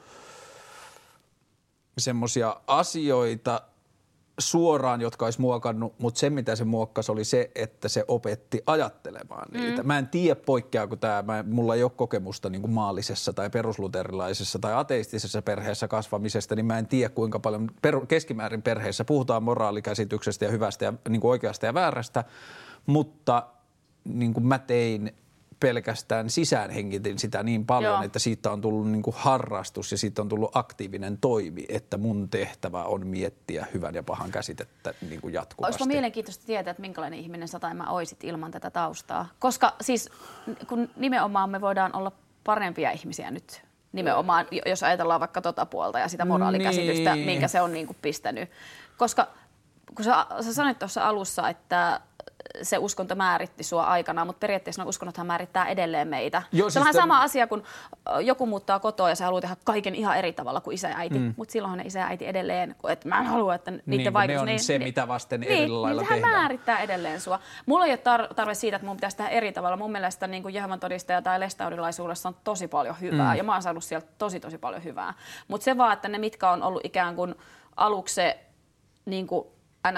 semmoisia 1.98 2.56
asioita 2.66 3.62
suoraan, 4.38 5.00
jotka 5.00 5.24
olisi 5.24 5.40
muokannut, 5.40 5.98
mutta 5.98 6.20
se 6.20 6.30
mitä 6.30 6.56
se 6.56 6.64
muokkasi 6.64 7.12
oli 7.12 7.24
se, 7.24 7.50
että 7.54 7.88
se 7.88 8.04
opetti 8.09 8.62
ajattelemaan 8.66 9.48
niitä. 9.52 9.82
Mm. 9.82 9.87
Mä 9.87 9.98
en 9.98 10.09
tiedä 10.09 10.40
poikkeaako 10.46 10.96
tämä, 10.96 11.22
mä, 11.22 11.44
mulla 11.48 11.74
ei 11.74 11.82
ole 11.82 11.90
kokemusta 11.96 12.50
niin 12.50 12.70
maallisessa 12.70 13.32
tai 13.32 13.50
perusluterilaisessa 13.50 14.59
tai 14.59 14.74
ateistisessa 14.74 15.42
perheessä 15.42 15.88
kasvamisesta, 15.88 16.56
niin 16.56 16.66
mä 16.66 16.78
en 16.78 16.87
tiedä 16.87 17.09
kuinka 17.09 17.38
paljon 17.38 17.70
per, 17.82 18.06
keskimäärin 18.06 18.62
perheessä 18.62 19.04
puhutaan 19.04 19.42
moraalikäsityksestä 19.42 20.44
ja 20.44 20.50
hyvästä 20.50 20.85
ja 20.85 20.92
niin 21.09 21.20
kuin 21.20 21.30
oikeasta 21.30 21.66
ja 21.66 21.74
väärästä, 21.74 22.24
mutta 22.87 23.46
niin 24.04 24.35
kuin 24.35 24.46
mä 24.46 24.59
tein 24.59 25.14
pelkästään 25.61 26.31
sisäänhengitin 26.31 27.19
sitä 27.19 27.42
niin 27.42 27.66
paljon, 27.66 27.95
Joo. 27.95 28.03
että 28.03 28.19
siitä 28.19 28.51
on 28.51 28.61
tullut 28.61 28.90
niin 28.90 29.03
kuin 29.03 29.16
harrastus 29.19 29.92
ja 29.92 29.99
siitä 29.99 30.23
on 30.23 30.29
tullut 30.29 30.57
aktiivinen 30.57 31.19
toimi, 31.19 31.64
että 31.69 31.97
mun 31.97 32.29
tehtävä 32.29 32.85
on 32.85 33.07
miettiä 33.07 33.66
hyvän 33.75 33.95
ja 33.95 34.03
pahan 34.03 34.31
käsitettä 34.31 34.95
niin 35.09 35.21
kuin 35.21 35.35
jatkuvasti. 35.35 35.73
Olisiko 35.73 35.85
mielenkiintoista 35.85 36.47
tietää, 36.47 36.71
että 36.71 36.81
minkälainen 36.81 37.19
ihminen 37.19 37.49
sä 37.49 37.61
tai 37.61 37.75
mä 37.75 37.90
oisit 37.90 38.25
ilman 38.25 38.51
tätä 38.51 38.71
taustaa? 38.71 39.29
Koska 39.38 39.75
siis 39.81 40.11
kun 40.69 40.88
nimenomaan 40.97 41.51
me 41.51 41.61
voidaan 41.61 41.97
olla 41.97 42.12
parempia 42.45 42.90
ihmisiä 42.90 43.31
nyt 43.31 43.62
nimenomaan, 43.92 44.47
jos 44.66 44.83
ajatellaan 44.83 45.21
vaikka 45.21 45.40
tota 45.40 45.66
puolta 45.66 45.99
ja 45.99 46.09
sitä 46.09 46.25
moraalikäsitystä, 46.25 47.14
Niin. 47.14 47.27
minkä 47.27 47.49
se 47.49 47.61
on 47.61 47.73
niin 47.73 47.87
kuin 47.87 47.97
pistänyt. 48.03 48.51
Koska 48.97 49.29
kun 49.95 50.05
sä, 50.05 50.27
sä 50.40 50.55
sanoit 50.55 50.79
tuossa 50.79 51.09
alussa, 51.09 51.49
että 51.49 52.01
se 52.62 52.78
uskonto 52.78 53.14
määritti 53.14 53.64
sua 53.64 53.85
aikanaan, 53.85 54.26
mutta 54.26 54.40
periaatteessa 54.40 54.82
ne 54.82 54.88
uskonnothan 54.88 55.26
määrittää 55.26 55.66
edelleen 55.66 56.09
meitä. 56.09 56.42
Joo, 56.52 56.70
se 56.70 56.72
siis 56.72 56.76
on 56.76 56.80
vähän 56.80 56.94
tämän- 56.94 57.02
sama 57.09 57.22
asia, 57.22 57.46
kun 57.46 57.62
joku 58.20 58.46
muuttaa 58.46 58.78
kotoa 58.78 59.09
ja 59.09 59.14
se 59.14 59.24
haluaa 59.24 59.40
tehdä 59.40 59.56
kaiken 59.64 59.94
ihan 59.94 60.16
eri 60.18 60.32
tavalla 60.32 60.61
kuin 60.61 60.74
isä 60.74 60.88
ja 60.88 60.96
äiti, 60.96 61.18
mm. 61.18 61.35
mutta 61.37 61.52
silloinhan 61.52 61.78
ne 61.78 61.85
isä 61.85 61.98
ja 61.98 62.06
äiti 62.06 62.26
edelleen, 62.26 62.76
että 62.88 63.09
mä 63.09 63.18
en 63.18 63.26
halua, 63.26 63.54
että 63.54 63.70
niiden 63.70 63.82
Niin, 63.87 64.12
vaikutus... 64.12 64.44
ne 64.44 64.52
on 64.52 64.59
se, 64.59 64.78
mitä 64.78 65.09
vasten 65.09 65.42
eri 65.42 65.54
niin, 65.54 65.82
lailla 65.82 66.02
niin 66.02 66.09
tehdään. 66.09 66.32
määrittää 66.35 66.78
edelleen 66.78 67.20
sua. 67.20 67.38
Mulla 67.66 67.85
ei 67.87 67.90
ole 67.92 67.98
tar- 68.28 68.35
tarve 68.35 68.54
siitä, 68.54 68.76
että 68.76 68.87
mun 68.87 68.96
pitäisi 68.96 69.16
tehdä 69.16 69.30
eri 69.30 69.52
tavalla. 69.52 69.76
Mun 69.76 69.92
mielestä 69.92 70.26
niin 70.26 70.42
kuin 70.42 70.54
Jehovan 70.54 70.80
todistaja 70.80 71.22
tai 71.22 71.40
lestaudilaisuudessa 71.40 72.28
on 72.28 72.37
tosi 72.44 72.68
paljon 72.68 72.96
hyvää 73.00 73.32
mm. 73.32 73.37
ja 73.38 73.44
mä 73.44 73.52
oon 73.52 73.62
saanut 73.62 73.85
sieltä 73.85 74.06
tosi 74.18 74.40
tosi 74.40 74.59
paljon 74.59 74.85
hyvää. 74.85 75.14
Mutta 75.48 75.64
se 75.64 75.78
vaan, 75.78 75.92
että 75.92 76.09
ne 76.09 76.18
mitkä 76.18 76.50
on 76.50 76.62
ollut 76.62 76.85
ikään 76.85 77.16
kuin 77.16 77.35
aluksi 77.76 78.14
se 78.14 78.38
niin 79.04 79.26
kuin 79.26 79.46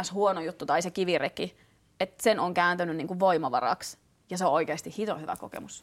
ns. 0.01 0.13
huono 0.13 0.41
juttu 0.41 0.67
tai 0.67 0.83
se 0.83 0.91
kivireki, 0.91 1.57
että 2.01 2.23
sen 2.23 2.41
on 2.41 2.55
kääntynyt 2.55 2.97
niin 2.97 3.09
kuin 3.09 3.21
voimavaraksi 3.21 3.99
ja 4.31 4.39
se 4.39 4.45
on 4.45 4.53
oikeasti 4.53 4.95
hito 4.99 5.19
hyvä 5.19 5.37
kokemus. 5.37 5.83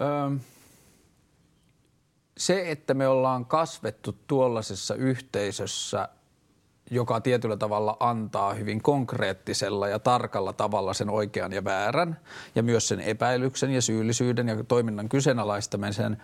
Öö, 0.00 0.38
se, 2.40 2.70
että 2.70 2.94
me 2.94 3.08
ollaan 3.08 3.46
kasvettu 3.46 4.16
tuollaisessa 4.26 4.94
yhteisössä, 4.94 6.08
joka 6.90 7.20
tietyllä 7.20 7.56
tavalla 7.56 7.96
antaa 8.00 8.54
hyvin 8.54 8.82
konkreettisella 8.82 9.88
ja 9.88 9.98
tarkalla 9.98 10.52
tavalla 10.52 10.94
sen 10.94 11.10
oikean 11.10 11.52
ja 11.52 11.64
väärän 11.64 12.20
ja 12.54 12.62
myös 12.62 12.88
sen 12.88 13.00
epäilyksen 13.00 13.70
ja 13.70 13.82
syyllisyyden 13.82 14.48
ja 14.48 14.64
toiminnan 14.64 15.08
kyseenalaistamisen. 15.08 16.22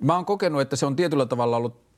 Mä 0.00 0.14
oon 0.14 0.24
kokenut, 0.24 0.60
että 0.60 0.76
se 0.76 0.86
on 0.86 0.96
tietyllä 0.96 1.26
tavalla 1.26 1.56
ollut 1.56 1.91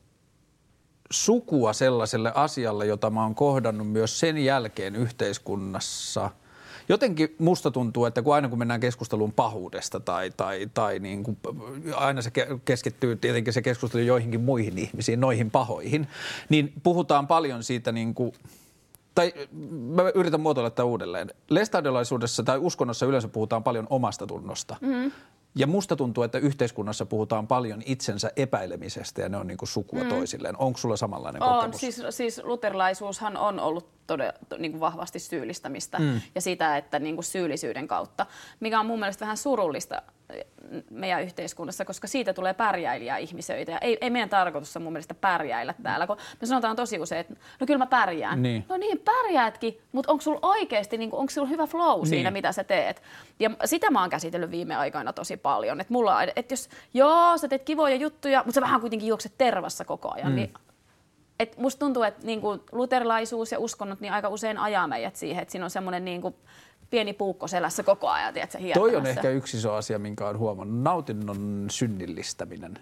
sukua 1.11 1.73
sellaiselle 1.73 2.33
asialle, 2.35 2.87
jota 2.87 3.11
mä 3.11 3.23
oon 3.23 3.35
kohdannut 3.35 3.89
myös 3.89 4.21
sen 4.21 4.39
jälkeen 4.39 4.97
yhteiskunnassa. 4.97 6.31
Jotenkin 6.89 7.35
musta 7.39 7.71
tuntuu, 7.71 8.05
että 8.05 8.23
kun 8.23 8.35
aina 8.35 8.49
kun 8.49 8.59
mennään 8.59 8.81
keskusteluun 8.81 9.33
pahuudesta 9.33 10.01
tai, 10.01 10.31
tai, 10.37 10.71
tai 10.75 10.99
niin 10.99 11.23
kuin, 11.23 11.37
aina 11.95 12.23
se 12.23 12.31
ke- 12.31 12.59
keskittyy 12.65 13.17
tietenkin 13.17 13.53
se 13.53 13.63
keskustelu 13.63 14.03
joihinkin 14.03 14.41
muihin 14.41 14.79
ihmisiin, 14.79 15.21
noihin 15.21 15.51
pahoihin, 15.51 16.09
niin 16.49 16.73
puhutaan 16.83 17.27
paljon 17.27 17.63
siitä 17.65 17.93
niin 17.93 18.15
kuin, 18.15 18.33
tai 19.15 19.33
mä 19.71 20.03
yritän 20.15 20.41
muotoilla 20.41 20.71
tätä 20.71 20.85
uudelleen. 20.85 21.31
Lestadiolaisuudessa 21.51 22.43
tai 22.43 22.59
uskonnossa 22.59 23.07
yleensä 23.07 23.29
puhutaan 23.29 23.63
paljon 23.63 23.87
omasta 23.91 24.27
tunnosta. 24.27 24.77
Mm. 24.81 25.13
Ja 25.55 25.67
musta 25.67 25.97
tuntuu, 25.97 26.25
että 26.25 26.39
yhteiskunnassa 26.39 27.07
puhutaan 27.07 27.47
paljon 27.47 27.83
itsensä 27.87 28.31
epäilemisestä 28.37 29.23
ja 29.23 29.29
ne 29.29 29.37
on 29.37 29.47
niin 29.47 29.59
kuin 29.59 29.69
sukua 29.69 30.03
mm. 30.03 30.09
toisilleen. 30.09 30.57
Onko 30.59 30.79
sulla 30.79 30.97
samanlainen 30.97 31.43
On, 31.43 31.55
kokemus? 31.55 31.81
siis, 31.81 32.03
siis 32.11 32.41
luterilaisuushan 32.45 33.37
on 33.37 33.61
ollut 33.61 34.04
todella, 34.07 34.33
niin 34.59 34.73
kuin 34.73 34.81
vahvasti 34.81 35.19
syyllistämistä 35.19 35.99
mm. 35.99 36.21
ja 36.35 36.41
sitä, 36.41 36.77
että 36.77 36.99
niin 36.99 37.15
kuin 37.15 37.25
syyllisyyden 37.25 37.89
kautta, 37.89 38.27
mikä 38.61 38.81
on 38.81 38.87
mun 38.87 38.99
mielestä 38.99 39.25
vähän 39.25 39.37
surullista 39.37 40.03
eh, 40.31 40.45
meidän 40.91 41.23
yhteiskunnassa, 41.23 41.85
koska 41.85 42.07
siitä 42.07 42.33
tulee 42.33 42.55
pärjäilijä 42.55 43.17
ihmisöitä. 43.17 43.73
Ja 43.73 43.79
ei, 43.79 43.99
ei 44.01 44.11
meidän 44.11 44.29
tarkoitus 44.29 44.77
ole 44.77 44.83
mun 44.83 44.93
mielestä 44.93 45.15
pärjäillä 45.15 45.75
täällä, 45.83 46.07
kun 46.07 46.17
me 46.41 46.47
sanotaan 46.47 46.77
tosi 46.77 46.99
usein, 46.99 47.21
että 47.21 47.35
no 47.61 47.67
kyllä 47.67 47.79
mä 47.79 47.87
pärjään. 47.87 48.43
Niin. 48.43 48.65
No 48.69 48.77
niin, 48.77 48.99
pärjäätkin, 48.99 49.79
mutta 49.93 50.13
onko 50.13 50.23
sulla 50.23 50.39
oikeasti, 50.43 50.99
niin 50.99 51.11
onko 51.13 51.31
sulla 51.31 51.49
hyvä 51.49 51.67
flow 51.67 51.99
niin. 51.99 52.07
siinä, 52.07 52.31
mitä 52.31 52.53
sä 52.53 52.65
teet? 52.65 53.03
Ja 53.41 53.51
sitä 53.65 53.91
mä 53.91 54.01
oon 54.01 54.11
käsitellyt 54.11 54.51
viime 54.51 54.77
aikoina 54.77 55.13
tosi 55.13 55.37
paljon. 55.37 55.81
Että 55.81 55.93
mulla, 55.93 56.17
on- 56.17 56.29
että 56.37 56.53
jos, 56.53 56.69
joo, 56.95 57.39
sä 57.39 57.49
teet 57.49 57.63
kivoja 57.63 57.97
juttuja, 57.97 58.39
mutta 58.39 58.55
sä 58.55 58.61
vähän 58.61 58.81
kuitenkin 58.81 59.09
juokset 59.09 59.33
tervassa 59.39 59.85
koko 59.85 60.15
ajan, 60.15 60.29
mm. 60.29 60.37
niin 60.37 60.55
et 61.39 61.57
musta 61.57 61.79
tuntuu, 61.79 62.03
että 62.03 62.27
niinku 62.27 62.65
luterilaisuus 62.73 63.53
ja 63.53 63.59
uskonnot 63.59 64.01
niin 64.01 64.13
aika 64.13 64.29
usein 64.29 64.59
ajaa 64.59 64.87
meidät 64.87 65.17
siihen, 65.17 65.43
että 65.43 65.53
siinä 65.53 65.65
on 65.65 65.71
semmoinen 65.71 66.05
niinku 66.05 66.37
pieni 66.91 67.13
puukko 67.13 67.49
selässä 67.49 67.83
koko 67.83 68.09
ajan, 68.09 68.35
tiedätkö, 68.35 68.59
Toi 68.75 68.97
on 68.97 69.07
ehkä 69.07 69.31
yksi 69.31 69.57
iso 69.57 69.73
asia, 69.73 69.99
minkä 69.99 70.29
on 70.29 70.39
huomannut. 70.39 70.83
Nautinnon 70.83 71.67
synnillistäminen. 71.71 72.79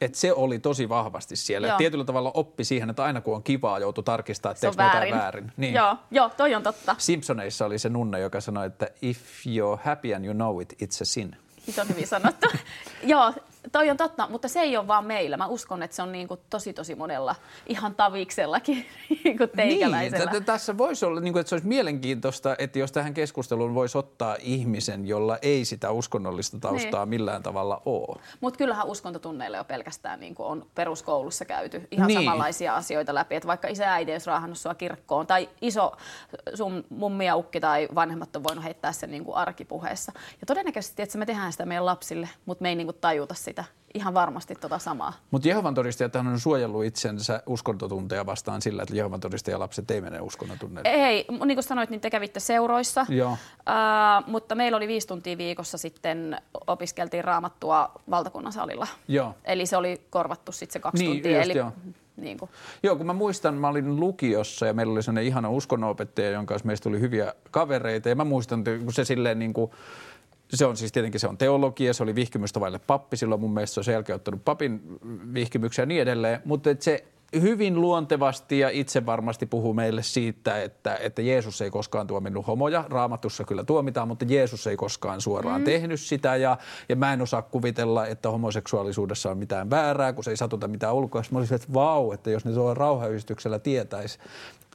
Et 0.00 0.14
se 0.14 0.32
oli 0.32 0.58
tosi 0.58 0.88
vahvasti 0.88 1.36
siellä. 1.36 1.66
Joo. 1.66 1.74
Et 1.74 1.78
tietyllä 1.78 2.04
tavalla 2.04 2.30
oppi 2.34 2.64
siihen, 2.64 2.90
että 2.90 3.04
aina 3.04 3.20
kun 3.20 3.36
on 3.36 3.42
kivaa, 3.42 3.78
joutuu 3.78 4.02
tarkistaa, 4.02 4.52
että 4.52 4.60
teekö 4.60 4.76
väärin. 4.76 5.14
väärin. 5.14 5.52
Niin. 5.56 5.74
Joo, 5.74 5.96
joo, 6.10 6.30
toi 6.36 6.54
on 6.54 6.62
totta. 6.62 6.96
Simpsoneissa 6.98 7.66
oli 7.66 7.78
se 7.78 7.88
nunna, 7.88 8.18
joka 8.18 8.40
sanoi, 8.40 8.66
että 8.66 8.88
if 9.02 9.46
you're 9.46 9.78
happy 9.84 10.14
and 10.14 10.24
you 10.24 10.34
know 10.34 10.62
it, 10.62 10.72
it's 10.72 11.02
a 11.02 11.04
sin. 11.04 11.36
Se 11.70 11.80
on 11.80 11.88
hyvin 11.88 12.06
sanottu. 12.06 12.46
joo, 13.02 13.32
toi 13.72 13.90
on 13.90 13.96
totta, 13.96 14.28
mutta 14.30 14.48
se 14.48 14.60
ei 14.60 14.76
ole 14.76 14.86
vaan 14.88 15.04
meillä. 15.04 15.36
Mä 15.36 15.46
uskon, 15.46 15.82
että 15.82 15.96
se 15.96 16.02
on 16.02 16.12
niinku 16.12 16.36
tosi 16.50 16.72
tosi 16.72 16.94
monella 16.94 17.34
ihan 17.66 17.94
taviksellakin 17.94 18.86
niinku 19.24 19.46
teikäläisellä. 19.56 20.30
Niin, 20.32 20.44
tässä 20.44 20.78
voisi 20.78 21.04
olla, 21.04 21.20
niin 21.20 21.32
kuin, 21.32 21.40
että 21.40 21.48
se 21.48 21.54
olisi 21.54 21.66
mielenkiintoista, 21.68 22.54
että 22.58 22.78
jos 22.78 22.92
tähän 22.92 23.14
keskusteluun 23.14 23.74
voisi 23.74 23.98
ottaa 23.98 24.36
ihmisen, 24.40 25.06
jolla 25.06 25.38
ei 25.42 25.64
sitä 25.64 25.90
uskonnollista 25.90 26.58
taustaa 26.58 27.04
Niin. 27.04 27.08
millään 27.08 27.42
tavalla 27.42 27.82
ole. 27.84 28.20
Mutta 28.40 28.58
kyllähän 28.58 28.86
uskontotunneilla 28.86 29.56
jo 29.56 29.64
pelkästään 29.64 30.20
niin 30.20 30.34
kuin 30.34 30.46
on 30.46 30.66
peruskoulussa 30.74 31.44
käyty 31.44 31.88
ihan 31.90 32.06
Niin. 32.06 32.16
niin. 32.18 32.26
samanlaisia 32.26 32.74
asioita 32.76 33.14
läpi. 33.14 33.34
Että 33.34 33.46
vaikka 33.46 33.68
isä 33.68 33.84
ja 33.84 33.92
äiti 33.92 34.12
olisi 34.12 34.26
raahannut 34.26 34.58
sua 34.58 34.74
kirkkoon 34.74 35.26
tai 35.26 35.48
iso 35.60 35.92
sun 36.54 36.84
mummi 36.90 37.26
ja 37.26 37.36
ukki 37.36 37.60
tai 37.60 37.88
vanhemmat 37.94 38.36
on 38.36 38.44
voinut 38.44 38.64
heittää 38.64 38.92
sen 38.92 39.10
niin 39.10 39.24
kuin 39.24 39.36
arkipuheessa. 39.36 40.12
Ja 40.40 40.46
todennäköisesti, 40.46 41.02
että 41.02 41.18
me 41.18 41.26
tehdään 41.26 41.52
sitä 41.52 41.66
meidän 41.66 41.86
lapsille, 41.86 42.28
mutta 42.46 42.62
me 42.62 42.68
ei 42.68 42.74
niin 42.74 42.86
kuin 42.86 42.96
tajuta 43.00 43.34
sitä 43.34 43.55
ihan 43.94 44.14
varmasti 44.14 44.54
tota 44.54 44.78
samaa. 44.78 45.12
Mutta 45.30 45.48
Jehovan 45.48 45.74
todistajat 45.74 46.16
on 46.16 46.40
suojellut 46.40 46.84
itsensä 46.84 47.42
uskontotunteja 47.46 48.26
vastaan 48.26 48.62
sillä, 48.62 48.82
että 48.82 48.96
Jehovan 48.96 49.20
todistajalapset 49.20 49.90
ei 49.90 50.00
mene 50.00 50.20
uskontotunneille. 50.20 50.90
Ei, 50.90 51.26
niin 51.44 51.56
kuin 51.56 51.62
sanoit, 51.64 51.90
niin 51.90 52.00
te 52.00 52.10
kävitte 52.10 52.40
seuroissa, 52.40 53.06
Joo. 53.08 53.30
uh, 53.32 53.38
mutta 54.26 54.54
meillä 54.54 54.76
oli 54.76 54.88
viisi 54.88 55.06
tuntia 55.06 55.38
viikossa 55.38 55.78
sitten 55.78 56.40
opiskeltiin 56.66 57.24
raamattua 57.24 57.90
valtakunnan 58.10 58.52
salilla. 58.52 58.86
Joo. 59.08 59.34
Eli 59.44 59.66
se 59.66 59.76
oli 59.76 60.00
korvattu 60.10 60.52
sitten 60.52 60.72
se 60.72 60.78
kaksi 60.78 61.04
Niin, 61.04 61.12
tuntia. 61.16 61.36
just 61.38 61.50
eli, 61.50 61.58
joo. 61.58 61.72
Niin 62.16 62.38
kuin, 62.38 62.50
Joo, 62.82 62.96
kun 62.96 63.06
mä 63.06 63.12
muistan, 63.12 63.54
mä 63.54 63.68
olin 63.68 64.00
lukiossa 64.00 64.66
ja 64.66 64.74
meillä 64.74 64.92
oli 64.92 65.02
sellainen 65.02 65.24
ihana 65.26 65.50
uskonnonopettaja, 65.50 66.30
jonka 66.30 66.54
kanssa 66.54 66.66
meistä 66.66 66.82
tuli 66.82 67.00
hyviä 67.00 67.34
kavereita. 67.50 68.08
Ja 68.08 68.14
mä 68.14 68.24
muistan, 68.24 68.58
että 68.58 68.78
kun 68.84 68.92
se 68.92 69.04
silleen 69.04 69.38
niin 69.38 69.52
kuin, 69.52 69.70
se 70.54 70.66
on 70.66 70.76
siis 70.76 70.92
tietenkin 70.92 71.20
se 71.20 71.28
on 71.28 71.38
teologia, 71.38 71.94
se 71.94 72.02
oli 72.02 72.14
vihkimystä 72.14 72.60
vaille 72.60 72.78
pappi, 72.78 73.16
silloin 73.16 73.40
mun 73.40 73.54
mielestä 73.54 73.82
se 73.82 73.96
on 73.96 74.04
ottanut 74.14 74.44
papin 74.44 74.80
vihkimyksiä 75.34 75.82
ja 75.82 75.86
niin 75.86 76.02
edelleen. 76.02 76.40
Mutta 76.44 76.70
se 76.80 77.04
hyvin 77.40 77.80
luontevasti 77.80 78.58
ja 78.58 78.68
itse 78.68 79.06
varmasti 79.06 79.46
puhuu 79.46 79.74
meille 79.74 80.02
siitä, 80.02 80.62
että, 80.62 80.96
että 80.96 81.22
Jeesus 81.22 81.62
ei 81.62 81.70
koskaan 81.70 82.06
tuominnut 82.06 82.46
homoja. 82.46 82.84
Raamatussa 82.88 83.44
kyllä 83.44 83.64
tuomitaan, 83.64 84.08
mutta 84.08 84.24
Jeesus 84.28 84.66
ei 84.66 84.76
koskaan 84.76 85.20
suoraan 85.20 85.60
mm. 85.60 85.64
tehnyt 85.64 86.00
sitä. 86.00 86.36
Ja, 86.36 86.58
ja 86.88 86.96
mä 86.96 87.12
en 87.12 87.22
osaa 87.22 87.42
kuvitella, 87.42 88.06
että 88.06 88.30
homoseksuaalisuudessa 88.30 89.30
on 89.30 89.38
mitään 89.38 89.70
väärää, 89.70 90.12
kun 90.12 90.24
se 90.24 90.30
ei 90.30 90.36
satuta 90.36 90.68
mitään 90.68 90.94
ulkoa. 90.94 91.22
Mä 91.30 91.38
olisin, 91.38 91.54
että 91.54 91.72
vau, 91.74 92.12
että 92.12 92.30
jos 92.30 92.44
ne 92.44 92.52
tuolla 92.52 92.74
rauhayhdistyksellä 92.74 93.58
tietäisi, 93.58 94.18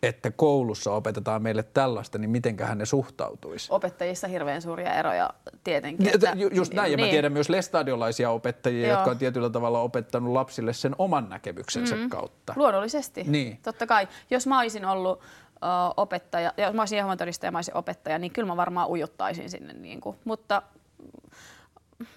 että 0.04 0.32
koulussa 0.32 0.92
opetetaan 0.92 1.44
meille 1.44 1.64
tällaista, 1.64 2.18
niin 2.18 2.30
mitenköhän 2.30 2.78
ne 2.78 2.86
suhtautuisi? 2.86 3.68
opettajissa 3.72 4.28
hirveän 4.28 4.62
suuria 4.62 4.94
eroja 4.94 5.30
tietenkin. 5.64 6.06
Niin, 6.06 6.40
Ju- 6.40 6.50
Just 6.54 6.74
näin, 6.74 6.92
ja 6.92 6.98
mä 6.98 7.08
tiedän 7.08 7.32
myös 7.32 7.50
lestadiolaisia 7.50 8.32
opettajia, 8.32 8.88
Joo. 8.88 8.98
jotka 8.98 9.12
on 9.12 9.18
tietyllä 9.18 9.50
tavalla 9.50 9.80
opettanut 9.80 10.34
lapsille 10.34 10.74
sen 10.74 10.96
oman 10.98 11.30
näkemyksensä 11.30 11.96
mm. 11.96 12.10
kautta. 12.10 12.51
Luonnollisesti. 12.56 13.24
Niin. 13.28 13.60
Totta 13.64 13.88
kai. 13.88 14.08
Jos 14.30 14.48
mä 14.48 14.60
olisin 14.60 14.86
ollut 14.86 15.20
ö, 15.22 15.66
opettaja, 15.98 16.54
ja 16.58 16.66
jos 16.66 16.74
mä 16.74 16.82
olisin 16.82 16.96
Jehovan 16.96 17.18
todistaja 17.18 17.48
ja 17.48 17.52
mä 17.52 17.58
olisin 17.58 17.78
opettaja, 17.78 18.20
niin 18.20 18.32
kyllä 18.32 18.48
mä 18.48 18.58
varmaan 18.58 18.90
ujuttaisin 18.90 19.50
sinne. 19.50 19.74
Niin 19.74 20.02
kuin. 20.02 20.18
Mutta 20.26 20.62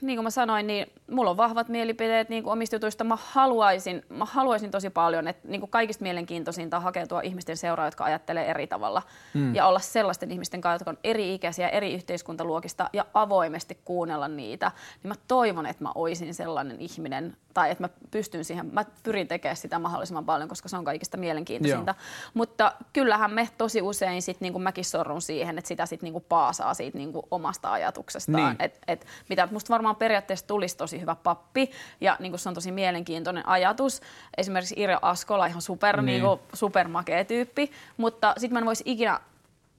niin 0.01 0.16
kuin 0.16 0.25
mä 0.25 0.31
sanoin, 0.31 0.66
niin 0.66 0.87
mulla 1.11 1.31
on 1.31 1.37
vahvat 1.37 1.68
mielipiteet 1.68 2.29
niin 2.29 2.42
kuin 2.42 2.53
omista 2.53 2.77
jutuista. 2.77 3.05
Mä 3.05 3.18
haluaisin, 3.20 4.03
mä 4.09 4.25
haluaisin 4.25 4.70
tosi 4.70 4.90
paljon, 4.90 5.29
että 5.29 5.49
niin 5.49 5.61
kuin 5.61 5.70
kaikista 5.70 6.03
mielenkiintoisinta 6.03 6.77
on 6.77 6.83
hakeutua 6.83 7.20
ihmisten 7.20 7.57
seuraa, 7.57 7.87
jotka 7.87 8.05
ajattelee 8.05 8.51
eri 8.51 8.66
tavalla. 8.66 9.03
Mm. 9.35 9.55
Ja 9.55 9.66
olla 9.66 9.79
sellaisten 9.79 10.31
ihmisten 10.31 10.61
kanssa, 10.61 10.75
jotka 10.75 10.90
on 10.90 10.99
eri-ikäisiä, 11.05 11.68
eri 11.68 11.94
yhteiskuntaluokista 11.94 12.90
ja 12.92 13.05
avoimesti 13.14 13.79
kuunnella 13.85 14.29
niitä. 14.29 14.73
Niin 15.03 15.09
mä 15.09 15.14
toivon, 15.29 15.66
että 15.66 15.83
mä 15.85 15.92
oisin 15.94 16.35
sellainen 16.35 16.81
ihminen, 16.81 17.37
tai 17.55 17.70
että 17.70 17.85
mä 17.85 17.88
pystyn 18.11 18.44
siihen, 18.44 18.70
mä 18.73 18.85
pyrin 19.03 19.29
tekemään 19.29 19.57
sitä 19.57 19.79
mahdollisimman 19.79 20.25
paljon, 20.25 20.49
koska 20.49 20.68
se 20.68 20.77
on 20.77 20.85
kaikista 20.85 21.16
mielenkiintoisinta. 21.16 21.94
Mutta 22.35 22.73
kyllähän 22.92 23.33
me 23.33 23.49
tosi 23.59 23.83
usein 23.83 24.23
sit, 24.23 24.40
niin 24.40 24.53
kuin 24.53 24.62
mäkin 24.62 24.85
sorrun 24.85 25.23
siihen, 25.23 25.59
että 25.59 25.68
sitä 25.68 25.87
sit 25.87 26.03
niin 26.03 26.12
kuin 26.12 26.25
paasaa 26.29 26.75
siitä 26.75 26.99
niin 26.99 27.12
kuin 27.12 27.27
omasta 27.31 27.73
ajatuksestaan. 27.73 28.49
Niin. 28.49 28.57
Et, 28.59 28.79
et, 28.88 29.07
mitä 29.29 29.49
musta 29.51 29.74
varmaan 29.75 29.97
periaatteessa 29.97 30.47
tulisi 30.47 30.77
tosi 30.77 31.01
hyvä 31.01 31.15
pappi 31.15 31.71
ja 32.01 32.17
niin 32.21 32.33
kuin 32.33 32.41
se 32.41 32.49
on 32.49 32.55
tosi 32.55 32.73
mielenkiintoinen 32.73 33.49
ajatus. 33.49 34.01
Esimerkiksi 34.37 34.75
Irja 34.79 34.98
Askola 35.03 35.46
ihan 35.46 35.63
super, 35.63 35.96
Niin. 35.96 36.07
niin. 36.07 36.23
Kuin, 36.23 36.40
supermakea 36.55 37.25
tyyppi, 37.25 37.71
mutta 37.96 38.35
sitten 38.37 38.53
mä 38.53 38.59
en 38.59 38.67
voisi 38.67 38.85
ikinä 38.87 39.21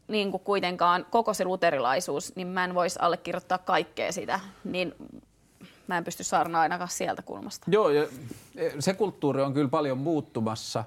niin 0.07 0.32
kuin 0.32 0.43
kuitenkaan 0.43 1.05
koko 1.09 1.34
se 1.34 1.45
luterilaisuus, 1.45 2.36
niin 2.36 2.47
mä 2.47 2.63
en 2.63 2.76
voisi 2.76 2.99
allekirjoittaa 3.01 3.57
kaikkea 3.57 4.11
sitä. 4.11 4.39
Niin 4.63 4.95
mä 5.88 5.97
en 5.97 6.03
pysty 6.03 6.24
saarnaa 6.24 6.61
ainakaan 6.61 6.89
sieltä 6.89 7.22
kulmasta. 7.22 7.65
Joo, 7.72 7.89
ja 7.89 8.07
se 8.80 8.93
kulttuuri 8.93 9.41
on 9.41 9.53
kyllä 9.53 9.69
paljon 9.69 9.97
muuttumassa. 9.97 10.84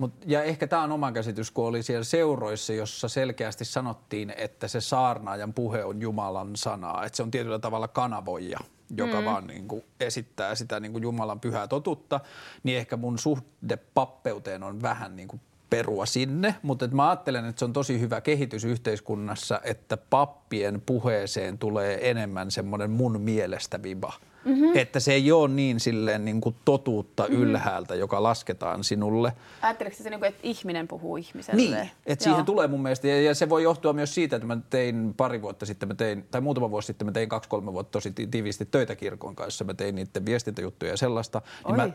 Mut, 0.00 0.12
ja 0.26 0.42
ehkä 0.42 0.66
tämä 0.66 0.82
on 0.82 0.92
oma 0.92 1.12
käsitys, 1.12 1.50
kun 1.50 1.66
oli 1.66 1.82
siellä 1.82 2.04
seuroissa, 2.04 2.72
jossa 2.72 3.08
selkeästi 3.08 3.64
sanottiin, 3.64 4.32
että 4.36 4.68
se 4.68 4.80
saarnaajan 4.80 5.54
puhe 5.54 5.84
on 5.84 6.00
Jumalan 6.00 6.56
sanaa. 6.56 7.04
Että 7.04 7.16
se 7.16 7.22
on 7.22 7.30
tietyllä 7.30 7.58
tavalla 7.58 7.88
kanavoija, 7.88 8.58
joka 8.96 9.20
mm. 9.20 9.24
vaan 9.24 9.46
niin 9.46 9.68
kuin 9.68 9.82
esittää 10.00 10.54
sitä 10.54 10.80
niin 10.80 10.92
kuin 10.92 11.02
Jumalan 11.02 11.40
pyhää 11.40 11.68
totutta. 11.68 12.20
Niin 12.62 12.78
ehkä 12.78 12.96
mun 12.96 13.18
suhde 13.18 13.76
pappeuteen 13.94 14.62
on 14.62 14.82
vähän 14.82 15.16
niin 15.16 15.28
kuin 15.28 15.40
perua 15.70 16.06
sinne, 16.06 16.54
mutta 16.62 16.88
mä 16.88 17.08
ajattelen, 17.08 17.44
että 17.44 17.58
se 17.58 17.64
on 17.64 17.72
tosi 17.72 18.00
hyvä 18.00 18.20
kehitys 18.20 18.64
yhteiskunnassa, 18.64 19.60
että 19.64 19.96
pappien 19.96 20.82
puheeseen 20.86 21.58
tulee 21.58 22.10
enemmän 22.10 22.50
semmoinen 22.50 22.90
mun 22.90 23.20
mielestä 23.20 23.82
viba– 23.82 24.12
Mm-hmm. 24.44 24.70
Että 24.74 25.00
se 25.00 25.12
ei 25.12 25.32
ole 25.32 25.48
niin 25.48 25.80
silleen 25.80 26.24
niin 26.24 26.40
kuin 26.40 26.56
totuutta 26.64 27.22
mm-hmm. 27.22 27.42
ylhäältä, 27.42 27.94
joka 27.94 28.22
lasketaan 28.22 28.84
sinulle. 28.84 29.32
Ajatteliko 29.62 29.96
se, 29.96 30.10
niin 30.10 30.20
kuin, 30.20 30.28
että 30.28 30.40
ihminen 30.42 30.88
puhuu 30.88 31.16
ihmiselle? 31.16 31.60
Niin, 31.62 31.90
että 32.06 32.24
siihen 32.24 32.44
tulee 32.44 32.68
mun 32.68 32.82
mielestä, 32.82 33.08
ja, 33.08 33.22
ja 33.22 33.34
se 33.34 33.48
voi 33.48 33.62
johtua 33.62 33.92
myös 33.92 34.14
siitä, 34.14 34.36
että 34.36 34.46
mä 34.46 34.58
tein 34.70 35.14
pari 35.16 35.42
vuotta 35.42 35.66
sitten, 35.66 35.88
mä 35.88 35.94
tein, 35.94 36.28
tai 36.30 36.40
muutama 36.40 36.70
vuosi 36.70 36.86
sitten 36.86 37.06
mä 37.06 37.12
tein 37.12 37.28
kaksi-kolme 37.28 37.72
vuotta 37.72 37.90
tosi 37.90 38.12
tiiviisti 38.30 38.66
töitä 38.66 38.96
kirkon 38.96 39.36
kanssa, 39.36 39.64
mä 39.64 39.74
tein 39.74 39.94
niiden 39.94 40.26
viestintäjuttuja 40.26 40.90
ja 40.90 40.96
sellaista, 40.96 41.42
Oi. 41.64 41.72
niin 41.72 41.76
mä 41.76 41.82
äh, 41.82 41.92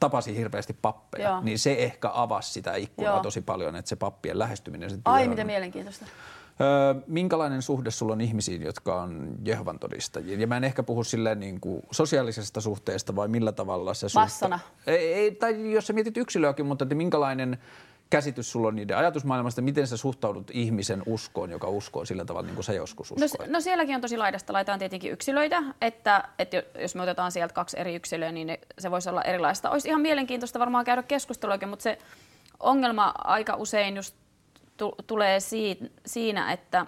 tapasin 0.00 0.36
hirveästi 0.36 0.76
pappeja, 0.82 1.28
Joo. 1.28 1.40
niin 1.40 1.58
se 1.58 1.72
ehkä 1.72 2.10
avasi 2.14 2.52
sitä 2.52 2.74
ikkunaa 2.74 3.14
Joo. 3.14 3.22
tosi 3.22 3.40
paljon, 3.40 3.76
että 3.76 3.88
se 3.88 3.96
pappien 3.96 4.38
lähestyminen. 4.38 4.90
Ai, 5.04 5.28
mitä 5.28 5.44
mielenkiintoista. 5.44 6.06
Öö, 6.60 6.94
minkälainen 7.06 7.62
suhde 7.62 7.90
sulla 7.90 8.12
on 8.12 8.20
ihmisiin, 8.20 8.62
jotka 8.62 9.02
on 9.02 9.36
Jehovan 9.44 9.78
todistajia? 9.78 10.38
Ja 10.38 10.46
mä 10.46 10.56
en 10.56 10.64
ehkä 10.64 10.82
puhu 10.82 11.04
silleen 11.04 11.40
niin 11.40 11.60
kuin 11.60 11.82
sosiaalisesta 11.90 12.60
suhteesta, 12.60 13.16
vai 13.16 13.28
millä 13.28 13.52
tavalla 13.52 13.94
se 13.94 14.06
Massana. 14.14 14.58
Suhte... 14.58 14.92
Ei, 14.92 15.14
ei, 15.14 15.30
tai 15.30 15.72
jos 15.72 15.86
sä 15.86 15.92
mietit 15.92 16.16
yksilöäkin, 16.16 16.66
mutta 16.66 16.84
että 16.84 16.94
minkälainen 16.94 17.58
käsitys 18.10 18.52
sulla 18.52 18.68
on 18.68 18.76
niiden 18.76 18.96
ajatusmaailmasta, 18.96 19.62
miten 19.62 19.86
sä 19.86 19.96
suhtaudut 19.96 20.50
ihmisen 20.52 21.02
uskoon, 21.06 21.50
joka 21.50 21.68
uskoo 21.68 22.04
sillä 22.04 22.24
tavalla, 22.24 22.46
niin 22.46 22.54
kuin 22.54 22.64
sä 22.64 22.72
joskus 22.72 23.12
uskoit? 23.12 23.48
No, 23.48 23.52
no 23.52 23.60
sielläkin 23.60 23.94
on 23.94 24.00
tosi 24.00 24.16
laidasta 24.16 24.52
laitaan 24.52 24.78
tietenkin 24.78 25.12
yksilöitä, 25.12 25.62
että, 25.80 26.28
että 26.38 26.62
jos 26.80 26.94
me 26.94 27.02
otetaan 27.02 27.32
sieltä 27.32 27.54
kaksi 27.54 27.80
eri 27.80 27.94
yksilöä, 27.94 28.32
niin 28.32 28.46
ne, 28.46 28.60
se 28.78 28.90
voisi 28.90 29.08
olla 29.08 29.22
erilaista. 29.22 29.70
Olisi 29.70 29.88
ihan 29.88 30.00
mielenkiintoista 30.00 30.58
varmaan 30.58 30.84
käydä 30.84 31.02
keskustelua, 31.02 31.58
mutta 31.66 31.82
se 31.82 31.98
ongelma 32.60 33.14
aika 33.18 33.54
usein 33.54 33.96
just 33.96 34.14
tulee 35.06 35.38
siinä, 36.06 36.52
että 36.52 36.86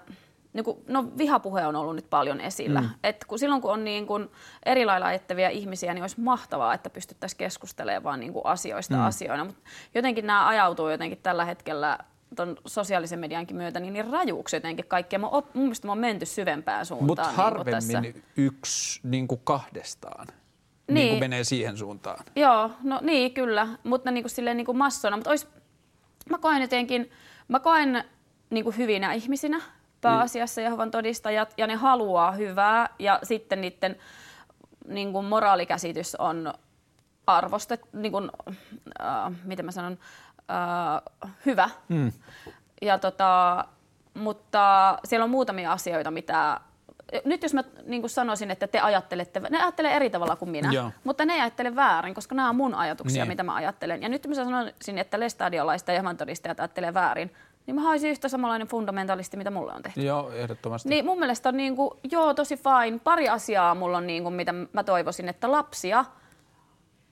niin 0.53 0.65
kuin, 0.65 0.79
no, 0.89 1.13
vihapuhe 1.19 1.67
on 1.67 1.77
ollut 1.77 1.97
nyt 1.97 2.11
paljon 2.11 2.41
esillä. 2.41 2.81
Mm. 2.81 2.89
Et 3.05 3.25
kun 3.25 3.39
silloin 3.39 3.63
kun 3.63 3.73
on 3.73 3.85
niin 3.85 4.07
kuin 4.07 4.29
eri 4.67 4.87
lailla 4.87 5.07
ajattavia 5.07 5.51
ihmisiä, 5.51 5.95
niin 5.95 6.03
olisi 6.03 6.21
mahtavaa, 6.21 6.75
että 6.75 6.91
pystyttäisiin 6.91 7.39
keskustelemaan 7.39 8.21
niin 8.21 8.33
kuin 8.33 8.47
asioista 8.47 8.95
mm. 8.95 9.03
asioina. 9.03 9.45
Mutta 9.45 9.61
jotenkin 9.95 10.27
nämä 10.27 10.49
ajautuu 10.49 10.89
jotenkin 10.89 11.19
tällä 11.23 11.45
hetkellä 11.45 11.99
ton 12.37 12.57
sosiaalisen 12.67 13.19
mediankin 13.19 13.57
myötä 13.57 13.81
niin, 13.81 13.93
niin 13.93 14.11
rajuuksi 14.11 14.57
jotenkin 14.57 14.85
kaikkea. 14.89 15.19
Mä, 15.19 15.31
mun 15.31 15.45
mielestä 15.55 15.87
mä 15.87 15.93
oon 15.93 15.99
menty 15.99 16.27
syvempään 16.27 16.87
suuntaan. 16.87 17.07
Mutta 17.07 17.27
niin 17.27 17.37
harvemmin 17.37 18.03
niin 18.03 18.23
yksi 18.37 19.01
niin 19.03 19.29
kuin 19.29 19.41
kahdestaan. 19.45 20.27
Niin. 20.27 20.95
niin 20.95 21.09
kuin 21.09 21.21
menee 21.21 21.45
siihen 21.45 21.77
suuntaan. 21.77 22.25
Joo, 22.37 22.71
no 22.83 22.99
niin 23.03 23.35
kyllä, 23.35 23.69
mutta 23.85 24.11
niin 24.11 24.25
kuin 24.25 24.31
silleen 24.31 24.57
niin 24.57 24.67
kuin 24.67 24.79
massona. 24.79 25.17
Mutta 25.17 25.31
olisi, 25.31 25.47
mä 26.31 26.39
koen 26.39 26.63
jotenkin, 26.63 27.11
Mä 27.51 27.61
koen 27.61 28.05
niin 28.51 28.65
kuin 28.65 28.77
hyvinä 28.77 29.13
ihmisinä 29.13 29.61
pääasiassa 30.01 30.61
Jehovan 30.61 30.91
todistajat, 30.91 31.55
ja 31.57 31.67
ne 31.67 31.75
haluaa 31.75 32.33
hyvää, 32.33 32.89
ja 32.99 33.19
sitten 33.23 33.61
niiden 33.61 33.97
niin 34.89 35.13
kuin 35.13 35.27
moraalikäsitys 35.27 36.15
on 36.15 36.55
arvostettu, 37.27 37.89
niin 37.93 38.13
kuin, 38.13 38.31
äh, 39.01 39.33
miten 39.45 39.65
mä 39.65 39.73
sanon, 39.73 39.99
äh, 40.51 41.35
hyvä. 41.47 41.71
Mm. 41.89 42.13
Ja 42.83 42.99
tota, 42.99 43.65
mutta 44.15 44.99
siellä 45.05 45.25
on 45.25 45.31
muutamia 45.31 45.73
asioita, 45.73 46.11
mitä 46.11 46.61
nyt 47.25 47.43
jos 47.43 47.55
mä 47.55 47.65
niin 47.87 48.03
kuin 48.03 48.11
sanoisin, 48.11 48.51
että 48.51 48.67
te 48.67 48.81
ajattelette, 48.81 49.41
ne 49.41 49.63
ajattelee 49.63 49.97
eri 49.97 50.11
tavalla 50.11 50.37
kuin 50.37 50.51
minä, 50.51 50.73
Joo. 50.73 50.91
mutta 51.05 51.25
ne 51.25 51.33
ajattelee 51.33 51.77
väärin, 51.77 52.15
koska 52.15 52.35
nämä 52.35 52.49
on 52.49 52.57
mun 52.57 52.75
ajatuksia, 52.75 53.25
niin. 53.25 53.29
mitä 53.29 53.43
mä 53.43 53.55
ajattelen. 53.55 54.03
Ja 54.03 54.09
nyt 54.09 54.27
mä 54.27 54.35
sanoisin, 54.35 54.99
että 54.99 55.21
lestadiolaiset 55.21 55.89
ja 55.89 56.15
todistajat 56.15 56.61
ajattelee 56.61 56.95
väärin, 56.95 57.33
niin 57.67 57.75
mä 57.75 57.91
olisin 57.91 58.11
yhtä 58.11 58.29
samanlainen 58.29 58.69
fundamentalisti, 58.69 59.37
mitä 59.37 59.51
mulle 59.51 59.73
on 59.73 59.83
tehty. 59.83 60.03
Joo, 60.03 60.33
ehdottomasti. 60.33 60.89
Niin 60.89 61.05
mun 61.05 61.19
mielestä 61.19 61.49
on 61.49 61.57
niin 61.57 61.77
kuin, 61.77 61.91
joo, 62.11 62.35
tosi 62.35 62.57
fine. 62.57 62.99
Pari 63.05 63.29
asiaa 63.29 63.75
mulla 63.75 63.97
on, 63.97 64.07
niin 64.07 64.23
kuin, 64.23 64.35
mitä 64.35 64.53
mä 64.53 64.85
toivoisin, 64.85 65.29
että 65.29 65.53
lapsia 65.53 66.05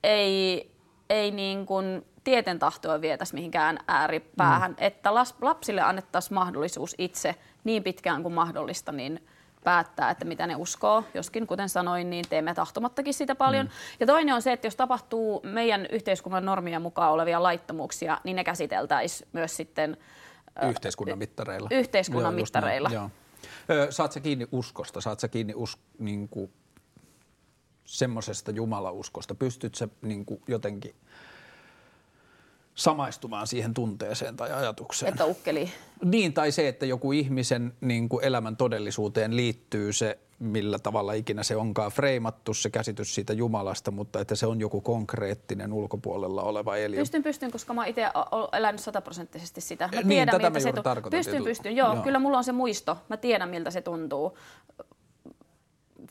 ei, 0.03 0.70
ei 1.11 1.30
niin 1.30 1.66
kuin 1.66 2.07
tieten 2.24 2.59
tahtoa 2.59 3.01
vietäisi 3.01 3.34
mihinkään 3.34 3.78
ääripäähän. 3.88 4.70
Mm. 4.70 4.76
Että 4.78 5.14
lapsille 5.40 5.82
annettaisiin 5.82 6.34
mahdollisuus 6.34 6.94
itse 6.99 7.34
niin 7.64 7.82
pitkään 7.82 8.22
kuin 8.22 8.34
mahdollista, 8.34 8.92
niin– 8.92 9.20
päättää, 9.64 10.11
että 10.11 10.24
mitä 10.24 10.46
ne 10.46 10.56
uskoo. 10.56 11.04
Joskin, 11.14 11.46
kuten 11.46 11.68
sanoin, 11.68 12.11
niin 12.11 12.24
teemme 12.28 12.54
tahtomattakin 12.54 13.14
sitä 13.14 13.34
paljon. 13.34 13.66
Mm. 13.66 13.72
Ja 14.00 14.06
toinen 14.06 14.34
on 14.34 14.42
se, 14.42 14.52
että 14.52 14.66
jos 14.66 14.76
tapahtuu 14.76 15.40
meidän 15.44 15.86
yhteiskunnan 15.86 16.44
normien 16.44 16.82
mukaan 16.82 17.12
olevia 17.12 17.42
laittomuuksia, 17.42 18.20
niin 18.24 18.36
ne 18.36 18.44
käsiteltäisiin 18.44 19.28
myös 19.32 19.56
sitten 19.56 19.96
yhteiskunnan 20.68 21.18
mittareilla. 21.18 21.68
Yhteiskunnan 21.72 22.32
joo, 22.32 22.40
mittareilla. 22.40 22.88
Näin, 22.88 23.11
joo. 23.68 23.90
Saat 23.90 24.12
sä 24.12 24.20
kiinni 24.20 24.46
uskosta? 24.52 25.00
Saat 25.00 25.20
sä 25.20 25.28
kiinni 25.28 25.52
us, 25.56 25.78
niin 25.98 26.28
kuin, 26.28 26.52
semmoisesta 27.84 28.50
jumalauskosta? 28.50 29.34
Pystyt 29.34 29.74
sä 29.74 29.88
niin 30.02 30.24
kuin, 30.24 30.42
jotenkin– 30.46 30.94
samaistumaan 32.79 33.47
siihen 33.47 33.74
tunteeseen 33.74 34.37
tai 34.37 34.53
ajatukseen. 34.53 35.12
Että 35.12 35.24
ukkeli. 35.24 35.70
Niin, 36.05 36.33
tai 36.33 36.53
se, 36.53 36.68
että 36.68 36.87
joku 36.87 37.12
ihmisen 37.12 37.72
niin 37.81 38.09
kuin 38.09 38.24
elämän 38.24 38.57
todellisuuteen 38.57 39.37
liittyy 39.37 39.93
se, 39.93 40.18
millä 40.39 40.79
tavalla 40.79 41.12
ikinä 41.12 41.43
se 41.43 41.57
onkaan 41.57 41.93
freimattu, 41.93 42.55
se 42.55 42.70
käsitys 42.70 43.14
siitä 43.14 43.33
Jumalasta, 43.33 43.91
mutta 43.91 44.20
että 44.20 44.35
se 44.35 44.47
on 44.47 44.61
joku 44.61 44.81
konkreettinen 44.81 45.72
ulkopuolella 45.72 46.43
oleva 46.43 46.76
eliö. 46.76 47.01
Pystyn, 47.01 47.22
pystyn, 47.22 47.51
koska 47.51 47.74
mä 47.74 47.87
itse 47.87 48.03
elänyt 48.53 48.81
sataprosenttisesti 48.81 49.61
sitä. 49.61 49.89
Mä 49.95 50.01
niin, 50.01 50.09
tiedän, 50.09 50.33
tätä 50.33 50.51
miltä 50.51 50.61
se 50.61 50.72
tu- 50.72 51.11
Pystyn, 51.11 51.45
pystyn. 51.45 51.76
Joo, 51.76 51.95
joo, 51.95 52.03
kyllä 52.03 52.18
mulla 52.18 52.39
on 52.39 52.45
se 52.45 52.53
muisto. 52.53 52.97
Mä 53.09 53.16
tiedän, 53.16 53.49
miltä 53.49 53.70
se 53.70 53.81
tuntuu 53.81 54.39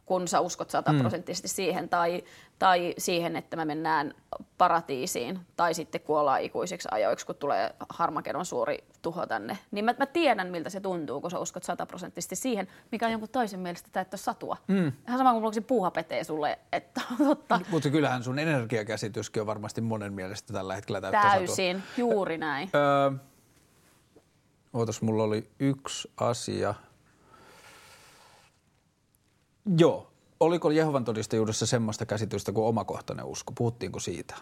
kun 0.05 0.27
sä 0.27 0.39
uskot 0.39 0.69
sataprosenttisesti 0.69 1.47
mm. 1.47 1.51
siihen, 1.51 1.89
tai, 1.89 2.23
tai 2.59 2.93
siihen, 2.97 3.35
että 3.35 3.57
me 3.57 3.65
mennään 3.65 4.13
paratiisiin, 4.57 5.39
tai 5.55 5.73
sitten 5.73 6.01
kuollaan 6.01 6.41
ikuisiksi 6.41 6.87
ajoiksi, 6.91 7.25
kun 7.25 7.35
tulee 7.35 7.75
harmakedon 7.89 8.45
suuri 8.45 8.77
tuho 9.01 9.25
tänne. 9.25 9.57
Niin 9.71 9.85
mä, 9.85 9.95
mä 9.99 10.05
tiedän, 10.05 10.47
miltä 10.47 10.69
se 10.69 10.79
tuntuu, 10.79 11.21
kun 11.21 11.31
sä 11.31 11.39
uskot 11.39 11.63
sataprosenttisesti 11.63 12.35
siihen, 12.35 12.67
mikä 12.91 13.05
on 13.05 13.11
jonkun 13.11 13.29
toisen 13.29 13.59
mielestä 13.59 13.89
täyttä 13.91 14.17
satua. 14.17 14.57
Mm. 14.67 14.91
Ihan 15.07 15.17
sama 15.17 15.31
kuin 15.31 15.43
mulla 15.43 15.61
puuha 15.67 15.91
petee 15.91 16.23
sulle, 16.23 16.59
että 16.71 17.01
totta. 17.17 17.59
Mutta 17.69 17.89
kyllähän 17.89 18.23
sun 18.23 18.39
energiakäsityskin 18.39 19.41
on 19.41 19.47
varmasti 19.47 19.81
monen 19.81 20.13
mielestä 20.13 20.53
tällä 20.53 20.75
hetkellä 20.75 21.01
täyttä 21.01 21.21
Täysin, 21.21 21.75
satua. 21.75 21.93
juuri 21.97 22.37
näin. 22.37 22.69
öö, 22.75 23.11
ootas, 24.73 25.01
mulla 25.01 25.23
oli 25.23 25.49
yksi 25.59 26.11
asia– 26.17 26.73
Joo. 29.77 30.07
Oliko 30.39 30.71
Jehovan 30.71 31.05
todistajuudessa 31.05 31.65
semmoista 31.65 32.05
käsitystä 32.05 32.51
kuin 32.51 32.65
omakohtainen 32.67 33.25
usko? 33.25 33.53
Puhuttiinko 33.57 33.99
siitä? 33.99 34.35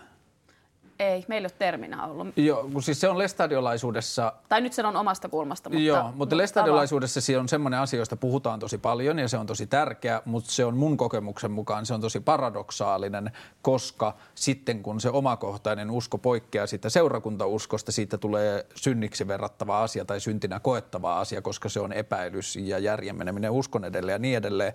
Ei, 1.00 1.26
meillä 1.28 1.46
ei 1.46 1.52
ole 1.52 1.58
terminä 1.60 2.06
ollut. 2.06 2.28
Joo, 2.36 2.70
kun 2.74 2.84
siis 2.84 3.02
se 3.02 3.10
on 3.10 3.18
lestadiolaisuudessa... 3.18 4.34
Tai 4.50 4.62
nyt 4.62 4.74
se 4.74 4.88
on 4.88 4.96
omasta 4.96 5.30
kulmasta, 5.30 5.70
mutta... 5.70 5.84
Joo, 5.84 6.04
mutta, 6.04 6.18
mutta 6.18 6.38
lestadiolaisuudessa 6.38 7.22
se 7.22 7.38
on 7.38 7.50
semmoinen 7.50 7.80
asia, 7.80 8.00
josta 8.00 8.18
puhutaan 8.18 8.60
tosi 8.60 8.78
paljon 8.78 9.20
ja 9.20 9.28
se 9.28 9.38
on 9.38 9.46
tosi 9.46 9.68
tärkeä, 9.68 10.22
mutta 10.26 10.52
se 10.52 10.66
on 10.66 10.78
mun 10.78 10.98
kokemuksen 10.98 11.52
mukaan 11.52 11.86
se 11.86 11.94
on 11.94 12.02
tosi 12.02 12.20
paradoksaalinen, 12.20 13.32
koska 13.62 14.14
sitten 14.36 14.84
kun 14.84 15.02
se 15.02 15.10
omakohtainen 15.10 15.92
usko 15.92 16.18
poikkeaa 16.18 16.68
siitä 16.68 16.90
seurakuntauskosta, 16.90 17.92
siitä 17.92 18.18
tulee 18.18 18.66
synniksi 18.76 19.28
verrattava 19.28 19.84
asia 19.84 20.06
tai 20.06 20.20
syntinä 20.20 20.60
koettava 20.60 21.20
asia, 21.20 21.42
koska 21.42 21.70
se 21.70 21.80
on 21.80 21.94
epäilys 21.94 22.56
ja 22.56 22.80
järjenmeneminen 22.80 23.52
uskon 23.52 23.86
edelleen 23.86 24.16
ja 24.16 24.20
niin 24.20 24.38
edelleen. 24.38 24.74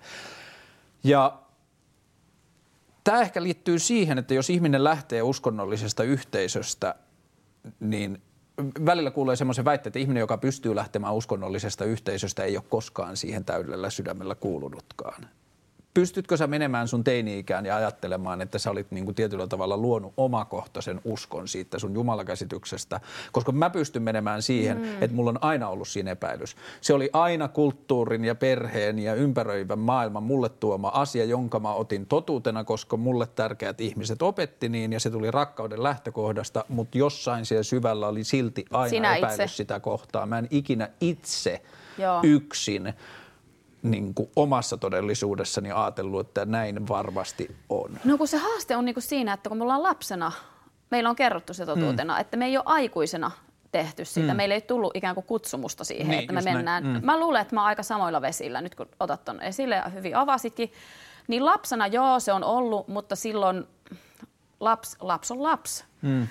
Ja 1.05 1.39
Tämä 3.05 3.21
ehkä 3.21 3.43
liittyy 3.43 3.79
siihen, 3.79 4.19
että 4.19 4.35
jos 4.35 4.51
ihminen 4.51 4.85
lähtee 4.85 5.23
uskonnollisesta 5.23 6.03
yhteisöstä, 6.03 6.95
niin 7.81 8.23
välillä 8.87 9.11
kuulee 9.11 9.37
semmoisen 9.37 9.65
väitteen, 9.65 9.91
että 9.91 9.99
ihminen, 9.99 10.21
joka 10.21 10.39
pystyy 10.39 10.75
lähtemään 10.75 11.15
uskonnollisesta 11.15 11.85
yhteisöstä, 11.85 12.45
ei 12.45 12.57
ole 12.57 12.65
koskaan 12.69 13.17
siihen 13.17 13.45
täydellä 13.45 13.91
sydämellä 13.91 14.35
kuulunutkaan. 14.35 15.27
Pystytkö 15.95 16.37
sä 16.37 16.47
menemään 16.47 16.89
sun 16.89 17.05
teini-ikään 17.05 17.67
ja 17.67 17.77
ajattelemaan, 17.77 18.41
että 18.41 18.59
sä 18.59 18.71
olit 18.71 18.91
niin 18.91 19.05
kuin 19.05 19.15
tietyllä 19.15 19.47
tavalla 19.47 19.77
luonut 19.77 20.13
omakohtaisen 20.17 21.01
uskon 21.05 21.49
siitä 21.49 21.79
sun 21.79 21.95
jumalakäsityksestä, 21.95 23.01
koska 23.33 23.53
mä 23.53 23.71
pystyn 23.71 24.03
menemään 24.03 24.43
siihen, 24.43 24.79
mm. 24.79 25.03
että 25.03 25.17
mulla 25.17 25.31
on 25.31 25.39
aina 25.41 25.69
ollut 25.69 25.89
siinä 25.89 26.11
epäilys. 26.11 26.57
Se 26.81 26.95
oli 26.95 27.11
aina 27.13 27.49
kulttuurin 27.49 28.25
ja 28.25 28.35
perheen 28.35 28.99
ja 28.99 29.15
ympäröivän 29.15 29.79
maailman 29.79 30.23
mulle 30.23 30.49
tuoma 30.49 30.89
asia, 30.89 31.25
jonka 31.25 31.61
mä 31.61 31.73
otin 31.73 32.07
totuutena, 32.07 32.65
koska 32.65 32.97
mulle 32.97 33.27
tärkeät 33.27 33.81
ihmiset 33.81 34.23
opetti 34.23 34.69
niin 34.69 34.93
ja 34.93 35.01
se 35.01 35.11
tuli 35.11 35.31
rakkauden 35.31 35.83
lähtökohdasta, 35.83 36.65
mutta 36.69 36.99
jossain 36.99 37.47
siellä 37.47 37.63
syvällä 37.63 38.09
oli 38.09 38.25
silti 38.25 38.65
aina 38.71 38.91
Sinä 38.91 39.17
epäilys 39.17 39.41
itse. 39.41 39.57
sitä 39.57 39.81
kohtaa. 39.81 40.27
Mä 40.27 40.39
en 40.39 40.49
ikinä 40.51 40.89
itse 41.01 41.63
Joo. 41.99 42.21
yksin 42.23 42.95
niin 43.83 44.15
kuin 44.15 44.31
omassa 44.37 44.77
todellisuudessani 44.77 45.73
ajatellut, 45.73 46.27
että 46.27 46.45
näin 46.45 46.89
varmasti 46.89 47.57
on? 47.69 47.99
No 48.05 48.19
kun 48.19 48.29
se 48.29 48.37
haaste 48.37 48.77
on 48.77 48.85
niin 48.85 48.95
kuin 48.95 49.03
siinä, 49.03 49.33
että 49.33 49.49
kun 49.49 49.59
me 49.59 49.63
ollaan 49.63 49.83
lapsena, 49.83 50.33
meillä 50.91 51.11
on 51.11 51.17
kerrottu 51.17 51.55
se 51.55 51.67
totuutena, 51.67 52.15
mm. 52.15 52.21
että 52.21 52.37
me 52.37 52.47
ei 52.47 52.57
ole 52.57 52.65
aikuisena 52.67 53.31
tehty 53.73 54.05
sitä. 54.05 54.33
Mm. 54.33 54.37
Meillä 54.37 54.55
ei 54.55 54.61
tullut 54.61 54.97
ikään 54.97 55.15
kuin 55.15 55.27
kutsumusta 55.27 55.85
siihen, 55.85 56.09
niin, 56.09 56.21
että 56.21 56.33
me 56.33 56.41
mennään. 56.41 56.85
Mm. 56.85 57.01
Mä 57.03 57.21
luulen, 57.21 57.43
että 57.43 57.55
mä 57.55 57.61
oon 57.61 57.69
aika 57.69 57.83
samoilla 57.83 58.23
vesillä 58.23 58.61
nyt 58.61 58.75
kun 58.75 58.87
otat 59.01 59.25
ton 59.25 59.43
esille 59.43 59.75
ja 59.75 59.89
hyvin 59.89 60.17
avasitkin. 60.17 60.73
Niin 61.29 61.45
lapsena 61.45 61.87
joo, 61.87 62.21
se 62.21 62.33
on 62.33 62.45
ollut, 62.45 62.89
mutta 62.89 63.17
silloin 63.17 63.65
laps, 64.61 64.97
laps 65.01 65.31
on 65.31 65.43
laps. 65.43 65.85
Mm. 66.03 66.29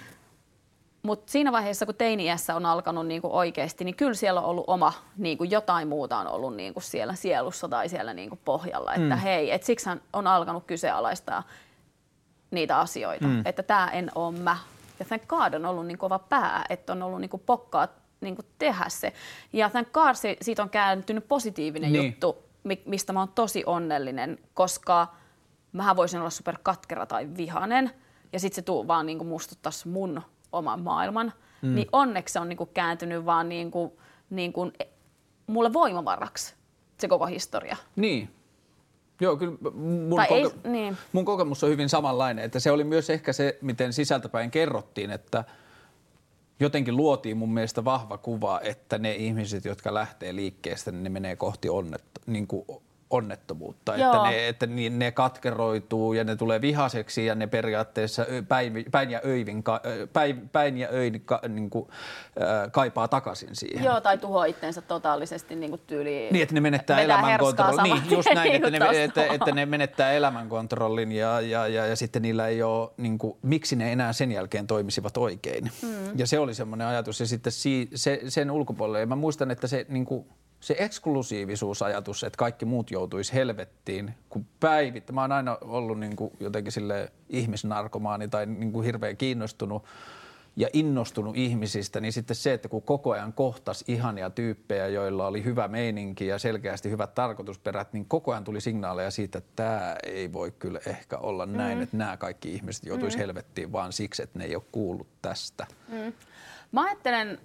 Mutta 1.03 1.31
siinä 1.31 1.51
vaiheessa, 1.51 1.85
kun 1.85 1.95
teini-iässä 1.95 2.55
on 2.55 2.65
alkanut 2.65 3.07
niinku 3.07 3.37
oikeasti, 3.37 3.83
niin 3.83 3.95
kyllä 3.95 4.13
siellä 4.13 4.41
on 4.41 4.45
ollut 4.45 4.63
oma, 4.67 4.93
niinku 5.17 5.43
jotain 5.43 5.87
muuta 5.87 6.17
on 6.17 6.27
ollut 6.27 6.55
niinku 6.55 6.79
siellä 6.79 7.15
sielussa 7.15 7.69
tai 7.69 7.89
siellä 7.89 8.13
niinku 8.13 8.39
pohjalla. 8.45 8.93
Että 8.93 9.15
mm. 9.15 9.21
hei, 9.21 9.51
et 9.51 9.63
siksi 9.63 9.89
on 10.13 10.27
alkanut 10.27 10.63
kyseenalaistaa 10.67 11.43
niitä 12.51 12.79
asioita. 12.79 13.27
Mm. 13.27 13.41
Että 13.45 13.63
tämä 13.63 13.87
en 13.87 14.11
ole 14.15 14.37
mä. 14.37 14.57
Ja 14.99 15.05
thank 15.05 15.27
God 15.27 15.53
on 15.53 15.65
ollut 15.65 15.87
niin 15.87 15.97
kova 15.97 16.19
pää, 16.19 16.65
että 16.69 16.93
on 16.93 17.03
ollut 17.03 17.21
niinku 17.21 17.37
pokkaa 17.37 17.87
niinku 18.21 18.41
tehdä 18.57 18.85
se. 18.87 19.13
Ja 19.53 19.69
thank 19.69 19.91
God 19.91 20.15
siitä 20.41 20.63
on 20.63 20.69
kääntynyt 20.69 21.27
positiivinen 21.27 21.93
niin. 21.93 22.05
juttu, 22.05 22.37
mistä 22.85 23.13
mä 23.13 23.19
oon 23.19 23.31
tosi 23.35 23.63
onnellinen, 23.65 24.37
koska 24.53 25.07
mähän 25.71 25.95
voisin 25.95 26.19
olla 26.19 26.29
super 26.29 26.57
katkera 26.63 27.05
tai 27.05 27.27
vihanen. 27.37 27.91
Ja 28.33 28.39
sitten 28.39 28.55
se 28.55 28.61
tuu 28.61 28.87
vaan 28.87 29.05
niinku 29.05 29.23
mustuttaisi 29.23 29.87
mun 29.87 30.21
oman 30.51 30.81
maailman, 30.81 31.33
mm. 31.61 31.75
niin 31.75 31.87
onneksi 31.91 32.33
se 32.33 32.39
on 32.39 32.49
niinku 32.49 32.65
kääntynyt 32.65 33.25
vaan 33.25 33.49
niinku, 33.49 33.99
niinku 34.29 34.71
mulle 35.47 35.73
voimavaraksi 35.73 36.55
se 36.97 37.07
koko 37.07 37.25
historia. 37.25 37.77
Niin. 37.95 38.29
Joo, 39.21 39.37
kyllä 39.37 39.57
mun, 39.73 40.19
koke- 40.19 40.33
ei, 40.33 40.71
niin. 40.71 40.97
mun 41.11 41.25
kokemus 41.25 41.63
on 41.63 41.69
hyvin 41.69 41.89
samanlainen, 41.89 42.45
että 42.45 42.59
se 42.59 42.71
oli 42.71 42.83
myös 42.83 43.09
ehkä 43.09 43.33
se, 43.33 43.57
miten 43.61 43.93
sisältäpäin 43.93 44.51
kerrottiin, 44.51 45.11
että 45.11 45.43
jotenkin 46.59 46.97
luotiin 46.97 47.37
mun 47.37 47.53
mielestä 47.53 47.85
vahva 47.85 48.17
kuva, 48.17 48.59
että 48.63 48.97
ne 48.97 49.15
ihmiset, 49.15 49.65
jotka 49.65 49.93
lähtee 49.93 50.35
liikkeestä, 50.35 50.91
niin 50.91 51.03
ne 51.03 51.09
menee 51.09 51.35
kohti 51.35 51.69
onnet, 51.69 52.03
niin 52.25 52.47
kuin 52.47 52.65
onnettomuutta, 53.09 53.95
Joo. 53.95 54.13
että, 54.13 54.29
ne, 54.29 54.47
että 54.47 54.67
ne 54.89 55.11
katkeroituu 55.11 56.13
ja 56.13 56.23
ne 56.23 56.35
tulee 56.35 56.61
vihaseksi 56.61 57.25
ja 57.25 57.35
ne 57.35 57.47
periaatteessa 57.47 58.25
päin, 58.47 58.85
päin 58.91 59.11
ja 59.11 59.21
öivin, 59.25 59.63
päin, 60.13 60.49
päin 60.49 60.77
ja 60.77 60.87
öin 60.93 61.21
ka, 61.25 61.41
niin 61.47 61.69
kuin, 61.69 61.89
äh, 62.41 62.71
kaipaa 62.71 63.07
takaisin 63.07 63.55
siihen. 63.55 63.85
Joo, 63.85 64.01
tai 64.01 64.17
tuhoaa 64.17 64.45
itsensä 64.45 64.81
totaalisesti 64.81 65.55
niin 65.55 65.69
kuin 65.69 65.81
tyyli. 65.87 66.27
Niin, 66.31 66.43
että 66.43 66.55
ne 66.55 66.61
menettää 66.61 66.99
elämänkontrollin. 66.99 67.83
Niin, 67.83 68.11
just 68.11 68.29
näin, 68.33 68.51
että, 68.51 68.69
ne, 68.69 69.03
että, 69.03 69.25
että 69.25 69.51
ne 69.51 69.65
menettää 69.65 70.11
elämänkontrollin 70.11 71.11
ja, 71.11 71.41
ja, 71.41 71.67
ja, 71.67 71.85
ja 71.85 71.95
sitten 71.95 72.21
niillä 72.21 72.47
ei 72.47 72.63
ole, 72.63 72.89
niin 72.97 73.17
kuin, 73.17 73.37
miksi 73.41 73.75
ne 73.75 73.91
enää 73.91 74.13
sen 74.13 74.31
jälkeen 74.31 74.67
toimisivat 74.67 75.17
oikein. 75.17 75.71
Mm. 75.81 75.89
Ja 76.15 76.27
se 76.27 76.39
oli 76.39 76.53
semmoinen 76.53 76.87
ajatus 76.87 77.19
ja 77.19 77.25
sitten 77.25 77.51
si, 77.51 77.89
se, 77.95 78.21
sen 78.27 78.51
ulkopuolelle. 78.51 78.99
Ja 78.99 79.05
mä 79.05 79.15
muistan, 79.15 79.51
että 79.51 79.67
se 79.67 79.85
niin 79.89 80.05
kuin, 80.05 80.25
se 80.59 80.75
eksklusiivisuusajatus, 80.79 82.23
että 82.23 82.37
kaikki 82.37 82.65
muut 82.65 82.91
joutuisi 82.91 83.33
helvettiin, 83.33 84.13
kun 84.29 84.45
päivit, 84.59 85.11
mä 85.11 85.21
oon 85.21 85.31
aina 85.31 85.57
ollut 85.61 85.99
niin 85.99 86.15
kuin 86.15 86.31
jotenkin 86.39 86.71
sille 86.71 87.11
ihmisnarkomaani 87.29 88.27
tai 88.27 88.45
niin 88.45 88.71
kuin 88.71 88.85
hirveän 88.85 89.17
kiinnostunut 89.17 89.83
ja 90.55 90.67
innostunut 90.73 91.37
ihmisistä, 91.37 91.99
niin 91.99 92.13
sitten 92.13 92.35
se, 92.35 92.53
että 92.53 92.69
kun 92.69 92.81
koko 92.81 93.11
ajan 93.11 93.33
kohtas 93.33 93.83
ihania 93.87 94.29
tyyppejä, 94.29 94.87
joilla 94.87 95.27
oli 95.27 95.43
hyvä 95.43 95.67
meininki 95.67 96.27
ja 96.27 96.39
selkeästi 96.39 96.89
hyvät 96.89 97.15
tarkoitusperät, 97.15 97.93
niin 97.93 98.05
koko 98.05 98.31
ajan 98.31 98.43
tuli 98.43 98.61
signaaleja 98.61 99.11
siitä, 99.11 99.37
että 99.37 99.51
tämä 99.55 99.95
ei 100.03 100.33
voi 100.33 100.51
kyllä 100.51 100.79
ehkä 100.85 101.17
olla 101.17 101.45
näin, 101.45 101.77
mm. 101.77 101.83
että 101.83 101.97
nämä 101.97 102.17
kaikki 102.17 102.53
ihmiset 102.53 102.85
joutuisi 102.85 103.17
mm. 103.17 103.21
helvettiin 103.21 103.71
vaan 103.71 103.93
siksi, 103.93 104.23
että 104.23 104.39
ne 104.39 104.45
ei 104.45 104.55
ole 104.55 104.63
kuullut 104.71 105.07
tästä. 105.21 105.67
Mm. 105.87 106.13
Mä 106.71 106.83
ajattelen 106.83 107.39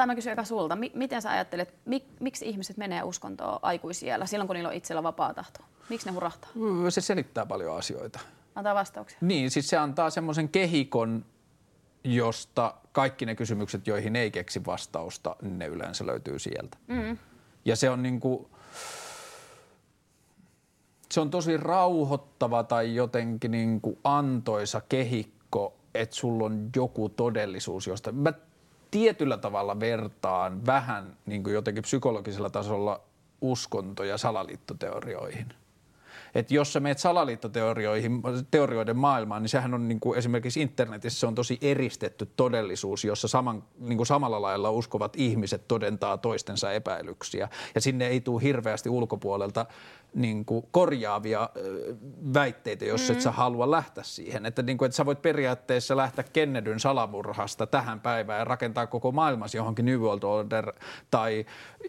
tai 0.00 0.06
mä 0.06 0.14
kysyn 0.14 0.32
eka 0.32 0.44
sulta, 0.44 0.78
miten 0.94 1.22
sä 1.22 1.30
ajattelet, 1.30 1.74
mik, 1.84 2.04
miksi 2.20 2.48
ihmiset 2.48 2.76
menee 2.76 3.02
uskontoon 3.02 3.58
aikuisiellä 3.62 4.26
silloin, 4.26 4.46
kun 4.46 4.54
niillä 4.54 4.68
on 4.68 4.74
itsellä 4.74 5.02
vapaa 5.02 5.34
tahto? 5.34 5.60
Miksi 5.88 6.06
ne 6.06 6.12
hurahtaa? 6.12 6.50
Mm, 6.54 6.90
se 6.90 7.00
selittää 7.00 7.46
paljon 7.46 7.76
asioita. 7.76 8.20
Antaa 8.54 8.74
vastauksia. 8.74 9.18
Niin, 9.20 9.50
siis 9.50 9.68
se 9.68 9.76
antaa 9.76 10.10
semmoisen 10.10 10.48
kehikon, 10.48 11.24
josta 12.04 12.74
kaikki 12.92 13.26
ne 13.26 13.34
kysymykset, 13.34 13.86
joihin 13.86 14.16
ei 14.16 14.30
keksi 14.30 14.66
vastausta, 14.66 15.36
ne 15.42 15.66
yleensä 15.66 16.06
löytyy 16.06 16.38
sieltä. 16.38 16.76
Mm. 16.86 17.18
Ja 17.64 17.76
se 17.76 17.90
on 17.90 18.02
niin 18.02 18.20
kuin, 18.20 18.46
se 21.10 21.20
on 21.20 21.30
tosi 21.30 21.56
rauhoittava 21.56 22.62
tai 22.62 22.94
jotenkin 22.94 23.50
niin 23.50 23.80
kuin 23.80 23.98
antoisa 24.04 24.80
kehikko, 24.88 25.76
että 25.94 26.16
sulla 26.16 26.44
on 26.44 26.70
joku 26.76 27.08
todellisuus, 27.08 27.86
josta 27.86 28.12
mä 28.12 28.32
tietyllä 28.90 29.36
tavalla 29.36 29.80
vertaan 29.80 30.66
vähän 30.66 31.16
niin 31.26 31.42
kuin 31.42 31.54
jotenkin 31.54 31.82
psykologisella 31.82 32.50
tasolla 32.50 33.00
uskontoja 33.40 34.18
salaliittoteorioihin. 34.18 35.46
Et 36.34 36.50
jos 36.50 36.72
sä 36.72 36.80
meet 36.80 36.98
salaliittoteorioihin, 36.98 38.22
teorioiden 38.50 38.96
maailmaan, 38.96 39.42
niin 39.42 39.48
sehän 39.48 39.74
on 39.74 39.88
niin 39.88 40.00
kuin 40.00 40.18
esimerkiksi 40.18 40.60
internetissä 40.60 41.20
se 41.20 41.26
on 41.26 41.34
tosi 41.34 41.58
eristetty 41.62 42.28
todellisuus, 42.36 43.04
jossa 43.04 43.28
saman, 43.28 43.64
niin 43.78 43.96
kuin 43.96 44.06
samalla 44.06 44.42
lailla 44.42 44.70
uskovat 44.70 45.16
ihmiset 45.16 45.68
todentaa 45.68 46.18
toistensa 46.18 46.72
epäilyksiä. 46.72 47.48
Ja 47.74 47.80
sinne 47.80 48.06
ei 48.06 48.20
tule 48.20 48.42
hirveästi 48.42 48.88
ulkopuolelta 48.88 49.66
niin 50.14 50.44
kuin 50.44 50.66
korjaavia 50.70 51.50
väitteita, 52.34 52.84
jos 52.84 53.08
mm. 53.08 53.14
et 53.14 53.20
sä 53.20 53.30
halua 53.30 53.70
lähteä 53.70 54.04
siihen. 54.04 54.46
Että, 54.46 54.62
niin 54.62 54.78
kuin, 54.78 54.86
että 54.86 54.96
sä 54.96 55.06
voit 55.06 55.22
periaatteessa 55.22 55.96
lähteä 55.96 56.24
Kennedyn 56.32 56.80
salamurhasta 56.80 57.66
tähän 57.66 58.00
päivään 58.00 58.38
ja 58.38 58.44
rakentaa 58.44 58.86
koko 58.86 59.12
maailmassa 59.12 59.56
johonkin 59.56 59.84
New 59.84 60.00
World 60.00 60.22
Order 60.22 60.72
tai 61.10 61.46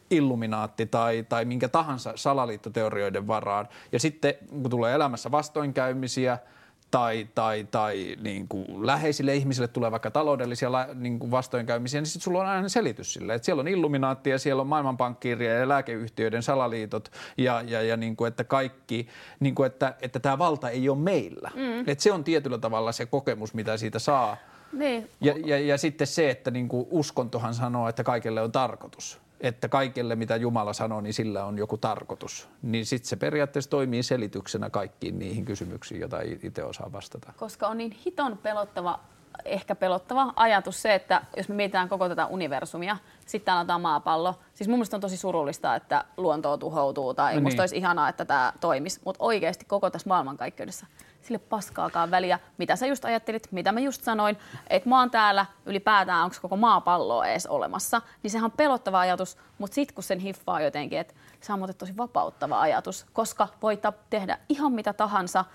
Illuminaatti 0.09 0.85
tai, 0.85 1.25
tai 1.29 1.45
minkä 1.45 1.69
tahansa 1.69 2.13
salaliittoteorioiden 2.15 3.27
varaan. 3.27 3.67
Ja 3.91 3.99
sitten 3.99 4.33
kun 4.49 4.69
tulee 4.69 4.93
elämässä 4.93 5.31
vastoinkäymisiä– 5.31 6.37
tai, 6.91 7.27
tai, 7.35 7.67
tai 7.71 8.15
niin 8.21 8.47
kuin 8.47 8.87
läheisille 8.87 9.35
ihmisille 9.35 9.67
tulee 9.67 9.91
vaikka 9.91 10.11
taloudellisia 10.11 10.69
niin 10.93 11.19
kuin 11.19 11.31
vastoinkäymisiä, 11.31 12.01
niin 12.01 12.07
sitten 12.07 12.23
sulla 12.23 12.39
on 12.39 12.45
aina 12.45 12.69
selitys 12.69 13.13
sille, 13.13 13.33
että 13.33 13.45
siellä 13.45 13.61
on 13.61 13.67
illuminaattia, 13.67 14.39
siellä 14.39 14.61
on 14.61 14.67
maailmanpankkiiria 14.67 15.53
ja 15.53 15.69
lääkeyhtiöiden 15.69 16.43
salaliitot 16.43 17.11
ja, 17.37 17.63
ja, 17.67 17.81
ja 17.81 17.97
niin 17.97 18.15
kuin, 18.15 18.27
että 18.27 18.43
kaikki, 18.43 19.07
niin 19.39 19.55
kuin, 19.55 19.67
että, 19.67 19.95
että 20.01 20.19
tämä 20.19 20.37
valta 20.37 20.69
ei 20.69 20.89
ole 20.89 20.97
meillä. 20.97 21.51
Mm. 21.55 21.79
Että 21.79 22.03
se 22.03 22.11
on 22.11 22.23
tietyllä 22.23 22.57
tavalla 22.57 22.91
se 22.91 23.05
kokemus, 23.05 23.53
mitä 23.53 23.77
siitä 23.77 23.99
saa. 23.99 24.37
Niin. 24.73 25.09
Ja, 25.21 25.33
ja, 25.45 25.59
ja 25.59 25.77
sitten 25.77 26.07
se, 26.07 26.29
että 26.29 26.51
niin 26.51 26.67
kuin 26.67 26.87
uskontohan 26.89 27.53
sanoo, 27.53 27.89
että 27.89 28.03
kaikille 28.03 28.41
on 28.41 28.51
tarkoitus 28.51 29.21
että 29.41 29.69
kaikelle 29.69 30.15
mitä 30.15 30.35
Jumala 30.35 30.73
sanoo, 30.73 31.01
niin 31.01 31.13
sillä 31.13 31.45
on 31.45 31.57
joku 31.57 31.77
tarkoitus. 31.77 32.47
Niin 32.61 32.85
sitten 32.85 33.09
se 33.09 33.15
periaatteessa 33.15 33.69
toimii 33.69 34.03
selityksenä 34.03 34.69
kaikkiin 34.69 35.19
niihin 35.19 35.45
kysymyksiin, 35.45 36.01
joita 36.01 36.17
itse 36.43 36.63
osaa 36.63 36.91
vastata. 36.91 37.33
Koska 37.37 37.67
on 37.67 37.77
niin 37.77 37.91
hiton 37.91 38.37
pelottava, 38.37 38.99
ehkä 39.45 39.75
pelottava 39.75 40.33
ajatus 40.35 40.81
se, 40.81 40.95
että 40.95 41.21
jos 41.37 41.49
me 41.49 41.55
mietitään 41.55 41.89
koko 41.89 42.09
tätä 42.09 42.25
universumia, 42.25 42.97
sitten 43.25 43.45
täällä 43.45 43.61
on 43.61 43.67
tämä 43.67 43.79
maapallo. 43.79 44.39
Siis 44.53 44.67
mun 44.67 44.77
mielestä 44.77 44.97
on 44.97 45.01
tosi 45.01 45.17
surullista, 45.17 45.75
että 45.75 46.05
luonto 46.17 46.57
tuhoutuu 46.57 47.13
tai 47.13 47.35
no 47.35 47.41
musta 47.41 47.55
niin. 47.55 47.61
olisi 47.61 47.77
ihanaa, 47.77 48.09
että 48.09 48.25
tämä 48.25 48.53
toimisi. 48.59 48.99
Mutta 49.05 49.23
oikeasti 49.23 49.65
koko 49.65 49.89
tässä 49.89 50.09
maailmankaikkeudessa 50.09 50.85
sille 51.21 51.39
paskaakaan 51.39 52.11
väliä, 52.11 52.39
mitä 52.57 52.75
sä 52.75 52.85
just 52.85 53.05
ajattelit, 53.05 53.51
mitä 53.51 53.71
mä 53.71 53.79
just 53.79 54.03
sanoin, 54.03 54.37
että 54.69 54.89
mä 54.89 54.99
oon 54.99 55.11
täällä 55.11 55.45
ylipäätään, 55.65 56.23
onko 56.23 56.35
koko 56.41 56.57
maapallo 56.57 57.23
edes 57.23 57.47
olemassa, 57.47 58.01
niin 58.23 58.31
sehän 58.31 58.45
on 58.45 58.57
pelottava 58.57 58.99
ajatus, 58.99 59.37
mutta 59.57 59.75
sitten 59.75 59.95
kun 59.95 60.03
sen 60.03 60.19
hiffaa 60.19 60.61
jotenkin, 60.61 60.99
että 60.99 61.13
se 61.41 61.53
on 61.53 61.59
muuten 61.59 61.75
tosi 61.75 61.97
vapauttava 61.97 62.61
ajatus, 62.61 63.05
koska 63.13 63.47
voit 63.61 63.81
tehdä 64.09 64.37
ihan 64.49 64.71
mitä 64.71 64.93
tahansa, 64.93 65.45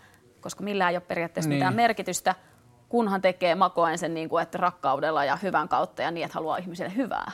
koska 0.40 0.64
millään 0.64 0.90
ei 0.90 0.96
ole 0.96 1.02
periaatteessa 1.08 1.48
niin. 1.48 1.58
mitään 1.58 1.74
merkitystä, 1.74 2.34
kunhan 2.88 3.22
tekee 3.22 3.54
makoen 3.54 3.98
sen 3.98 4.14
niin 4.14 4.28
kuin, 4.28 4.42
että 4.42 4.58
rakkaudella 4.58 5.24
ja 5.24 5.36
hyvän 5.36 5.68
kautta 5.68 6.02
ja 6.02 6.10
niin, 6.10 6.24
että 6.24 6.34
haluaa 6.34 6.56
ihmisille 6.56 6.96
hyvää. 6.96 7.32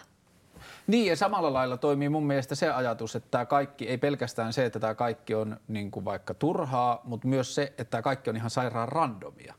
Niin 0.87 1.07
ja 1.07 1.17
samalla 1.17 1.53
lailla 1.53 1.77
toimii 1.77 2.09
mun 2.09 2.27
mielestä 2.27 2.55
se 2.55 2.71
ajatus, 2.71 3.17
että 3.17 3.29
tämä 3.31 3.47
kaikki, 3.47 3.89
ei 3.89 3.99
pelkästään 3.99 4.53
se, 4.53 4.65
että 4.65 4.81
tämä 4.81 4.95
kaikki 4.95 5.35
on 5.35 5.57
niin 5.69 5.91
kuin 5.91 6.05
vaikka 6.05 6.35
turhaa, 6.35 7.01
mutta 7.05 7.29
myös 7.29 7.55
se, 7.55 7.63
että 7.63 7.85
tämä 7.85 8.03
kaikki 8.03 8.31
on 8.31 8.37
ihan 8.37 8.51
sairaan 8.51 8.89
randomia. 8.89 9.55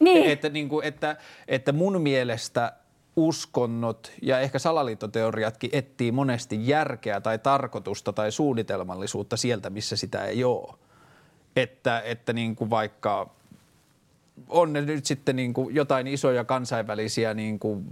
Niin. 0.00 0.30
Että, 0.30 0.48
niin 0.48 0.68
kuin, 0.68 0.86
että, 0.86 1.16
että 1.48 1.72
mun 1.72 2.00
mielestä 2.00 2.72
uskonnot 3.16 4.12
ja 4.22 4.40
ehkä 4.40 4.58
salaliittoteoriatkin 4.58 5.70
etsii 5.72 6.12
monesti 6.12 6.68
järkeä 6.68 7.20
tai 7.20 7.38
tarkoitusta 7.38 8.12
tai 8.12 8.32
suunnitelmallisuutta 8.32 9.36
sieltä, 9.36 9.70
missä 9.70 9.96
sitä 9.96 10.24
ei 10.24 10.44
ole. 10.44 10.74
Että, 11.56 12.00
että 12.00 12.32
niin 12.32 12.56
kuin 12.56 12.70
vaikka 12.70 13.30
on 14.48 14.72
ne 14.72 14.80
nyt 14.80 15.06
sitten 15.06 15.36
niin 15.36 15.54
kuin 15.54 15.74
jotain 15.74 16.06
isoja 16.06 16.44
kansainvälisiä 16.44 17.34
niin 17.34 17.58
kuin 17.58 17.84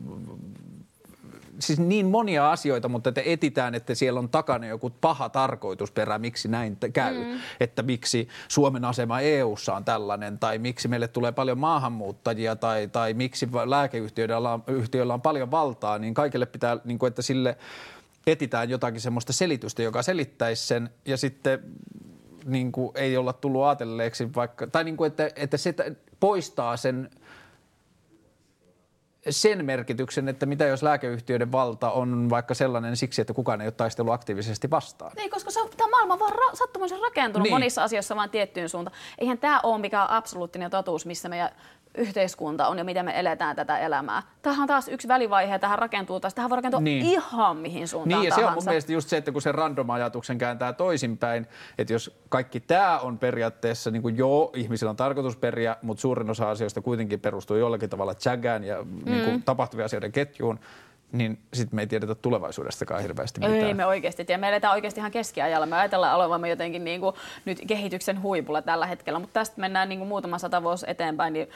siis 1.59 1.79
niin 1.79 2.07
monia 2.07 2.53
asioita, 2.53 2.89
mutta 2.89 3.09
että 3.09 3.21
etitään, 3.25 3.75
että 3.75 3.95
siellä 3.95 4.21
on 4.21 4.29
takana 4.29 4.67
joku 4.67 4.91
paha 4.91 5.29
tarkoitusperä, 5.29 6.19
miksi 6.19 6.49
näin 6.49 6.77
käy. 6.93 7.25
Mm. 7.25 7.41
Että 7.61 7.83
miksi 7.83 8.29
Suomen 8.49 8.85
asema 8.85 9.21
EU:ssa 9.21 9.75
on 9.75 9.85
tällainen, 9.85 10.39
tai 10.39 10.59
miksi 10.59 10.89
meille 10.89 11.09
tulee 11.09 11.33
paljon 11.33 11.59
maahanmuuttajia, 11.59 12.57
tai, 12.57 12.89
tai 12.89 13.15
miksi 13.15 13.49
lääkeyhtiöillä 13.67 14.53
on, 14.53 14.65
yhtiöillä 14.67 15.15
on 15.15 15.23
paljon 15.23 15.51
valtaa, 15.51 15.99
niin 15.99 16.15
kaikille 16.15 16.47
pitää, 16.47 16.79
niin 16.85 16.99
kuin, 16.99 17.09
että 17.09 17.23
sille 17.23 17.57
etitään 18.27 18.71
jotakin 18.71 19.01
semmoista 19.01 19.33
selitystä, 19.33 19.83
joka 19.83 20.03
selittäisi 20.03 20.67
sen, 20.67 20.91
ja 21.05 21.17
sitten 21.17 21.63
niin 22.45 22.73
kuin, 22.73 22.93
ei 22.95 23.17
olla 23.17 23.33
tullut 23.33 23.65
ajatelleeksi 23.65 24.35
vaikka, 24.35 24.67
tai 24.67 24.85
niin 24.85 24.97
kuin, 24.97 25.09
että, 25.09 25.31
että 25.37 25.57
se 25.57 25.75
poistaa 26.21 26.77
sen– 26.77 27.11
sen 29.31 29.65
merkityksen, 29.65 30.29
että 30.29 30.47
mitä 30.47 30.65
jos 30.65 30.83
lääkeyhtiöiden 30.83 31.53
valta 31.53 31.91
on 31.91 32.31
vaikka 32.31 32.55
sellainen 32.55 32.97
siksi, 32.97 33.21
että 33.21 33.35
kukaan 33.35 33.61
ei 33.61 33.67
ole 33.67 33.73
taistellut 33.73 34.15
aktiivisesti 34.15 34.71
vastaan. 34.71 35.13
Ei, 35.17 35.29
koska 35.29 35.51
se 35.51 35.61
on, 35.61 35.69
tämä 35.77 35.91
maailma 35.91 36.15
on 36.15 36.21
vaan 36.21 36.33
ra- 36.33 36.57
sattumoisen 36.57 37.01
rakentunut 37.01 37.43
niin. 37.43 37.55
monissa 37.55 37.85
asioissa 37.85 38.17
vaan 38.17 38.31
tiettyyn 38.31 38.69
suuntaan. 38.69 38.97
Eihän 39.19 39.39
tämä 39.39 39.61
ole 39.63 39.79
mikään 39.79 40.11
absoluuttinen 40.11 40.71
totuus, 40.71 41.07
missä 41.07 41.29
meidän 41.29 41.51
yhteiskunta 41.99 42.69
on 42.69 42.79
ja 42.79 42.85
miten 42.85 43.05
me 43.05 43.21
eletään 43.21 43.57
tätä 43.57 43.79
elämää. 43.79 44.23
Tähän 44.43 44.61
on 44.61 44.67
taas 44.67 44.89
yksi 44.89 45.09
välivaihe, 45.09 45.59
tähän 45.59 45.79
rakentuu 45.79 46.21
taas, 46.21 46.35
tähän 46.35 46.51
voi 46.51 46.57
rakentua 46.57 46.81
niin. 46.81 47.07
ihan 47.07 47.57
mihin 47.57 47.89
suuntaan 47.89 48.21
Niin 48.21 48.29
ja 48.29 48.31
tahansa. 48.31 48.51
se 48.51 48.57
on 48.57 48.63
mun 48.63 48.71
mielestä 48.71 48.93
just 48.93 49.09
se, 49.09 49.17
että 49.17 49.33
kun 49.33 49.43
se 49.43 49.53
random-ajatuksen 49.53 50.39
kääntää 50.39 50.73
toisinpäin, 50.73 51.47
että 51.79 51.93
jos 51.93 52.19
kaikki 52.29 52.61
tämä 52.61 52.99
on 52.99 53.19
periaatteessa, 53.19 53.91
niin 53.91 54.03
kuin 54.03 54.17
joo, 54.17 54.51
ihmisillä 54.55 54.91
on 54.91 54.97
tarkoitusperiä, 54.97 55.77
mutta 55.83 56.01
suurin 56.01 56.31
osa 56.31 56.51
asioista 56.51 56.81
kuitenkin 56.81 57.21
perustuu 57.21 57.57
jollakin 57.57 57.91
tavalla 57.91 58.15
chagään 58.15 58.65
ja 58.65 58.83
mm. 58.85 59.13
niin 59.13 59.25
kuin 59.25 59.43
tapahtuvien 59.43 59.85
asioiden 59.85 60.13
ketjuun, 60.13 60.61
niin 61.15 61.39
sitten 61.53 61.77
me 61.77 61.83
ei 61.83 61.87
tiedetä 61.87 62.15
tulevaisuudestakaan 62.15 63.03
hirveästi 63.03 63.41
mitään. 63.41 63.59
Ei 63.59 63.75
me 63.75 63.87
oikeasti 63.87 64.25
tiedä. 64.25 64.41
Me 64.41 64.49
eletään 64.49 64.73
oikeasti 64.73 65.01
ihan 65.01 65.11
keskiajalla. 65.11 65.67
Me 65.67 65.77
ajatellaan 65.77 66.17
olevamme 66.17 66.49
jotenkin 66.49 66.85
niin 66.85 67.01
kuin 67.01 67.17
nyt 67.45 67.61
kehityksen 67.67 68.23
huipulla 68.23 68.63
tällä 68.63 68.87
hetkellä, 68.87 69.19
mutta 69.19 69.33
tästä 69.33 69.61
mennään 69.61 69.89
niin 69.89 69.99
kuin 69.99 70.09
muutama 70.09 70.39
sata 70.39 70.63
vuosi 70.63 70.87
eteenpäin, 70.89 71.33
niin 71.33 71.49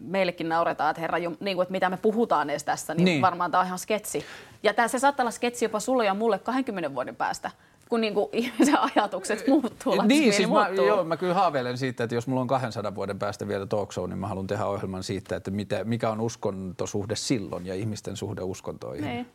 meillekin 0.00 0.48
nauretaan, 0.48 0.90
että 0.90 1.00
herra, 1.00 1.18
niin 1.18 1.56
kuin, 1.56 1.62
että 1.62 1.72
mitä 1.72 1.90
me 1.90 1.96
puhutaan 1.96 2.50
edes 2.50 2.64
tässä, 2.64 2.94
niin, 2.94 3.04
niin. 3.04 3.22
varmaan 3.22 3.50
tämä 3.50 3.60
on 3.60 3.66
ihan 3.66 3.78
sketsi. 3.78 4.24
Ja 4.62 4.74
tämä, 4.74 4.88
se 4.88 4.98
saattaa 4.98 5.24
olla 5.24 5.30
sketsi 5.30 5.64
jopa 5.64 5.80
sulle 5.80 6.04
ja 6.04 6.14
mulle 6.14 6.38
20 6.38 6.94
vuoden 6.94 7.16
päästä 7.16 7.50
kun 7.92 8.00
niin 8.00 8.14
kuin 8.14 8.28
ihmisen 8.42 8.78
ajatukset 8.80 9.46
muuttuu. 9.46 10.02
Niin, 10.02 10.32
siis 10.32 10.48
mä, 10.48 10.68
joo, 10.68 11.04
mä 11.04 11.16
kyllä 11.16 11.34
haaveilen 11.34 11.78
siitä, 11.78 12.04
että 12.04 12.14
jos 12.14 12.26
mulla 12.26 12.40
on 12.40 12.46
200 12.46 12.94
vuoden 12.94 13.18
päästä 13.18 13.48
vielä 13.48 13.66
talk 13.66 13.92
show, 13.92 14.08
niin 14.08 14.18
mä 14.18 14.28
haluan 14.28 14.46
tehdä 14.46 14.66
ohjelman 14.66 15.02
siitä, 15.02 15.36
että 15.36 15.50
mitä, 15.50 15.84
mikä 15.84 16.10
on 16.10 16.20
uskontosuhde 16.20 17.16
silloin 17.16 17.66
ja 17.66 17.74
ihmisten 17.74 18.16
suhde 18.16 18.42
uskontoihin. 18.42 19.04
Niin. 19.04 19.26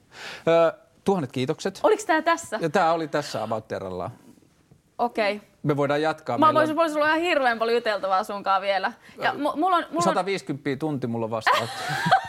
Ö, 0.47 0.73
tuhannet 1.03 1.31
kiitokset. 1.31 1.79
Oliko 1.83 2.03
tämä 2.07 2.21
tässä? 2.21 2.59
Ja 2.61 2.69
tämä 2.69 2.93
oli 2.93 3.07
tässä 3.07 3.43
About 3.43 3.67
Terralla. 3.67 4.11
Okei. 4.97 5.35
Okay. 5.35 5.47
Me 5.63 5.77
voidaan 5.77 6.01
jatkaa. 6.01 6.37
Mä 6.37 6.53
voisin, 6.53 6.73
on... 6.73 6.75
voisin 6.77 6.97
olla 6.97 7.07
ihan 7.07 7.21
hirveän 7.21 7.59
paljon 7.59 7.75
juteltavaa 7.75 8.23
sunkaan 8.23 8.61
vielä. 8.61 8.93
Ja 9.21 9.33
m- 9.33 9.59
mulla 9.59 9.75
on, 9.75 9.85
mulla 9.89 10.01
150 10.01 10.69
on... 10.69 10.79
tunti 10.79 11.07
mulla 11.07 11.29
vastaan. 11.29 11.67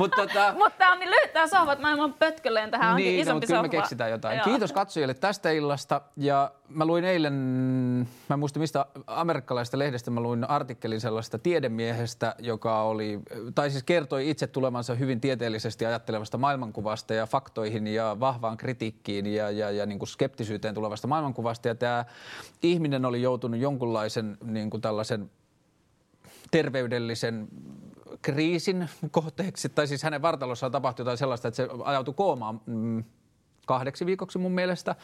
Mutta 0.02 0.16
tota... 0.16 0.54
Mut 0.56 0.78
tää 0.78 0.92
on 0.92 0.98
niin 0.98 1.10
lyhyt 1.10 1.32
tää 1.32 1.46
sohva, 1.46 1.72
että 1.72 1.82
mä 1.82 1.92
en 1.92 2.14
pötkölleen 2.18 2.70
tähän 2.70 2.96
niin, 2.96 3.08
onkin 3.08 3.20
isompi 3.20 3.46
no, 3.46 3.48
kyllä 3.48 3.62
me 3.62 3.68
keksitään 3.68 4.10
jotain. 4.10 4.36
Joo. 4.36 4.44
Kiitos 4.44 4.72
katsojille 4.72 5.14
tästä 5.14 5.50
illasta. 5.50 6.00
Ja 6.16 6.50
mä 6.68 6.84
luin 6.84 7.04
eilen, 7.04 7.32
mä 8.28 8.34
en 8.34 8.38
muista 8.38 8.58
mistä 8.58 8.86
amerikkalaisesta 9.06 9.78
lehdestä, 9.78 10.10
mä 10.10 10.20
luin 10.20 10.50
artikkelin 10.50 11.00
sellaista 11.00 11.38
tiedemiehestä, 11.38 12.34
joka 12.38 12.82
oli, 12.82 13.20
tai 13.54 13.70
siis 13.70 13.82
kertoi 13.82 14.30
itse 14.30 14.46
tulemansa 14.46 14.94
hyvin 14.94 15.20
tieteellisesti 15.20 15.86
ajattelevasta 15.86 16.38
maailmankuvasta 16.38 17.14
ja 17.14 17.26
faktoihin 17.26 17.86
ja 17.86 18.16
vahvaan 18.20 18.56
kritiikkiin 18.56 19.26
ja, 19.26 19.50
ja, 19.50 19.70
ja 19.70 19.86
niin 19.86 19.98
kuin 19.98 20.08
skeptisyyteen 20.08 20.74
tulevasta 20.74 21.08
maailmankuvasta. 21.08 21.68
Ja 21.68 21.74
tämä 21.74 22.04
ihminen 22.62 23.04
oli 23.04 23.22
joutunut 23.22 23.60
jonkunlaisen 23.60 24.36
niin 24.44 24.70
kuin 24.70 24.80
tällaisen 24.80 25.30
terveydellisen 26.50 27.48
kriisin 28.22 28.88
kohteeksi, 29.10 29.68
tai 29.68 29.86
siis 29.86 30.02
hänen 30.02 30.22
vartalossaan 30.22 30.72
tapahtui 30.72 31.02
jotain 31.02 31.18
sellaista, 31.18 31.48
että 31.48 31.56
se 31.56 31.68
ajautui 31.84 32.14
koomaan 32.14 32.60
mm, 32.66 33.04
kahdeksi 33.66 34.06
viikoksi 34.06 34.38
mun 34.38 34.52
mielestä. 34.52 34.96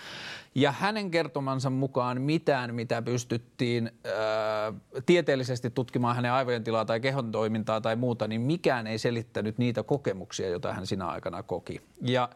Ja 0.54 0.72
hänen 0.72 1.11
kertomansa 1.11 1.70
mukaan 1.70 2.22
mitään, 2.22 2.74
mitä 2.74 3.02
pystyttiin 3.02 3.90
ää, 4.04 4.72
tieteellisesti 5.07 5.70
tutkimaan 5.70 6.16
hänen 6.16 6.32
aivojen 6.32 6.64
tilaa 6.64 6.84
tai 6.84 7.00
kehon 7.00 7.32
toimintaa 7.32 7.80
tai 7.80 7.96
muuta, 7.96 8.28
niin 8.28 8.40
mikään 8.40 8.86
ei 8.86 8.98
selittänyt 8.98 9.59
niitä 9.59 9.82
kokemuksia, 9.82 10.48
joita 10.48 10.72
hän 10.72 10.86
sinä 10.86 11.07
aikana 11.07 11.42
koki. 11.42 11.80
Ja 12.00 12.28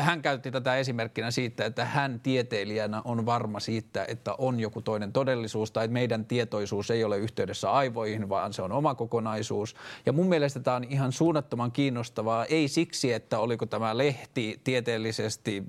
hän 0.00 0.22
käytti 0.22 0.50
tätä 0.50 0.76
esimerkkinä 0.76 1.30
siitä, 1.30 1.64
että 1.64 1.84
hän 1.84 2.20
tieteilijänä 2.20 3.02
on 3.04 3.26
varma 3.26 3.60
siitä, 3.60 4.04
että 4.08 4.34
on 4.38 4.60
joku 4.60 4.82
toinen 4.82 5.12
todellisuus 5.12 5.70
tai 5.70 5.84
että 5.84 5.92
meidän 5.92 6.24
tietoisuus 6.24 6.90
ei 6.90 7.04
ole 7.04 7.18
yhteydessä 7.18 7.72
aivoihin, 7.72 8.28
vaan 8.28 8.52
se 8.52 8.62
on 8.62 8.72
oma 8.72 8.94
kokonaisuus. 8.94 9.74
Ja 10.06 10.12
mun 10.12 10.28
mielestä 10.28 10.60
tämä 10.60 10.76
on 10.76 10.84
ihan 10.84 11.12
suunnattoman 11.12 11.72
kiinnostavaa, 11.72 12.44
ei 12.44 12.68
siksi, 12.68 13.12
että 13.12 13.38
oliko 13.38 13.66
tämä 13.66 13.98
lehti 13.98 14.60
tieteellisesti 14.64 15.64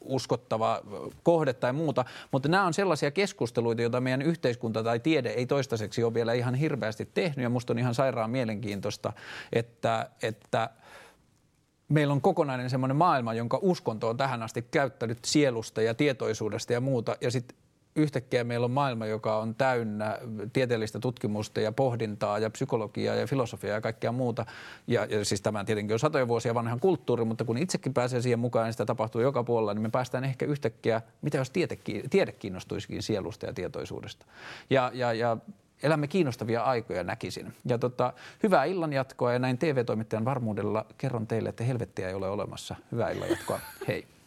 uskottava 0.00 0.80
kohde 1.22 1.52
tai 1.52 1.72
muuta, 1.72 2.04
mutta 2.32 2.48
nämä 2.48 2.66
on 2.66 2.74
sellaisia 2.74 3.10
keskusteluita, 3.10 3.82
joita 3.82 4.00
meidän 4.00 4.22
yhteiskunta 4.22 4.82
tai 4.82 5.00
tiede 5.00 5.28
ei 5.28 5.46
toistaiseksi 5.46 6.04
ole 6.04 6.14
vielä 6.14 6.32
ihan 6.32 6.54
hirveästi 6.54 7.08
tehnyt 7.14 7.42
ja 7.42 7.48
musta 7.50 7.72
on 7.72 7.78
ihan 7.78 7.94
sairaan 7.94 8.30
mielenkiintoista, 8.30 9.12
että, 9.52 10.10
että– 10.22 10.70
meillä 11.90 12.12
on 12.12 12.20
kokonainen 12.20 12.70
semmoinen 12.70 12.96
maailma, 12.96 13.34
jonka 13.34 13.58
uskonto 13.62 14.08
on 14.08 14.16
tähän 14.16 14.42
asti 14.42 14.66
käyttänyt 14.70 15.18
sielusta 15.24 15.82
ja 15.82 15.94
tietoisuudesta 15.94 16.72
ja 16.72 16.80
muuta. 16.80 17.16
Ja 17.20 17.30
sitten 17.30 17.56
yhtäkkiä 17.96 18.44
meillä 18.44 18.64
on 18.64 18.70
maailma, 18.70 19.06
joka 19.06 19.38
on 19.38 19.54
täynnä 19.54 20.18
tieteellistä 20.52 20.98
tutkimusta 20.98 21.60
ja 21.60 21.72
pohdintaa 21.72 22.38
ja 22.38 22.50
psykologiaa 22.50 23.14
ja 23.14 23.26
filosofiaa 23.26 23.74
ja 23.74 23.80
kaikkea 23.80 24.12
muuta. 24.12 24.46
Ja, 24.86 25.04
ja 25.04 25.24
siis 25.24 25.40
tämä 25.40 25.64
tietenkin 25.64 25.94
on 25.94 25.98
satoja 25.98 26.28
vuosia 26.28 26.54
vanhan 26.54 26.80
kulttuuri, 26.80 27.24
mutta 27.24 27.44
kun 27.44 27.58
itsekin 27.58 27.94
pääsee 27.94 28.22
siihen 28.22 28.38
mukaan 28.38 28.66
ja 28.66 28.72
sitä 28.72 28.86
tapahtuu 28.86 29.20
joka 29.20 29.44
puolella, 29.44 29.74
niin 29.74 29.82
me 29.82 29.90
päästään 29.90 30.24
ehkä 30.24 30.46
yhtäkkiä, 30.46 31.02
mitä 31.22 31.38
jos 31.38 31.50
tiede, 31.50 31.78
tiede 32.10 32.32
kiinnostuisikin 32.32 33.02
sielusta 33.02 33.46
ja 33.46 33.52
tietoisuudesta. 33.52 34.26
Ja, 34.70 34.90
ja, 34.94 35.12
ja 35.12 35.36
elämme 35.82 36.06
kiinnostavia 36.06 36.62
aikoja 36.62 37.04
näkisin. 37.04 37.52
Ja 37.64 37.78
tota, 37.78 38.12
hyvää 38.42 38.64
illan 38.64 38.92
jatkoa 38.92 39.32
ja 39.32 39.38
näin 39.38 39.58
TV-toimittajan 39.58 40.24
varmuudella 40.24 40.86
kerron 40.98 41.26
teille, 41.26 41.48
että 41.48 41.64
helvettiä 41.64 42.08
ei 42.08 42.14
ole 42.14 42.28
olemassa. 42.30 42.76
Hyvää 42.92 43.10
illan 43.10 43.30
jatkoa. 43.30 43.60
Hei. 43.88 44.19